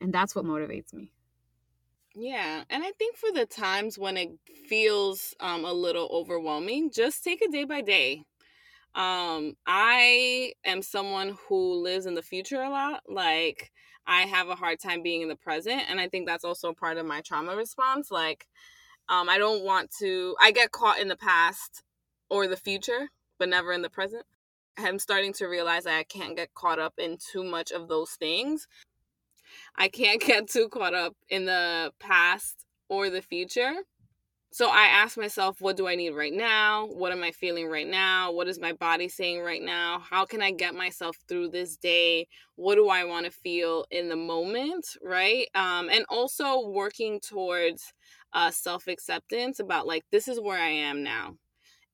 And 0.00 0.14
that's 0.14 0.34
what 0.34 0.46
motivates 0.46 0.94
me. 0.94 1.12
Yeah. 2.14 2.64
And 2.70 2.82
I 2.82 2.92
think 2.92 3.16
for 3.16 3.30
the 3.32 3.44
times 3.44 3.98
when 3.98 4.16
it 4.16 4.30
feels 4.66 5.34
um, 5.40 5.66
a 5.66 5.74
little 5.74 6.08
overwhelming, 6.10 6.90
just 6.90 7.22
take 7.22 7.42
it 7.42 7.52
day 7.52 7.64
by 7.64 7.82
day. 7.82 8.22
Um, 8.94 9.58
I 9.66 10.54
am 10.64 10.80
someone 10.80 11.36
who 11.46 11.82
lives 11.82 12.06
in 12.06 12.14
the 12.14 12.22
future 12.22 12.62
a 12.62 12.70
lot. 12.70 13.02
Like, 13.06 13.70
I 14.06 14.22
have 14.22 14.48
a 14.48 14.54
hard 14.54 14.80
time 14.80 15.02
being 15.02 15.20
in 15.20 15.28
the 15.28 15.36
present. 15.36 15.82
And 15.90 16.00
I 16.00 16.08
think 16.08 16.26
that's 16.26 16.44
also 16.44 16.72
part 16.72 16.96
of 16.96 17.04
my 17.04 17.20
trauma 17.20 17.54
response. 17.54 18.10
Like, 18.10 18.46
um, 19.10 19.28
I 19.28 19.36
don't 19.36 19.66
want 19.66 19.90
to, 19.98 20.34
I 20.40 20.50
get 20.50 20.72
caught 20.72 20.98
in 20.98 21.08
the 21.08 21.16
past 21.16 21.82
or 22.30 22.46
the 22.46 22.56
future 22.56 23.10
but 23.38 23.48
never 23.48 23.72
in 23.72 23.82
the 23.82 23.90
present. 23.90 24.24
I'm 24.76 24.98
starting 24.98 25.32
to 25.34 25.46
realize 25.46 25.84
that 25.84 25.98
I 25.98 26.04
can't 26.04 26.36
get 26.36 26.54
caught 26.54 26.78
up 26.78 26.94
in 26.98 27.18
too 27.32 27.42
much 27.42 27.72
of 27.72 27.88
those 27.88 28.12
things. 28.12 28.68
I 29.76 29.88
can't 29.88 30.20
get 30.24 30.48
too 30.48 30.68
caught 30.68 30.94
up 30.94 31.14
in 31.28 31.46
the 31.46 31.92
past 32.00 32.66
or 32.88 33.10
the 33.10 33.22
future. 33.22 33.74
So 34.50 34.68
I 34.70 34.84
ask 34.86 35.18
myself, 35.18 35.60
what 35.60 35.76
do 35.76 35.86
I 35.86 35.94
need 35.94 36.10
right 36.10 36.32
now? 36.32 36.86
What 36.86 37.12
am 37.12 37.22
I 37.22 37.32
feeling 37.32 37.68
right 37.68 37.86
now? 37.86 38.32
What 38.32 38.48
is 38.48 38.58
my 38.58 38.72
body 38.72 39.08
saying 39.08 39.42
right 39.42 39.62
now? 39.62 40.00
How 40.00 40.24
can 40.24 40.40
I 40.40 40.52
get 40.52 40.74
myself 40.74 41.18
through 41.28 41.50
this 41.50 41.76
day? 41.76 42.28
What 42.56 42.76
do 42.76 42.88
I 42.88 43.04
want 43.04 43.26
to 43.26 43.30
feel 43.30 43.84
in 43.90 44.08
the 44.08 44.16
moment, 44.16 44.86
right? 45.02 45.46
Um, 45.54 45.90
and 45.90 46.06
also 46.08 46.66
working 46.66 47.20
towards 47.20 47.92
uh, 48.32 48.50
self 48.50 48.86
acceptance 48.86 49.60
about 49.60 49.86
like, 49.86 50.04
this 50.10 50.28
is 50.28 50.40
where 50.40 50.58
I 50.58 50.70
am 50.70 51.02
now. 51.02 51.34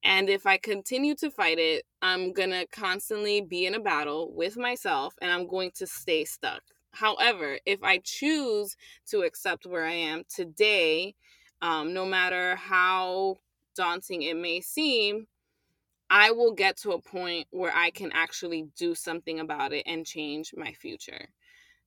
And 0.05 0.29
if 0.29 0.47
I 0.47 0.59
continue 0.59 1.15
to 1.17 1.31
fight 1.31 1.59
it, 1.59 1.85
I'm 2.03 2.33
going 2.35 2.51
to 2.51 2.67
constantly 2.71 3.41
be 3.41 3.65
in 3.65 3.75
a 3.75 3.81
battle 3.81 4.33
with 4.35 4.57
myself 4.57 5.15
and 5.23 5.33
I'm 5.33 5.47
going 5.47 5.71
to 5.77 5.87
stay 5.87 6.27
stuck. 6.27 6.63
However, 6.93 7.59
if 7.65 7.83
I 7.83 8.01
choose 8.05 8.77
to 9.09 9.23
accept 9.23 9.67
where 9.67 9.85
I 9.85 9.95
am 9.95 10.23
today, 10.33 11.15
um, 11.63 11.95
no 11.95 12.05
matter 12.05 12.55
how 12.57 13.37
daunting 13.75 14.23
it 14.23 14.37
may 14.37 14.61
seem, 14.61 15.27
I 16.11 16.31
will 16.33 16.53
get 16.53 16.77
to 16.79 16.93
a 16.93 17.01
point 17.01 17.49
where 17.51 17.75
I 17.75 17.91
can 17.91 18.13
actually 18.13 18.69
do 18.77 18.95
something 18.95 19.41
about 19.41 19.73
it 19.73 19.85
and 19.87 20.07
change 20.07 20.53
my 20.55 20.73
future 20.75 21.29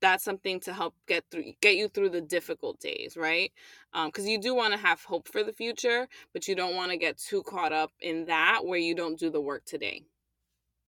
that's 0.02 0.24
something 0.24 0.60
to 0.60 0.74
help 0.74 0.94
get 1.08 1.24
through 1.32 1.54
get 1.62 1.76
you 1.76 1.88
through 1.88 2.10
the 2.10 2.22
difficult 2.22 2.80
days 2.80 3.18
right? 3.18 3.52
Because 3.94 4.26
um, 4.26 4.30
you 4.30 4.40
do 4.40 4.54
want 4.56 4.74
to 4.74 4.80
have 4.80 5.04
hope 5.04 5.28
for 5.28 5.44
the 5.44 5.54
future 5.54 6.08
but 6.34 6.48
you 6.48 6.56
don't 6.56 6.76
want 6.76 6.92
to 6.92 6.98
get 6.98 7.18
too 7.18 7.44
caught 7.44 7.74
up 7.74 7.92
in 8.00 8.26
that 8.26 8.62
where 8.66 8.80
you 8.80 8.96
don't 8.96 9.20
do 9.20 9.30
the 9.30 9.42
work 9.42 9.66
today. 9.66 10.04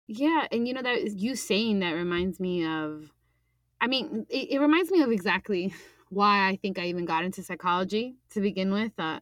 Yeah 0.07 0.47
and 0.51 0.67
you 0.67 0.73
know 0.73 0.81
that 0.81 1.11
you 1.17 1.35
saying 1.35 1.79
that 1.79 1.91
reminds 1.91 2.39
me 2.39 2.65
of 2.65 3.11
i 3.81 3.87
mean 3.87 4.25
it, 4.29 4.51
it 4.51 4.59
reminds 4.59 4.91
me 4.91 5.01
of 5.01 5.11
exactly 5.11 5.73
why 6.09 6.47
i 6.47 6.55
think 6.55 6.79
i 6.79 6.85
even 6.85 7.05
got 7.05 7.25
into 7.25 7.43
psychology 7.43 8.15
to 8.29 8.41
begin 8.41 8.71
with 8.71 8.93
uh, 8.97 9.19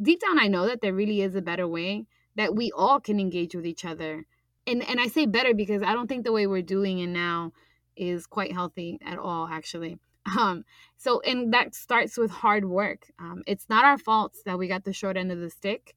deep 0.00 0.20
down 0.20 0.38
i 0.40 0.48
know 0.48 0.66
that 0.66 0.80
there 0.80 0.92
really 0.92 1.20
is 1.20 1.34
a 1.34 1.42
better 1.42 1.66
way 1.66 2.06
that 2.34 2.54
we 2.54 2.70
all 2.72 3.00
can 3.00 3.20
engage 3.20 3.54
with 3.54 3.66
each 3.66 3.84
other 3.84 4.24
and 4.66 4.82
and 4.88 5.00
i 5.00 5.06
say 5.06 5.26
better 5.26 5.54
because 5.54 5.82
i 5.82 5.92
don't 5.92 6.08
think 6.08 6.24
the 6.24 6.32
way 6.32 6.46
we're 6.46 6.62
doing 6.62 6.98
it 6.98 7.06
now 7.06 7.52
is 7.98 8.26
quite 8.26 8.52
healthy 8.52 8.98
at 9.04 9.18
all 9.18 9.48
actually 9.48 9.98
um 10.38 10.64
so 10.96 11.20
and 11.20 11.52
that 11.52 11.74
starts 11.74 12.16
with 12.16 12.30
hard 12.30 12.64
work 12.64 13.10
um 13.18 13.42
it's 13.46 13.68
not 13.68 13.84
our 13.84 13.98
faults 13.98 14.42
that 14.44 14.58
we 14.58 14.68
got 14.68 14.84
the 14.84 14.92
short 14.92 15.16
end 15.16 15.32
of 15.32 15.38
the 15.38 15.50
stick 15.50 15.94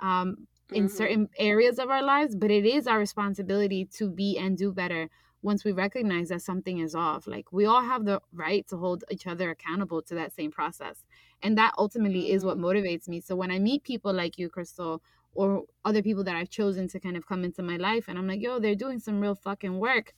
um 0.00 0.46
in 0.72 0.86
mm-hmm. 0.86 0.96
certain 0.96 1.28
areas 1.38 1.78
of 1.78 1.90
our 1.90 2.02
lives 2.02 2.34
but 2.34 2.50
it 2.50 2.64
is 2.64 2.86
our 2.86 2.98
responsibility 2.98 3.84
to 3.84 4.08
be 4.08 4.38
and 4.38 4.56
do 4.56 4.72
better 4.72 5.10
once 5.42 5.62
we 5.62 5.72
recognize 5.72 6.30
that 6.30 6.40
something 6.40 6.78
is 6.78 6.94
off 6.94 7.26
like 7.26 7.52
we 7.52 7.66
all 7.66 7.82
have 7.82 8.04
the 8.06 8.20
right 8.32 8.66
to 8.66 8.76
hold 8.78 9.04
each 9.10 9.26
other 9.26 9.50
accountable 9.50 10.00
to 10.00 10.14
that 10.14 10.34
same 10.34 10.50
process 10.50 11.04
and 11.42 11.58
that 11.58 11.74
ultimately 11.76 12.32
is 12.32 12.44
what 12.44 12.56
mm-hmm. 12.56 12.64
motivates 12.64 13.08
me 13.08 13.20
so 13.20 13.36
when 13.36 13.50
i 13.50 13.58
meet 13.58 13.82
people 13.82 14.12
like 14.12 14.38
you 14.38 14.48
crystal 14.48 15.02
or 15.34 15.64
other 15.84 16.02
people 16.02 16.24
that 16.24 16.36
i've 16.36 16.48
chosen 16.48 16.88
to 16.88 16.98
kind 16.98 17.16
of 17.16 17.26
come 17.26 17.44
into 17.44 17.62
my 17.62 17.76
life 17.76 18.06
and 18.08 18.18
i'm 18.18 18.26
like 18.26 18.40
yo 18.40 18.58
they're 18.58 18.74
doing 18.74 18.98
some 18.98 19.20
real 19.20 19.34
fucking 19.34 19.78
work 19.78 20.14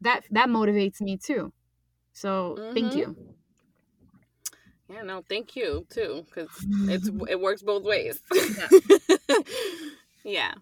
that 0.00 0.24
that 0.30 0.48
motivates 0.48 1.00
me 1.00 1.16
too 1.16 1.52
So 2.12 2.56
mm-hmm. 2.58 2.74
thank 2.74 2.94
you. 2.94 3.16
Yeah, 4.88 5.02
no, 5.02 5.22
thank 5.28 5.54
you 5.54 5.86
too, 5.88 6.26
because 6.26 6.48
it's 6.88 7.08
it 7.28 7.40
works 7.40 7.62
both 7.62 7.84
ways. 7.84 8.20
Yeah. 8.34 8.68
yeah. 10.24 10.54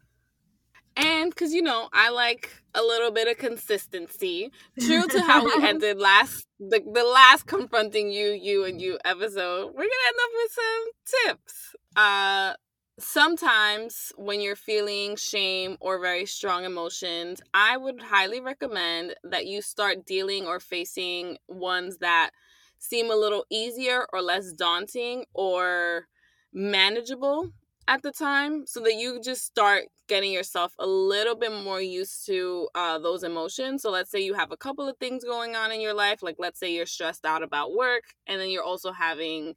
And 0.97 1.31
because 1.31 1.55
you 1.55 1.63
know, 1.63 1.89
I 1.93 2.11
like 2.11 2.51
a 2.75 2.83
little 2.83 3.11
bit 3.11 3.29
of 3.29 3.39
consistency. 3.39 4.51
True 4.79 5.07
to 5.07 5.23
how 5.23 5.45
we 5.45 5.53
ended 5.67 5.99
last 5.99 6.47
the, 6.61 6.81
the 6.81 7.05
last 7.05 7.47
confronting 7.47 8.11
you, 8.11 8.31
you 8.31 8.65
and 8.65 8.83
you 8.83 8.99
episode, 9.05 9.73
we're 9.75 9.89
gonna 9.91 10.09
end 10.09 10.19
up 10.23 10.31
with 10.35 10.53
some 10.53 11.37
tips. 11.37 11.77
Uh 11.97 12.53
sometimes 12.99 14.13
when 14.17 14.41
you're 14.41 14.57
feeling 14.57 15.17
shame 15.17 15.77
or 15.81 16.01
very 16.01 16.27
strong 16.27 16.65
emotions, 16.65 17.41
I 17.55 17.77
would 17.77 18.01
highly 18.01 18.41
recommend 18.41 19.15
that 19.25 19.47
you 19.47 19.63
start 19.63 20.05
dealing 20.07 20.47
or 20.47 20.61
facing 20.61 21.39
ones 21.49 21.99
that 21.99 22.31
seem 22.79 23.11
a 23.11 23.17
little 23.17 23.45
easier 23.51 24.07
or 24.13 24.23
less 24.23 24.53
daunting 24.53 25.25
or 25.35 26.07
manageable 26.53 27.51
at 27.87 28.03
the 28.03 28.13
time 28.13 28.67
so 28.67 28.81
that 28.81 28.95
you 28.95 29.21
just 29.21 29.45
start 29.45 29.85
getting 30.09 30.33
yourself 30.33 30.73
a 30.79 30.87
little 30.87 31.35
bit 31.35 31.53
more 31.53 31.81
used 31.81 32.27
to 32.27 32.69
uh, 32.75 32.99
those 32.99 33.23
emotions. 33.23 33.83
So, 33.83 33.91
let's 33.91 34.11
say 34.11 34.21
you 34.21 34.35
have 34.35 34.53
a 34.53 34.57
couple 34.57 34.89
of 34.89 34.97
things 34.99 35.25
going 35.25 35.57
on 35.57 35.73
in 35.73 35.81
your 35.81 35.95
life, 35.95 36.23
like 36.23 36.37
let's 36.39 36.59
say 36.61 36.75
you're 36.75 36.87
stressed 36.87 37.25
out 37.25 37.43
about 37.43 37.75
work, 37.75 38.05
and 38.27 38.41
then 38.41 38.51
you're 38.51 38.65
also 38.65 38.93
having 38.93 39.55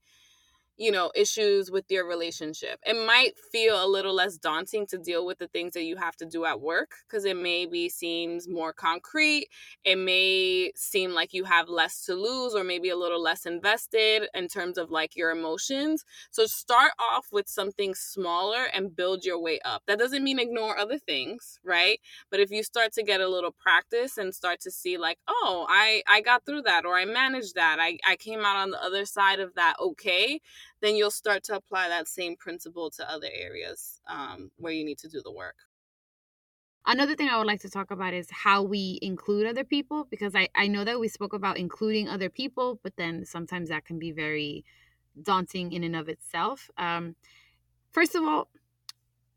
you 0.81 0.91
know, 0.91 1.11
issues 1.13 1.69
with 1.69 1.85
your 1.89 2.07
relationship. 2.07 2.79
It 2.87 3.05
might 3.05 3.37
feel 3.37 3.85
a 3.85 3.85
little 3.85 4.15
less 4.15 4.35
daunting 4.37 4.87
to 4.87 4.97
deal 4.97 5.27
with 5.27 5.37
the 5.37 5.47
things 5.47 5.73
that 5.73 5.83
you 5.83 5.95
have 5.97 6.15
to 6.15 6.25
do 6.25 6.43
at 6.43 6.59
work 6.59 6.93
because 7.07 7.23
it 7.23 7.37
maybe 7.37 7.87
seems 7.87 8.49
more 8.49 8.73
concrete. 8.73 9.47
It 9.83 9.97
may 9.97 10.71
seem 10.75 11.11
like 11.11 11.35
you 11.35 11.43
have 11.43 11.69
less 11.69 12.03
to 12.05 12.15
lose 12.15 12.55
or 12.55 12.63
maybe 12.63 12.89
a 12.89 12.95
little 12.95 13.21
less 13.21 13.45
invested 13.45 14.27
in 14.33 14.47
terms 14.47 14.79
of 14.79 14.89
like 14.89 15.15
your 15.15 15.29
emotions. 15.29 16.03
So 16.31 16.47
start 16.47 16.93
off 16.97 17.27
with 17.31 17.47
something 17.47 17.93
smaller 17.93 18.63
and 18.73 18.95
build 18.95 19.23
your 19.23 19.39
way 19.39 19.59
up. 19.63 19.83
That 19.85 19.99
doesn't 19.99 20.23
mean 20.23 20.39
ignore 20.39 20.79
other 20.79 20.97
things, 20.97 21.59
right? 21.63 21.99
But 22.31 22.39
if 22.39 22.49
you 22.49 22.63
start 22.63 22.91
to 22.93 23.03
get 23.03 23.21
a 23.21 23.29
little 23.29 23.51
practice 23.51 24.17
and 24.17 24.33
start 24.33 24.59
to 24.61 24.71
see 24.71 24.97
like, 24.97 25.19
oh, 25.27 25.67
I 25.69 26.01
I 26.07 26.21
got 26.21 26.43
through 26.43 26.63
that 26.63 26.85
or 26.85 26.95
I 26.95 27.05
managed 27.05 27.53
that. 27.53 27.77
I 27.79 27.99
I 28.03 28.15
came 28.15 28.39
out 28.39 28.55
on 28.55 28.71
the 28.71 28.83
other 28.83 29.05
side 29.05 29.39
of 29.39 29.53
that 29.53 29.75
okay 29.79 30.41
then 30.81 30.95
you'll 30.95 31.11
start 31.11 31.43
to 31.43 31.55
apply 31.55 31.89
that 31.89 32.07
same 32.07 32.35
principle 32.35 32.89
to 32.91 33.09
other 33.09 33.27
areas 33.33 33.99
um, 34.07 34.51
where 34.57 34.73
you 34.73 34.83
need 34.83 34.97
to 34.99 35.07
do 35.07 35.21
the 35.23 35.31
work. 35.31 35.55
Another 36.87 37.15
thing 37.15 37.29
I 37.29 37.37
would 37.37 37.45
like 37.45 37.61
to 37.61 37.69
talk 37.69 37.91
about 37.91 38.15
is 38.15 38.27
how 38.31 38.63
we 38.63 38.97
include 39.03 39.45
other 39.45 39.63
people 39.63 40.07
because 40.09 40.33
I, 40.33 40.49
I 40.55 40.67
know 40.67 40.83
that 40.83 40.99
we 40.99 41.07
spoke 41.07 41.33
about 41.33 41.57
including 41.57 42.09
other 42.09 42.29
people, 42.29 42.79
but 42.81 42.95
then 42.97 43.23
sometimes 43.23 43.69
that 43.69 43.85
can 43.85 43.99
be 43.99 44.11
very 44.11 44.65
daunting 45.21 45.73
in 45.73 45.83
and 45.83 45.95
of 45.95 46.09
itself. 46.09 46.71
Um, 46.77 47.15
first 47.91 48.15
of 48.15 48.23
all, 48.23 48.49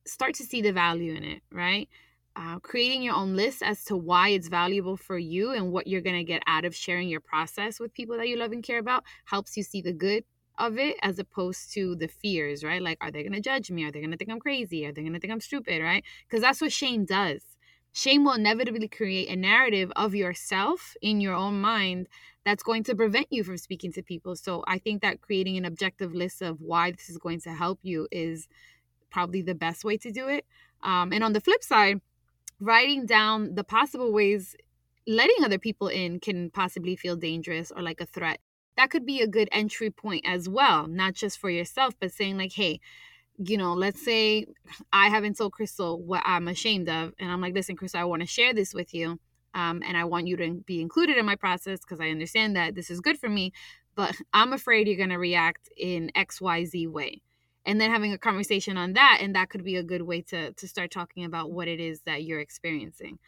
start 0.07 0.35
to 0.37 0.45
see 0.45 0.63
the 0.63 0.73
value 0.73 1.15
in 1.15 1.23
it, 1.23 1.43
right? 1.53 1.89
Uh, 2.35 2.59
creating 2.61 3.03
your 3.03 3.15
own 3.15 3.37
list 3.37 3.63
as 3.63 3.85
to 3.85 3.97
why 3.97 4.31
it's 4.31 4.49
valuable 4.49 4.97
for 4.97 5.19
you 5.19 5.53
and 5.53 5.71
what 5.71 5.87
you're 5.87 6.01
going 6.01 6.17
to 6.17 6.25
get 6.25 6.43
out 6.47 6.65
of 6.65 6.75
sharing 6.75 7.09
your 7.09 7.21
process 7.21 7.79
with 7.79 7.93
people 7.93 8.17
that 8.17 8.29
you 8.29 8.37
love 8.37 8.53
and 8.53 8.65
care 8.65 8.79
about 8.79 9.05
helps 9.27 9.57
you 9.57 9.63
see 9.63 9.83
the 9.83 9.93
good 9.93 10.25
of 10.59 10.79
it 10.79 10.97
as 11.03 11.19
opposed 11.19 11.73
to 11.75 11.97
the 11.97 12.09
fears, 12.09 12.63
right? 12.65 12.83
Like, 12.83 12.99
are 13.01 13.11
they 13.11 13.23
going 13.23 13.33
to 13.33 13.41
judge 13.41 13.71
me? 13.71 13.85
Are 13.85 13.93
they 13.93 14.01
going 14.01 14.11
to 14.11 14.17
think 14.17 14.31
I'm 14.31 14.41
crazy? 14.41 14.87
Are 14.87 14.93
they 14.93 15.03
going 15.03 15.15
to 15.15 15.21
think 15.21 15.33
I'm 15.33 15.41
stupid, 15.41 15.83
right? 15.83 16.05
Because 16.27 16.43
that's 16.43 16.61
what 16.61 16.73
shame 16.73 17.05
does. 17.05 17.43
Shame 17.93 18.25
will 18.25 18.33
inevitably 18.33 18.89
create 18.89 19.29
a 19.29 19.37
narrative 19.37 19.93
of 19.95 20.15
yourself 20.15 20.97
in 21.01 21.21
your 21.21 21.35
own 21.35 21.61
mind 21.61 22.09
that's 22.45 22.63
going 22.63 22.83
to 22.85 22.95
prevent 22.95 23.29
you 23.31 23.45
from 23.45 23.57
speaking 23.57 23.93
to 23.93 24.03
people. 24.03 24.35
So 24.37 24.65
I 24.67 24.79
think 24.79 25.03
that 25.03 25.21
creating 25.21 25.57
an 25.57 25.65
objective 25.65 26.13
list 26.13 26.43
of 26.43 26.61
why 26.61 26.91
this 26.91 27.09
is 27.09 27.19
going 27.19 27.41
to 27.43 27.53
help 27.53 27.79
you 27.83 28.09
is 28.11 28.49
probably 29.11 29.43
the 29.43 29.55
best 29.55 29.85
way 29.85 29.97
to 29.99 30.11
do 30.11 30.29
it. 30.29 30.45
Um, 30.83 31.13
and 31.13 31.23
on 31.23 31.33
the 31.33 31.41
flip 31.41 31.63
side, 31.63 32.01
writing 32.59 33.07
down 33.07 33.55
the 33.55 33.65
possible 33.65 34.13
ways 34.13 34.57
letting 35.07 35.45
other 35.45 35.59
people 35.59 35.89
in 35.89 36.19
can 36.19 36.51
possibly 36.51 36.97
feel 36.97 37.17
dangerous 37.17 37.71
or 37.71 37.83
like 37.83 38.01
a 38.01 38.07
threat 38.07 38.41
that 38.77 38.91
could 38.91 39.07
be 39.07 39.21
a 39.21 39.27
good 39.27 39.49
entry 39.53 39.91
point 39.91 40.25
as 40.27 40.49
well, 40.49 40.87
not 40.87 41.15
just 41.15 41.39
for 41.39 41.51
yourself, 41.51 41.95
but 42.01 42.13
saying, 42.13 42.39
like, 42.39 42.53
hey, 42.53 42.81
you 43.39 43.57
know, 43.57 43.73
let's 43.75 44.05
say 44.05 44.47
I 44.93 45.09
haven't 45.09 45.37
told 45.37 45.53
Crystal 45.53 46.01
what 46.01 46.23
I'm 46.25 46.49
ashamed 46.49 46.89
of, 46.89 47.13
and 47.19 47.31
I'm 47.31 47.41
like, 47.41 47.55
listen, 47.55 47.77
Crystal, 47.77 48.01
I 48.01 48.05
want 48.05 48.23
to 48.23 48.27
share 48.27 48.55
this 48.55 48.75
with 48.75 48.95
you. 48.95 49.19
Um, 49.55 49.83
and 49.87 49.97
I 49.97 50.05
want 50.05 50.27
you 50.27 50.37
to 50.39 50.55
be 50.67 50.81
included 50.81 51.17
in 51.17 51.25
my 51.25 51.37
process 51.37 51.79
because 51.79 52.01
I 52.01 52.09
understand 52.09 52.57
that 52.57 52.75
this 52.75 52.91
is 52.91 53.01
good 53.01 53.19
for 53.19 53.29
me, 53.29 53.53
but 53.95 54.17
I'm 54.33 54.53
afraid 54.53 54.89
you're 54.89 54.97
going 54.97 55.11
to 55.11 55.17
react 55.17 55.69
in 55.77 56.11
XYZ 56.17 56.89
way. 56.89 57.23
And 57.65 57.81
then 57.81 57.91
having 57.91 58.13
a 58.13 58.19
conversation 58.19 58.77
on 58.77 58.95
that, 58.95 59.21
and 59.23 59.37
that 59.37 59.51
could 59.51 59.63
be 59.63 59.77
a 59.77 59.83
good 59.85 60.03
way 60.03 60.23
to, 60.23 60.53
to 60.53 60.69
start 60.69 60.91
talking 60.91 61.25
about 61.25 61.53
what 61.53 61.69
it 61.69 61.79
is 61.79 62.01
that 62.01 62.25
you're 62.25 62.41
experiencing. 62.41 63.21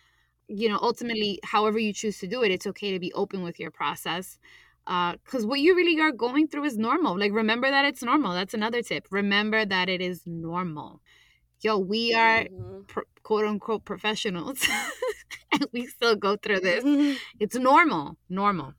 You 0.49 0.69
know, 0.69 0.79
ultimately, 0.83 1.39
however 1.45 1.79
you 1.79 1.93
choose 1.93 2.19
to 2.19 2.27
do 2.27 2.43
it, 2.43 2.51
it's 2.51 2.67
okay 2.67 2.93
to 2.93 2.99
be 2.99 3.13
open 3.13 3.43
with 3.43 3.61
your 3.61 3.71
process 3.71 4.37
because 4.87 5.45
uh, 5.45 5.49
what 5.49 5.59
you 5.59 5.75
really 5.75 6.01
are 6.01 6.13
going 6.13 6.47
through 6.47 6.65
is 6.65 6.79
normal. 6.79 7.19
Like, 7.19 7.33
remember 7.33 7.69
that 7.69 7.85
it's 7.85 8.03
normal. 8.03 8.33
That's 8.33 8.55
another 8.55 8.83
tip. 8.83 9.09
Remember 9.11 9.65
that 9.65 9.89
it 9.89 10.01
is 10.01 10.23
normal. 10.27 11.01
Yo, 11.61 11.79
we 11.79 12.15
are 12.15 12.45
mm-hmm. 12.45 12.83
pro- 12.87 13.03
quote 13.23 13.47
unquote 13.47 13.85
professionals, 13.85 14.69
and 15.53 15.67
we 15.73 15.87
still 15.87 16.15
go 16.15 16.37
through 16.37 16.61
this. 16.61 16.85
Mm-hmm. 16.85 17.17
It's 17.41 17.57
normal. 17.57 18.17
Normal. 18.29 18.75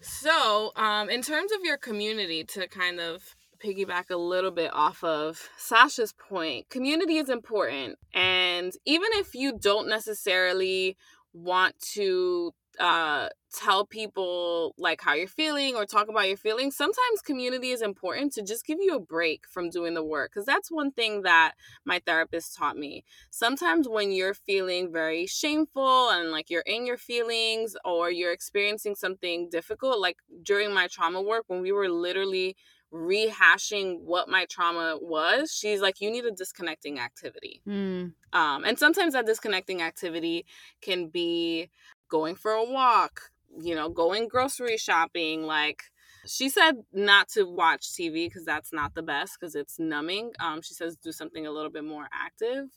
So, 0.00 0.72
um, 0.74 1.08
in 1.08 1.22
terms 1.22 1.52
of 1.52 1.60
your 1.62 1.76
community, 1.76 2.42
to 2.44 2.66
kind 2.66 2.98
of 2.98 3.36
piggyback 3.62 4.10
a 4.10 4.16
little 4.16 4.50
bit 4.50 4.72
off 4.74 5.04
of 5.04 5.48
Sasha's 5.56 6.12
point, 6.12 6.68
community 6.70 7.18
is 7.18 7.28
important. 7.28 7.98
And 8.12 8.72
even 8.84 9.08
if 9.12 9.34
you 9.34 9.56
don't 9.56 9.88
necessarily 9.88 10.96
want 11.32 11.78
to 11.78 12.52
uh 12.78 13.28
tell 13.52 13.84
people 13.84 14.74
like 14.78 15.00
how 15.00 15.14
you're 15.14 15.26
feeling 15.26 15.74
or 15.74 15.84
talk 15.84 16.08
about 16.08 16.28
your 16.28 16.36
feelings 16.36 16.76
sometimes 16.76 17.20
community 17.24 17.70
is 17.70 17.82
important 17.82 18.32
to 18.32 18.42
just 18.42 18.64
give 18.64 18.78
you 18.80 18.94
a 18.94 19.00
break 19.00 19.44
from 19.48 19.68
doing 19.68 19.94
the 19.94 20.04
work 20.04 20.30
because 20.32 20.46
that's 20.46 20.70
one 20.70 20.90
thing 20.90 21.22
that 21.22 21.52
my 21.84 22.00
therapist 22.06 22.56
taught 22.56 22.76
me 22.76 23.04
sometimes 23.30 23.88
when 23.88 24.10
you're 24.10 24.34
feeling 24.34 24.92
very 24.92 25.26
shameful 25.26 26.10
and 26.10 26.30
like 26.30 26.48
you're 26.50 26.62
in 26.62 26.86
your 26.86 26.96
feelings 26.96 27.76
or 27.84 28.10
you're 28.10 28.32
experiencing 28.32 28.94
something 28.94 29.48
difficult 29.50 30.00
like 30.00 30.16
during 30.42 30.72
my 30.72 30.86
trauma 30.86 31.20
work 31.20 31.44
when 31.48 31.60
we 31.60 31.72
were 31.72 31.88
literally 31.88 32.56
rehashing 32.92 34.00
what 34.00 34.28
my 34.28 34.44
trauma 34.50 34.98
was 35.00 35.50
she's 35.50 35.80
like 35.80 36.00
you 36.00 36.10
need 36.10 36.26
a 36.26 36.30
disconnecting 36.30 36.98
activity 36.98 37.62
mm. 37.66 38.12
um, 38.34 38.64
and 38.64 38.78
sometimes 38.78 39.14
that 39.14 39.24
disconnecting 39.24 39.80
activity 39.80 40.44
can 40.82 41.08
be 41.08 41.70
going 42.12 42.34
for 42.34 42.52
a 42.52 42.62
walk, 42.62 43.31
you 43.60 43.74
know, 43.74 43.88
going 43.88 44.28
grocery 44.28 44.76
shopping. 44.76 45.42
Like 45.44 45.82
she 46.26 46.48
said 46.48 46.76
not 46.92 47.28
to 47.30 47.44
watch 47.44 47.92
TV 47.92 48.26
because 48.26 48.44
that's 48.44 48.72
not 48.72 48.94
the 48.94 49.02
best 49.02 49.38
because 49.38 49.54
it's 49.54 49.78
numbing. 49.78 50.32
Um, 50.40 50.62
she 50.62 50.74
says 50.74 50.96
do 50.96 51.12
something 51.12 51.46
a 51.46 51.50
little 51.50 51.70
bit 51.70 51.84
more 51.84 52.08
active. 52.12 52.68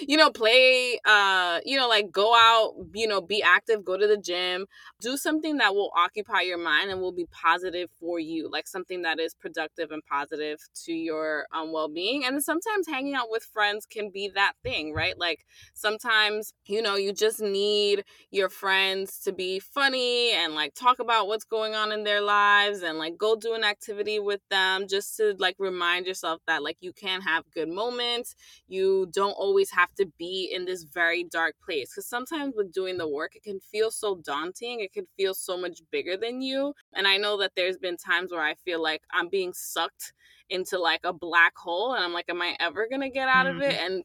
you 0.01 0.17
know, 0.17 0.29
play, 0.31 0.99
uh, 1.05 1.59
you 1.65 1.77
know, 1.77 1.87
like 1.87 2.11
go 2.11 2.33
out, 2.35 2.73
you 2.93 3.07
know, 3.07 3.21
be 3.21 3.41
active, 3.41 3.83
go 3.85 3.97
to 3.97 4.07
the 4.07 4.17
gym, 4.17 4.65
do 5.01 5.17
something 5.17 5.57
that 5.57 5.73
will 5.75 5.91
occupy 5.95 6.41
your 6.41 6.57
mind 6.57 6.89
and 6.91 7.01
will 7.01 7.11
be 7.11 7.25
positive 7.31 7.89
for 7.99 8.19
you, 8.19 8.49
like 8.49 8.67
something 8.67 9.01
that 9.03 9.19
is 9.19 9.33
productive 9.33 9.91
and 9.91 10.03
positive 10.05 10.59
to 10.85 10.93
your 10.93 11.45
um, 11.53 11.71
well 11.71 11.89
being. 11.89 12.25
And 12.25 12.43
sometimes 12.43 12.87
hanging 12.87 13.15
out 13.15 13.29
with 13.29 13.43
friends 13.43 13.85
can 13.85 14.09
be 14.09 14.29
that 14.35 14.53
thing, 14.63 14.93
right? 14.93 15.17
Like 15.17 15.45
sometimes, 15.73 16.53
you 16.65 16.81
know, 16.81 16.95
you 16.95 17.13
just 17.13 17.41
need 17.41 18.03
your 18.31 18.49
friends 18.49 19.19
to 19.19 19.31
be 19.33 19.59
funny 19.59 20.31
and 20.31 20.53
like 20.55 20.73
talk 20.73 20.99
about 20.99 21.27
what's 21.27 21.43
going 21.45 21.75
on 21.75 21.91
in 21.91 22.03
their 22.03 22.21
lives 22.21 22.81
and 22.81 22.97
like 22.97 23.17
go 23.17 23.35
do 23.35 23.53
an 23.53 23.63
activity 23.63 24.19
with 24.19 24.41
them 24.49 24.87
just 24.87 25.17
to 25.17 25.35
like 25.39 25.55
remind 25.59 26.05
yourself 26.05 26.41
that 26.47 26.63
like 26.63 26.77
you 26.81 26.93
can 26.93 27.21
have 27.21 27.43
good 27.53 27.69
moments. 27.69 28.35
You 28.67 29.07
don't 29.11 29.31
always 29.33 29.71
have 29.71 29.82
to 29.95 30.05
be 30.17 30.51
in 30.53 30.65
this 30.65 30.83
very 30.83 31.23
dark 31.23 31.55
place 31.63 31.91
because 31.91 32.07
sometimes 32.07 32.53
with 32.55 32.71
doing 32.71 32.97
the 32.97 33.07
work 33.07 33.35
it 33.35 33.43
can 33.43 33.59
feel 33.59 33.89
so 33.89 34.15
daunting 34.23 34.79
it 34.79 34.93
can 34.93 35.05
feel 35.17 35.33
so 35.33 35.57
much 35.57 35.81
bigger 35.91 36.17
than 36.17 36.41
you 36.41 36.73
and 36.93 37.07
i 37.07 37.17
know 37.17 37.37
that 37.37 37.51
there's 37.55 37.77
been 37.77 37.97
times 37.97 38.31
where 38.31 38.41
i 38.41 38.53
feel 38.65 38.81
like 38.81 39.01
i'm 39.11 39.29
being 39.29 39.53
sucked 39.53 40.13
into 40.49 40.77
like 40.77 41.01
a 41.03 41.13
black 41.13 41.57
hole 41.57 41.93
and 41.93 42.03
i'm 42.03 42.13
like 42.13 42.29
am 42.29 42.41
i 42.41 42.55
ever 42.59 42.87
gonna 42.89 43.09
get 43.09 43.27
out 43.27 43.45
mm-hmm. 43.45 43.57
of 43.57 43.63
it 43.63 43.73
mm-hmm. 43.73 43.85
and 43.93 44.03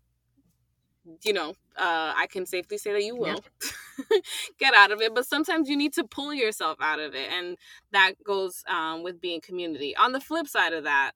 you 1.23 1.33
know, 1.33 1.51
uh, 1.77 2.13
I 2.17 2.27
can 2.31 2.47
safely 2.47 2.79
say 2.79 2.93
that 2.93 3.05
you 3.05 3.17
will 3.17 3.43
yeah. 4.09 4.19
get 4.59 4.75
out 4.75 4.91
of 4.91 5.01
it. 5.01 5.15
But 5.15 5.27
sometimes 5.27 5.69
you 5.69 5.77
need 5.77 5.93
to 5.95 6.05
pull 6.05 6.35
yourself 6.35 6.79
out 6.81 7.01
of 7.01 7.15
it, 7.15 7.31
and 7.31 7.57
that 7.93 8.13
goes 8.25 8.65
um, 8.69 9.03
with 9.03 9.21
being 9.21 9.41
community. 9.41 9.97
On 9.97 10.13
the 10.13 10.21
flip 10.21 10.49
side 10.49 10.73
of 10.73 10.85
that, 10.85 11.13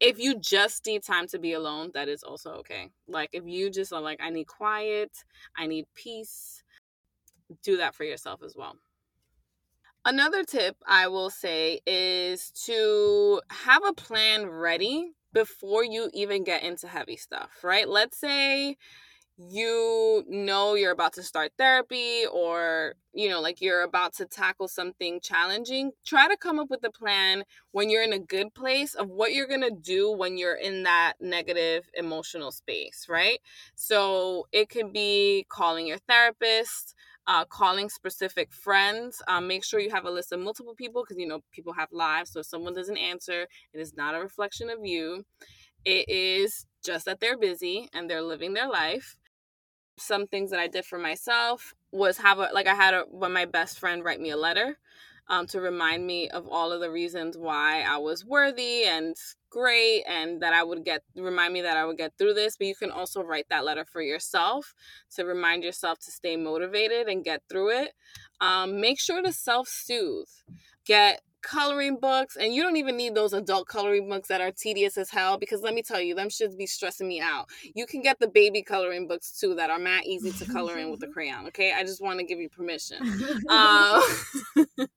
if 0.00 0.18
you 0.18 0.38
just 0.38 0.86
need 0.86 1.02
time 1.02 1.26
to 1.28 1.38
be 1.38 1.52
alone, 1.52 1.90
that 1.94 2.08
is 2.08 2.22
also 2.22 2.52
okay. 2.54 2.90
Like 3.06 3.30
if 3.32 3.44
you 3.46 3.70
just 3.70 3.92
are 3.92 4.00
like, 4.00 4.20
I 4.22 4.30
need 4.30 4.46
quiet, 4.46 5.10
I 5.56 5.66
need 5.66 5.86
peace, 5.94 6.62
do 7.62 7.76
that 7.78 7.94
for 7.94 8.04
yourself 8.04 8.42
as 8.44 8.54
well. 8.56 8.76
Another 10.04 10.44
tip 10.44 10.76
I 10.86 11.08
will 11.08 11.30
say 11.30 11.80
is 11.86 12.50
to 12.66 13.42
have 13.50 13.82
a 13.84 13.92
plan 13.92 14.46
ready 14.46 15.12
before 15.32 15.84
you 15.84 16.08
even 16.14 16.44
get 16.44 16.62
into 16.62 16.88
heavy 16.88 17.16
stuff, 17.16 17.50
right? 17.62 17.88
Let's 17.88 18.18
say 18.18 18.76
you 19.38 20.24
know 20.26 20.74
you're 20.74 20.90
about 20.90 21.12
to 21.12 21.22
start 21.22 21.52
therapy 21.56 22.24
or 22.32 22.94
you 23.14 23.28
know 23.28 23.40
like 23.40 23.60
you're 23.60 23.82
about 23.82 24.12
to 24.12 24.26
tackle 24.26 24.66
something 24.66 25.20
challenging 25.22 25.92
try 26.04 26.26
to 26.26 26.36
come 26.36 26.58
up 26.58 26.68
with 26.68 26.82
a 26.82 26.90
plan 26.90 27.44
when 27.70 27.88
you're 27.88 28.02
in 28.02 28.12
a 28.12 28.18
good 28.18 28.52
place 28.52 28.94
of 28.94 29.08
what 29.08 29.32
you're 29.32 29.46
going 29.46 29.60
to 29.60 29.70
do 29.70 30.10
when 30.10 30.36
you're 30.36 30.56
in 30.56 30.82
that 30.82 31.12
negative 31.20 31.88
emotional 31.94 32.50
space 32.50 33.06
right? 33.08 33.38
So 33.76 34.48
it 34.50 34.70
could 34.70 34.92
be 34.92 35.46
calling 35.48 35.86
your 35.86 35.98
therapist 36.08 36.96
uh, 37.28 37.44
calling 37.44 37.88
specific 37.88 38.52
friends 38.52 39.22
um, 39.28 39.46
make 39.46 39.64
sure 39.64 39.78
you 39.78 39.90
have 39.90 40.06
a 40.06 40.10
list 40.10 40.32
of 40.32 40.40
multiple 40.40 40.74
people 40.74 41.04
because 41.04 41.16
you 41.16 41.28
know 41.28 41.40
people 41.52 41.72
have 41.74 41.92
lives 41.92 42.32
so 42.32 42.40
if 42.40 42.46
someone 42.46 42.74
doesn't 42.74 42.98
answer 42.98 43.42
it 43.72 43.78
is 43.78 43.96
not 43.96 44.16
a 44.16 44.18
reflection 44.18 44.68
of 44.68 44.84
you. 44.84 45.24
It 45.84 46.08
is 46.08 46.66
just 46.84 47.04
that 47.04 47.20
they're 47.20 47.38
busy 47.38 47.88
and 47.94 48.10
they're 48.10 48.20
living 48.20 48.52
their 48.52 48.68
life 48.68 49.16
some 49.98 50.26
things 50.26 50.50
that 50.50 50.60
I 50.60 50.68
did 50.68 50.84
for 50.84 50.98
myself 50.98 51.74
was 51.92 52.18
have 52.18 52.38
a 52.38 52.50
like 52.52 52.66
I 52.66 52.74
had 52.74 52.94
a 52.94 53.04
when 53.10 53.32
my 53.32 53.44
best 53.44 53.78
friend 53.78 54.04
write 54.04 54.20
me 54.20 54.30
a 54.30 54.36
letter 54.36 54.78
um, 55.28 55.46
to 55.48 55.60
remind 55.60 56.06
me 56.06 56.28
of 56.30 56.46
all 56.48 56.72
of 56.72 56.80
the 56.80 56.90
reasons 56.90 57.36
why 57.36 57.82
I 57.82 57.98
was 57.98 58.24
worthy 58.24 58.84
and 58.84 59.14
great 59.50 60.04
and 60.08 60.40
that 60.42 60.52
I 60.52 60.62
would 60.62 60.84
get 60.84 61.02
remind 61.16 61.52
me 61.52 61.62
that 61.62 61.76
I 61.76 61.84
would 61.84 61.98
get 61.98 62.12
through 62.18 62.34
this. 62.34 62.56
But 62.56 62.66
you 62.66 62.74
can 62.74 62.90
also 62.90 63.22
write 63.22 63.46
that 63.50 63.64
letter 63.64 63.84
for 63.84 64.00
yourself 64.00 64.74
to 65.16 65.24
remind 65.24 65.64
yourself 65.64 65.98
to 66.00 66.10
stay 66.10 66.36
motivated 66.36 67.08
and 67.08 67.24
get 67.24 67.42
through 67.48 67.70
it. 67.82 67.92
Um, 68.40 68.80
make 68.80 69.00
sure 69.00 69.22
to 69.22 69.32
self 69.32 69.68
soothe. 69.68 70.28
Get 70.86 71.20
coloring 71.42 71.98
books 72.00 72.36
and 72.36 72.54
you 72.54 72.62
don't 72.62 72.76
even 72.76 72.96
need 72.96 73.14
those 73.14 73.32
adult 73.32 73.68
coloring 73.68 74.08
books 74.08 74.28
that 74.28 74.40
are 74.40 74.50
tedious 74.50 74.96
as 74.96 75.10
hell 75.10 75.38
because 75.38 75.62
let 75.62 75.74
me 75.74 75.82
tell 75.82 76.00
you 76.00 76.14
them 76.14 76.28
should 76.28 76.56
be 76.56 76.66
stressing 76.66 77.08
me 77.08 77.20
out. 77.20 77.48
You 77.74 77.86
can 77.86 78.02
get 78.02 78.18
the 78.18 78.28
baby 78.28 78.62
coloring 78.62 79.06
books 79.06 79.32
too 79.32 79.54
that 79.54 79.70
are 79.70 79.78
mad 79.78 80.04
easy 80.04 80.32
to 80.32 80.50
color 80.50 80.78
in 80.78 80.90
with 80.90 81.02
a 81.02 81.06
crayon 81.12 81.46
okay? 81.48 81.72
I 81.72 81.82
just 81.84 82.02
want 82.02 82.18
to 82.18 82.24
give 82.24 82.38
you 82.38 82.48
permission. 82.48 82.98
Um, 83.48 84.02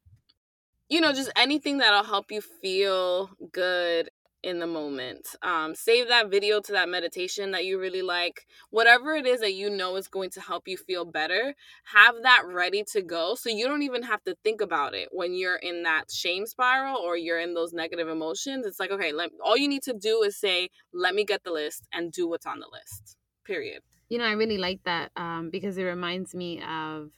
you 0.90 1.00
know 1.00 1.14
just 1.14 1.32
anything 1.36 1.78
that'll 1.78 2.04
help 2.04 2.32
you 2.32 2.42
feel 2.42 3.30
good 3.52 4.10
in 4.44 4.60
the 4.60 4.68
moment. 4.68 5.28
Um, 5.42 5.76
save 5.76 6.08
that 6.08 6.30
video 6.30 6.60
to 6.62 6.72
that 6.72 6.90
meditation 6.90 7.52
that 7.52 7.66
you 7.66 7.80
really 7.80 8.02
like. 8.02 8.48
Whatever 8.70 9.14
it 9.16 9.26
is 9.26 9.42
that 9.42 9.54
you 9.54 9.70
know 9.70 9.96
is 9.96 10.08
going 10.08 10.30
to 10.32 10.42
help 10.42 10.68
you 10.68 10.78
feel 10.78 11.06
better, 11.06 11.54
have 11.86 12.16
that 12.24 12.44
ready 12.46 12.84
to 12.92 13.02
go 13.02 13.36
so 13.36 13.50
you 13.50 13.68
don't 13.68 13.84
even 13.84 14.04
have 14.04 14.24
to 14.24 14.36
think 14.44 14.62
about 14.62 14.94
it 14.94 15.10
when 15.12 15.34
you're 15.34 15.58
in 15.58 15.84
that 15.84 16.12
shame 16.12 16.46
spiral 16.46 16.98
or 16.98 17.18
you're 17.18 17.40
in 17.40 17.54
those 17.54 17.74
negative 17.74 18.08
emotions. 18.08 18.66
It's 18.66 18.80
like, 18.80 18.92
okay, 18.92 19.12
let, 19.12 19.30
all 19.44 19.58
you 19.58 19.68
need 19.68 19.84
to 19.84 19.94
do 19.94 20.24
is 20.24 20.38
say, 20.38 20.70
let 20.94 21.14
me 21.14 21.24
get 21.24 21.44
the 21.44 21.52
list 21.52 21.88
and 21.94 22.12
do 22.12 22.28
what's 22.28 22.46
on 22.46 22.60
the 22.60 22.68
list. 22.72 23.18
Period. 23.46 23.82
You 24.10 24.18
know, 24.18 24.26
I 24.26 24.32
really 24.34 24.58
like 24.58 24.84
that 24.84 25.12
um, 25.16 25.50
because 25.52 25.78
it 25.78 25.84
reminds 25.84 26.36
me 26.36 26.62
of 26.62 27.12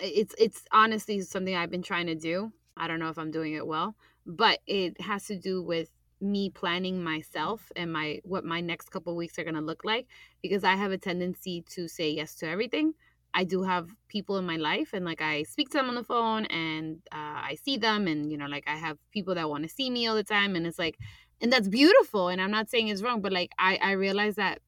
it's 0.00 0.34
it's 0.38 0.64
honestly 0.70 1.20
something 1.22 1.54
I've 1.54 1.70
been 1.70 1.82
trying 1.82 2.06
to 2.06 2.14
do. 2.14 2.52
I 2.76 2.88
don't 2.88 2.98
know 2.98 3.08
if 3.08 3.18
I'm 3.18 3.30
doing 3.30 3.54
it 3.54 3.66
well, 3.66 3.96
but 4.26 4.60
it 4.66 5.00
has 5.00 5.26
to 5.26 5.36
do 5.36 5.62
with 5.62 5.90
me 6.20 6.48
planning 6.50 7.02
myself 7.02 7.72
and 7.74 7.92
my 7.92 8.20
what 8.24 8.44
my 8.44 8.60
next 8.60 8.90
couple 8.90 9.16
weeks 9.16 9.38
are 9.38 9.42
going 9.42 9.56
to 9.56 9.60
look 9.60 9.84
like 9.84 10.06
because 10.40 10.62
I 10.62 10.76
have 10.76 10.92
a 10.92 10.98
tendency 10.98 11.64
to 11.70 11.88
say 11.88 12.10
yes 12.10 12.36
to 12.36 12.48
everything. 12.48 12.94
I 13.34 13.44
do 13.44 13.62
have 13.62 13.88
people 14.08 14.36
in 14.36 14.44
my 14.44 14.56
life 14.56 14.90
and 14.92 15.04
like 15.04 15.22
I 15.22 15.42
speak 15.42 15.70
to 15.70 15.78
them 15.78 15.88
on 15.88 15.94
the 15.94 16.04
phone 16.04 16.44
and 16.46 16.98
uh, 17.10 17.16
I 17.50 17.56
see 17.62 17.76
them 17.76 18.06
and 18.06 18.30
you 18.30 18.38
know 18.38 18.46
like 18.46 18.64
I 18.66 18.76
have 18.76 18.98
people 19.10 19.34
that 19.34 19.48
want 19.48 19.64
to 19.64 19.68
see 19.68 19.90
me 19.90 20.06
all 20.06 20.14
the 20.14 20.22
time 20.22 20.54
and 20.54 20.66
it's 20.66 20.78
like 20.78 20.98
and 21.40 21.52
that's 21.52 21.68
beautiful 21.68 22.28
and 22.28 22.40
I'm 22.40 22.50
not 22.50 22.70
saying 22.70 22.88
it's 22.88 23.02
wrong 23.02 23.20
but 23.20 23.32
like 23.32 23.50
I 23.58 23.78
I 23.82 23.92
realize 23.92 24.36
that 24.36 24.60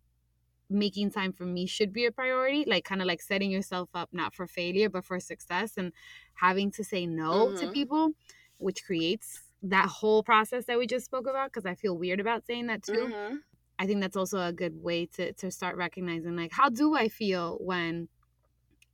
making 0.71 1.11
time 1.11 1.33
for 1.33 1.45
me 1.45 1.67
should 1.67 1.93
be 1.93 2.07
a 2.07 2.11
priority 2.11 2.65
like 2.67 2.85
kind 2.85 3.03
of 3.03 3.07
like 3.07 3.21
setting 3.21 3.51
yourself 3.51 3.91
up 3.95 4.09
not 4.13 4.35
for 4.35 4.47
failure 4.47 4.89
but 4.89 5.05
for 5.05 5.21
success 5.21 5.75
and 5.77 5.93
having 6.35 6.71
to 6.73 6.83
say 6.83 7.07
no 7.07 7.49
mm-hmm. 7.49 7.57
to 7.59 7.71
people 7.71 8.13
which 8.57 8.83
creates 8.85 9.44
that 9.65 9.89
whole 9.89 10.23
process 10.23 10.67
that 10.67 10.79
we 10.79 10.87
just 10.87 11.07
spoke 11.07 11.27
about 11.27 11.51
because 11.53 11.67
I 11.67 11.75
feel 11.75 11.97
weird 11.97 12.21
about 12.21 12.47
saying 12.47 12.67
that 12.67 12.83
too. 12.83 13.11
Mm-hmm. 13.13 13.37
I 13.79 13.87
think 13.87 14.01
that's 14.01 14.17
also 14.17 14.41
a 14.41 14.53
good 14.53 14.83
way 14.83 15.07
to 15.07 15.33
to 15.33 15.51
start 15.51 15.77
recognizing 15.77 16.37
like 16.37 16.53
how 16.53 16.69
do 16.69 16.95
I 16.95 17.09
feel 17.09 17.59
when 17.61 18.09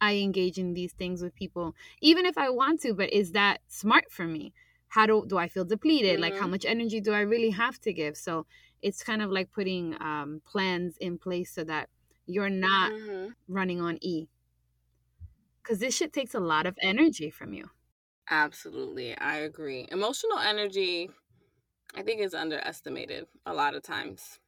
I 0.00 0.16
engage 0.16 0.58
in 0.58 0.72
these 0.72 0.92
things 0.92 1.22
with 1.22 1.34
people, 1.34 1.74
even 2.00 2.24
if 2.24 2.38
I 2.38 2.48
want 2.48 2.80
to, 2.82 2.94
but 2.94 3.12
is 3.12 3.32
that 3.32 3.58
smart 3.68 4.10
for 4.10 4.26
me? 4.26 4.54
How 4.88 5.06
do 5.06 5.24
do 5.26 5.36
I 5.38 5.48
feel 5.48 5.64
depleted? 5.64 6.14
Mm-hmm. 6.14 6.22
Like 6.22 6.32
how 6.34 6.42
mm-hmm. 6.42 6.52
much 6.52 6.64
energy 6.64 7.00
do 7.00 7.12
I 7.12 7.20
really 7.20 7.50
have 7.50 7.80
to 7.82 7.92
give? 7.92 8.16
So 8.16 8.46
it's 8.80 9.02
kind 9.02 9.22
of 9.22 9.30
like 9.30 9.50
putting 9.52 10.00
um, 10.00 10.40
plans 10.46 10.96
in 10.98 11.18
place 11.18 11.52
so 11.52 11.64
that 11.64 11.90
you're 12.26 12.48
not 12.48 12.92
mm-hmm. 12.92 13.32
running 13.48 13.80
on 13.80 13.98
E. 14.00 14.28
Because 15.62 15.80
this 15.80 15.96
shit 15.96 16.12
takes 16.12 16.34
a 16.34 16.40
lot 16.40 16.66
of 16.66 16.78
energy 16.80 17.28
from 17.28 17.52
you. 17.52 17.70
Absolutely. 18.30 19.16
I 19.18 19.38
agree. 19.38 19.86
Emotional 19.90 20.38
energy, 20.38 21.10
I 21.96 22.02
think, 22.02 22.20
is 22.22 22.34
underestimated 22.34 23.26
a 23.46 23.54
lot 23.54 23.74
of 23.74 23.82
times. 23.82 24.40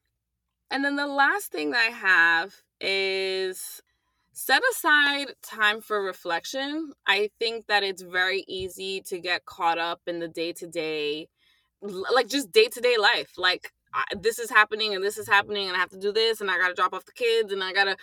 And 0.71 0.85
then 0.85 0.97
the 0.97 1.07
last 1.07 1.51
thing 1.51 1.71
that 1.71 1.79
I 1.79 1.91
have 1.95 2.55
is 2.81 3.81
set 4.33 4.63
aside 4.71 5.33
time 5.43 5.81
for 5.81 6.03
reflection. 6.03 6.93
I 7.07 7.31
think 7.39 7.67
that 7.67 7.83
it's 7.83 8.03
very 8.03 8.45
easy 8.47 9.01
to 9.07 9.19
get 9.19 9.45
caught 9.45 9.79
up 9.79 10.01
in 10.07 10.19
the 10.19 10.27
day 10.29 10.53
to 10.53 10.67
day, 10.67 11.29
like 11.81 12.29
just 12.29 12.51
day 12.51 12.67
to 12.69 12.81
day 12.81 12.97
life. 12.97 13.33
Like, 13.37 13.73
I, 13.93 14.03
this 14.19 14.39
is 14.39 14.49
happening 14.49 14.95
and 14.95 15.03
this 15.03 15.17
is 15.17 15.27
happening 15.27 15.67
and 15.67 15.75
I 15.75 15.79
have 15.79 15.89
to 15.89 15.99
do 15.99 16.11
this 16.11 16.41
and 16.41 16.49
I 16.49 16.57
got 16.57 16.69
to 16.69 16.73
drop 16.73 16.93
off 16.93 17.05
the 17.05 17.11
kids 17.11 17.51
and 17.51 17.63
I 17.63 17.73
got 17.73 17.85
to 17.85 17.97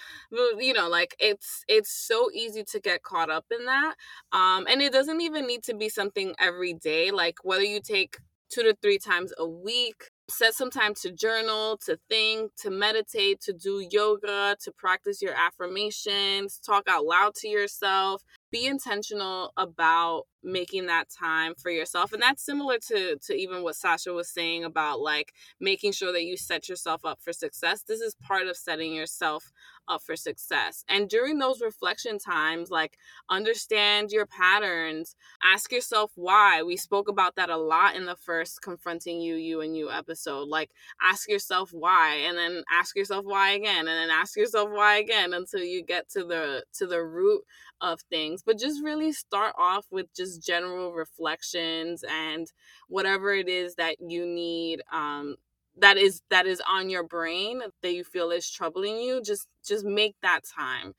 you 0.58 0.72
know 0.72 0.88
like 0.88 1.16
it's 1.18 1.64
it's 1.68 1.90
so 1.90 2.30
easy 2.32 2.64
to 2.64 2.80
get 2.80 3.02
caught 3.02 3.30
up 3.30 3.46
in 3.50 3.66
that 3.66 3.94
um 4.32 4.66
and 4.68 4.80
it 4.80 4.92
doesn't 4.92 5.20
even 5.20 5.46
need 5.46 5.62
to 5.64 5.74
be 5.74 5.88
something 5.88 6.34
every 6.38 6.72
day 6.74 7.10
like 7.10 7.38
whether 7.42 7.64
you 7.64 7.80
take 7.80 8.18
2 8.50 8.62
to 8.62 8.76
3 8.82 8.98
times 8.98 9.32
a 9.38 9.46
week 9.46 10.10
set 10.30 10.54
some 10.54 10.70
time 10.70 10.94
to 10.94 11.10
journal, 11.10 11.76
to 11.84 11.98
think, 12.08 12.52
to 12.56 12.70
meditate, 12.70 13.40
to 13.42 13.52
do 13.52 13.86
yoga, 13.90 14.56
to 14.62 14.72
practice 14.72 15.20
your 15.20 15.34
affirmations, 15.34 16.58
talk 16.64 16.84
out 16.88 17.04
loud 17.04 17.34
to 17.34 17.48
yourself, 17.48 18.22
be 18.50 18.66
intentional 18.66 19.52
about 19.56 20.24
making 20.42 20.86
that 20.86 21.04
time 21.10 21.54
for 21.54 21.70
yourself 21.70 22.12
and 22.12 22.22
that's 22.22 22.42
similar 22.44 22.78
to 22.78 23.16
to 23.18 23.34
even 23.34 23.62
what 23.62 23.76
Sasha 23.76 24.10
was 24.12 24.30
saying 24.30 24.64
about 24.64 25.00
like 25.00 25.34
making 25.60 25.92
sure 25.92 26.12
that 26.12 26.24
you 26.24 26.36
set 26.36 26.68
yourself 26.68 27.04
up 27.04 27.20
for 27.20 27.32
success. 27.32 27.82
This 27.82 28.00
is 28.00 28.14
part 28.14 28.46
of 28.46 28.56
setting 28.56 28.94
yourself 28.94 29.52
up 29.86 30.02
for 30.02 30.16
success 30.16 30.82
and 30.88 31.08
during 31.10 31.38
those 31.38 31.60
reflection 31.60 32.18
times 32.18 32.70
like 32.70 32.96
understand 33.28 34.10
your 34.12 34.24
patterns. 34.24 35.14
Ask 35.42 35.72
yourself 35.72 36.12
why. 36.14 36.62
We 36.62 36.76
spoke 36.76 37.08
about 37.08 37.36
that 37.36 37.50
a 37.50 37.56
lot 37.58 37.96
in 37.96 38.06
the 38.06 38.16
first 38.16 38.62
confronting 38.62 39.20
you 39.20 39.34
you 39.34 39.60
and 39.60 39.76
you 39.76 39.90
episode. 39.90 40.48
Like 40.48 40.70
ask 41.02 41.28
yourself 41.28 41.70
why 41.72 42.14
and 42.26 42.38
then 42.38 42.62
ask 42.72 42.96
yourself 42.96 43.26
why 43.26 43.50
again 43.50 43.88
and 43.88 43.88
then 43.88 44.10
ask 44.10 44.36
yourself 44.36 44.70
why 44.70 44.96
again 44.98 45.34
until 45.34 45.62
you 45.62 45.82
get 45.84 46.08
to 46.10 46.24
the 46.24 46.64
to 46.74 46.86
the 46.86 47.02
root 47.02 47.42
of 47.80 48.00
things, 48.02 48.42
but 48.44 48.58
just 48.58 48.82
really 48.82 49.12
start 49.12 49.54
off 49.58 49.86
with 49.90 50.06
just 50.14 50.44
general 50.44 50.92
reflections 50.92 52.04
and 52.08 52.52
whatever 52.88 53.32
it 53.32 53.48
is 53.48 53.74
that 53.76 53.96
you 54.00 54.26
need 54.26 54.82
um, 54.92 55.36
that 55.78 55.96
is 55.96 56.22
that 56.30 56.46
is 56.46 56.62
on 56.68 56.90
your 56.90 57.02
brain 57.02 57.62
that 57.82 57.92
you 57.92 58.04
feel 58.04 58.30
is 58.30 58.50
troubling 58.50 58.98
you 58.98 59.22
just 59.22 59.48
just 59.64 59.84
make 59.84 60.14
that 60.22 60.40
time 60.44 60.94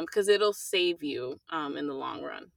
because 0.00 0.28
um, 0.28 0.34
it'll 0.34 0.52
save 0.52 1.02
you 1.02 1.40
um, 1.50 1.76
in 1.76 1.86
the 1.86 1.94
long 1.94 2.22
run. 2.22 2.50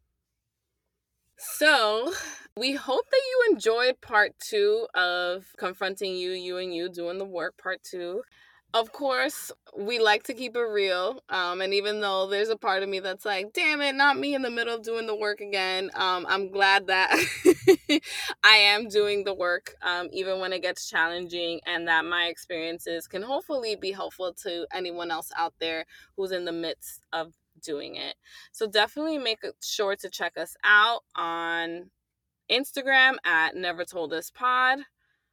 So 1.38 2.14
we 2.56 2.74
hope 2.74 3.06
that 3.10 3.22
you 3.30 3.54
enjoyed 3.54 4.00
part 4.02 4.34
two 4.40 4.88
of 4.94 5.46
confronting 5.58 6.16
you 6.16 6.32
you 6.32 6.58
and 6.58 6.74
you 6.74 6.90
doing 6.90 7.18
the 7.18 7.26
work 7.26 7.58
part 7.62 7.82
two 7.84 8.24
of 8.74 8.92
course, 8.92 9.52
we 9.78 10.00
like 10.00 10.24
to 10.24 10.34
keep 10.34 10.56
it 10.56 10.60
real. 10.62 11.22
Um, 11.30 11.62
and 11.62 11.74
even 11.74 12.02
though 12.02 12.28
there's 12.28 12.50
a 12.50 12.56
part 12.58 12.82
of 12.82 12.90
me 12.90 13.00
that's 13.00 13.24
like, 13.24 13.54
damn 13.54 13.82
it, 13.82 13.94
not 13.94 14.18
me 14.18 14.34
in 14.34 14.42
the 14.42 14.50
middle 14.50 14.74
of 14.74 14.84
doing 14.84 15.06
the 15.06 15.16
work 15.16 15.42
again, 15.42 15.92
um, 15.94 16.26
I'm 16.28 16.50
glad 16.50 16.88
that 16.88 17.12
I 18.44 18.56
am 18.56 18.88
doing 18.88 19.24
the 19.24 19.34
work, 19.34 19.76
um, 19.84 20.10
even 20.12 20.40
when 20.40 20.54
it 20.54 20.64
gets 20.64 20.90
challenging, 20.90 21.60
and 21.66 21.88
that 21.88 22.06
my 22.06 22.26
experiences 22.26 23.08
can 23.08 23.22
hopefully 23.22 23.76
be 23.76 23.92
helpful 23.92 24.34
to 24.44 24.66
anyone 24.74 25.12
else 25.12 25.32
out 25.38 25.54
there 25.60 25.86
who's 26.18 26.32
in 26.32 26.46
the 26.46 26.52
midst 26.52 27.02
of 27.14 27.34
doing 27.62 27.96
it. 27.96 28.16
So 28.52 28.68
definitely 28.68 29.20
make 29.20 29.44
sure 29.62 29.96
to 29.96 30.10
check 30.10 30.36
us 30.36 30.56
out 30.64 31.04
on 31.16 31.92
Instagram 32.52 33.16
at 33.24 33.56
Never 33.56 33.86
Told 33.86 34.14
Us 34.14 34.32
Pod 34.32 34.80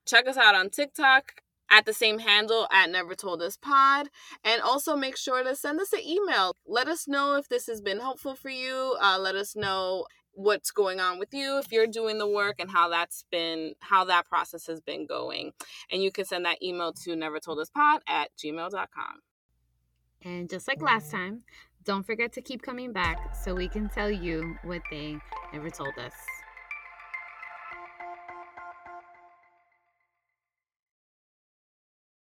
check 0.06 0.26
us 0.26 0.36
out 0.36 0.54
on 0.54 0.70
TikTok 0.70 1.42
at 1.70 1.86
the 1.86 1.92
same 1.92 2.18
handle 2.18 2.66
at 2.72 2.90
Never 2.90 3.14
Told 3.14 3.42
Us 3.42 3.56
Pod. 3.56 4.08
And 4.44 4.60
also 4.60 4.96
make 4.96 5.16
sure 5.16 5.42
to 5.42 5.54
send 5.54 5.80
us 5.80 5.92
an 5.92 6.00
email. 6.06 6.56
Let 6.66 6.88
us 6.88 7.06
know 7.08 7.36
if 7.36 7.48
this 7.48 7.66
has 7.66 7.80
been 7.80 8.00
helpful 8.00 8.34
for 8.34 8.50
you. 8.50 8.96
Uh, 9.00 9.18
let 9.18 9.34
us 9.34 9.56
know 9.56 10.06
what's 10.32 10.70
going 10.70 11.00
on 11.00 11.18
with 11.18 11.32
you 11.32 11.58
if 11.58 11.72
you're 11.72 11.86
doing 11.86 12.18
the 12.18 12.26
work 12.26 12.56
and 12.58 12.70
how 12.70 12.88
that's 12.88 13.24
been 13.30 13.74
how 13.80 14.04
that 14.04 14.26
process 14.26 14.66
has 14.66 14.80
been 14.80 15.04
going 15.04 15.52
and 15.90 16.02
you 16.02 16.10
can 16.10 16.24
send 16.24 16.44
that 16.44 16.62
email 16.62 16.92
to 16.92 17.16
never 17.16 17.40
told 17.40 17.58
us 17.58 17.68
pod 17.68 18.00
at 18.06 18.30
gmail.com 18.38 19.20
and 20.22 20.48
just 20.48 20.68
like 20.68 20.80
last 20.80 21.10
time 21.10 21.42
don't 21.84 22.06
forget 22.06 22.32
to 22.32 22.40
keep 22.40 22.62
coming 22.62 22.92
back 22.92 23.34
so 23.34 23.54
we 23.54 23.68
can 23.68 23.88
tell 23.88 24.10
you 24.10 24.54
what 24.62 24.80
they 24.90 25.16
never 25.52 25.68
told 25.68 25.92
us 25.98 26.14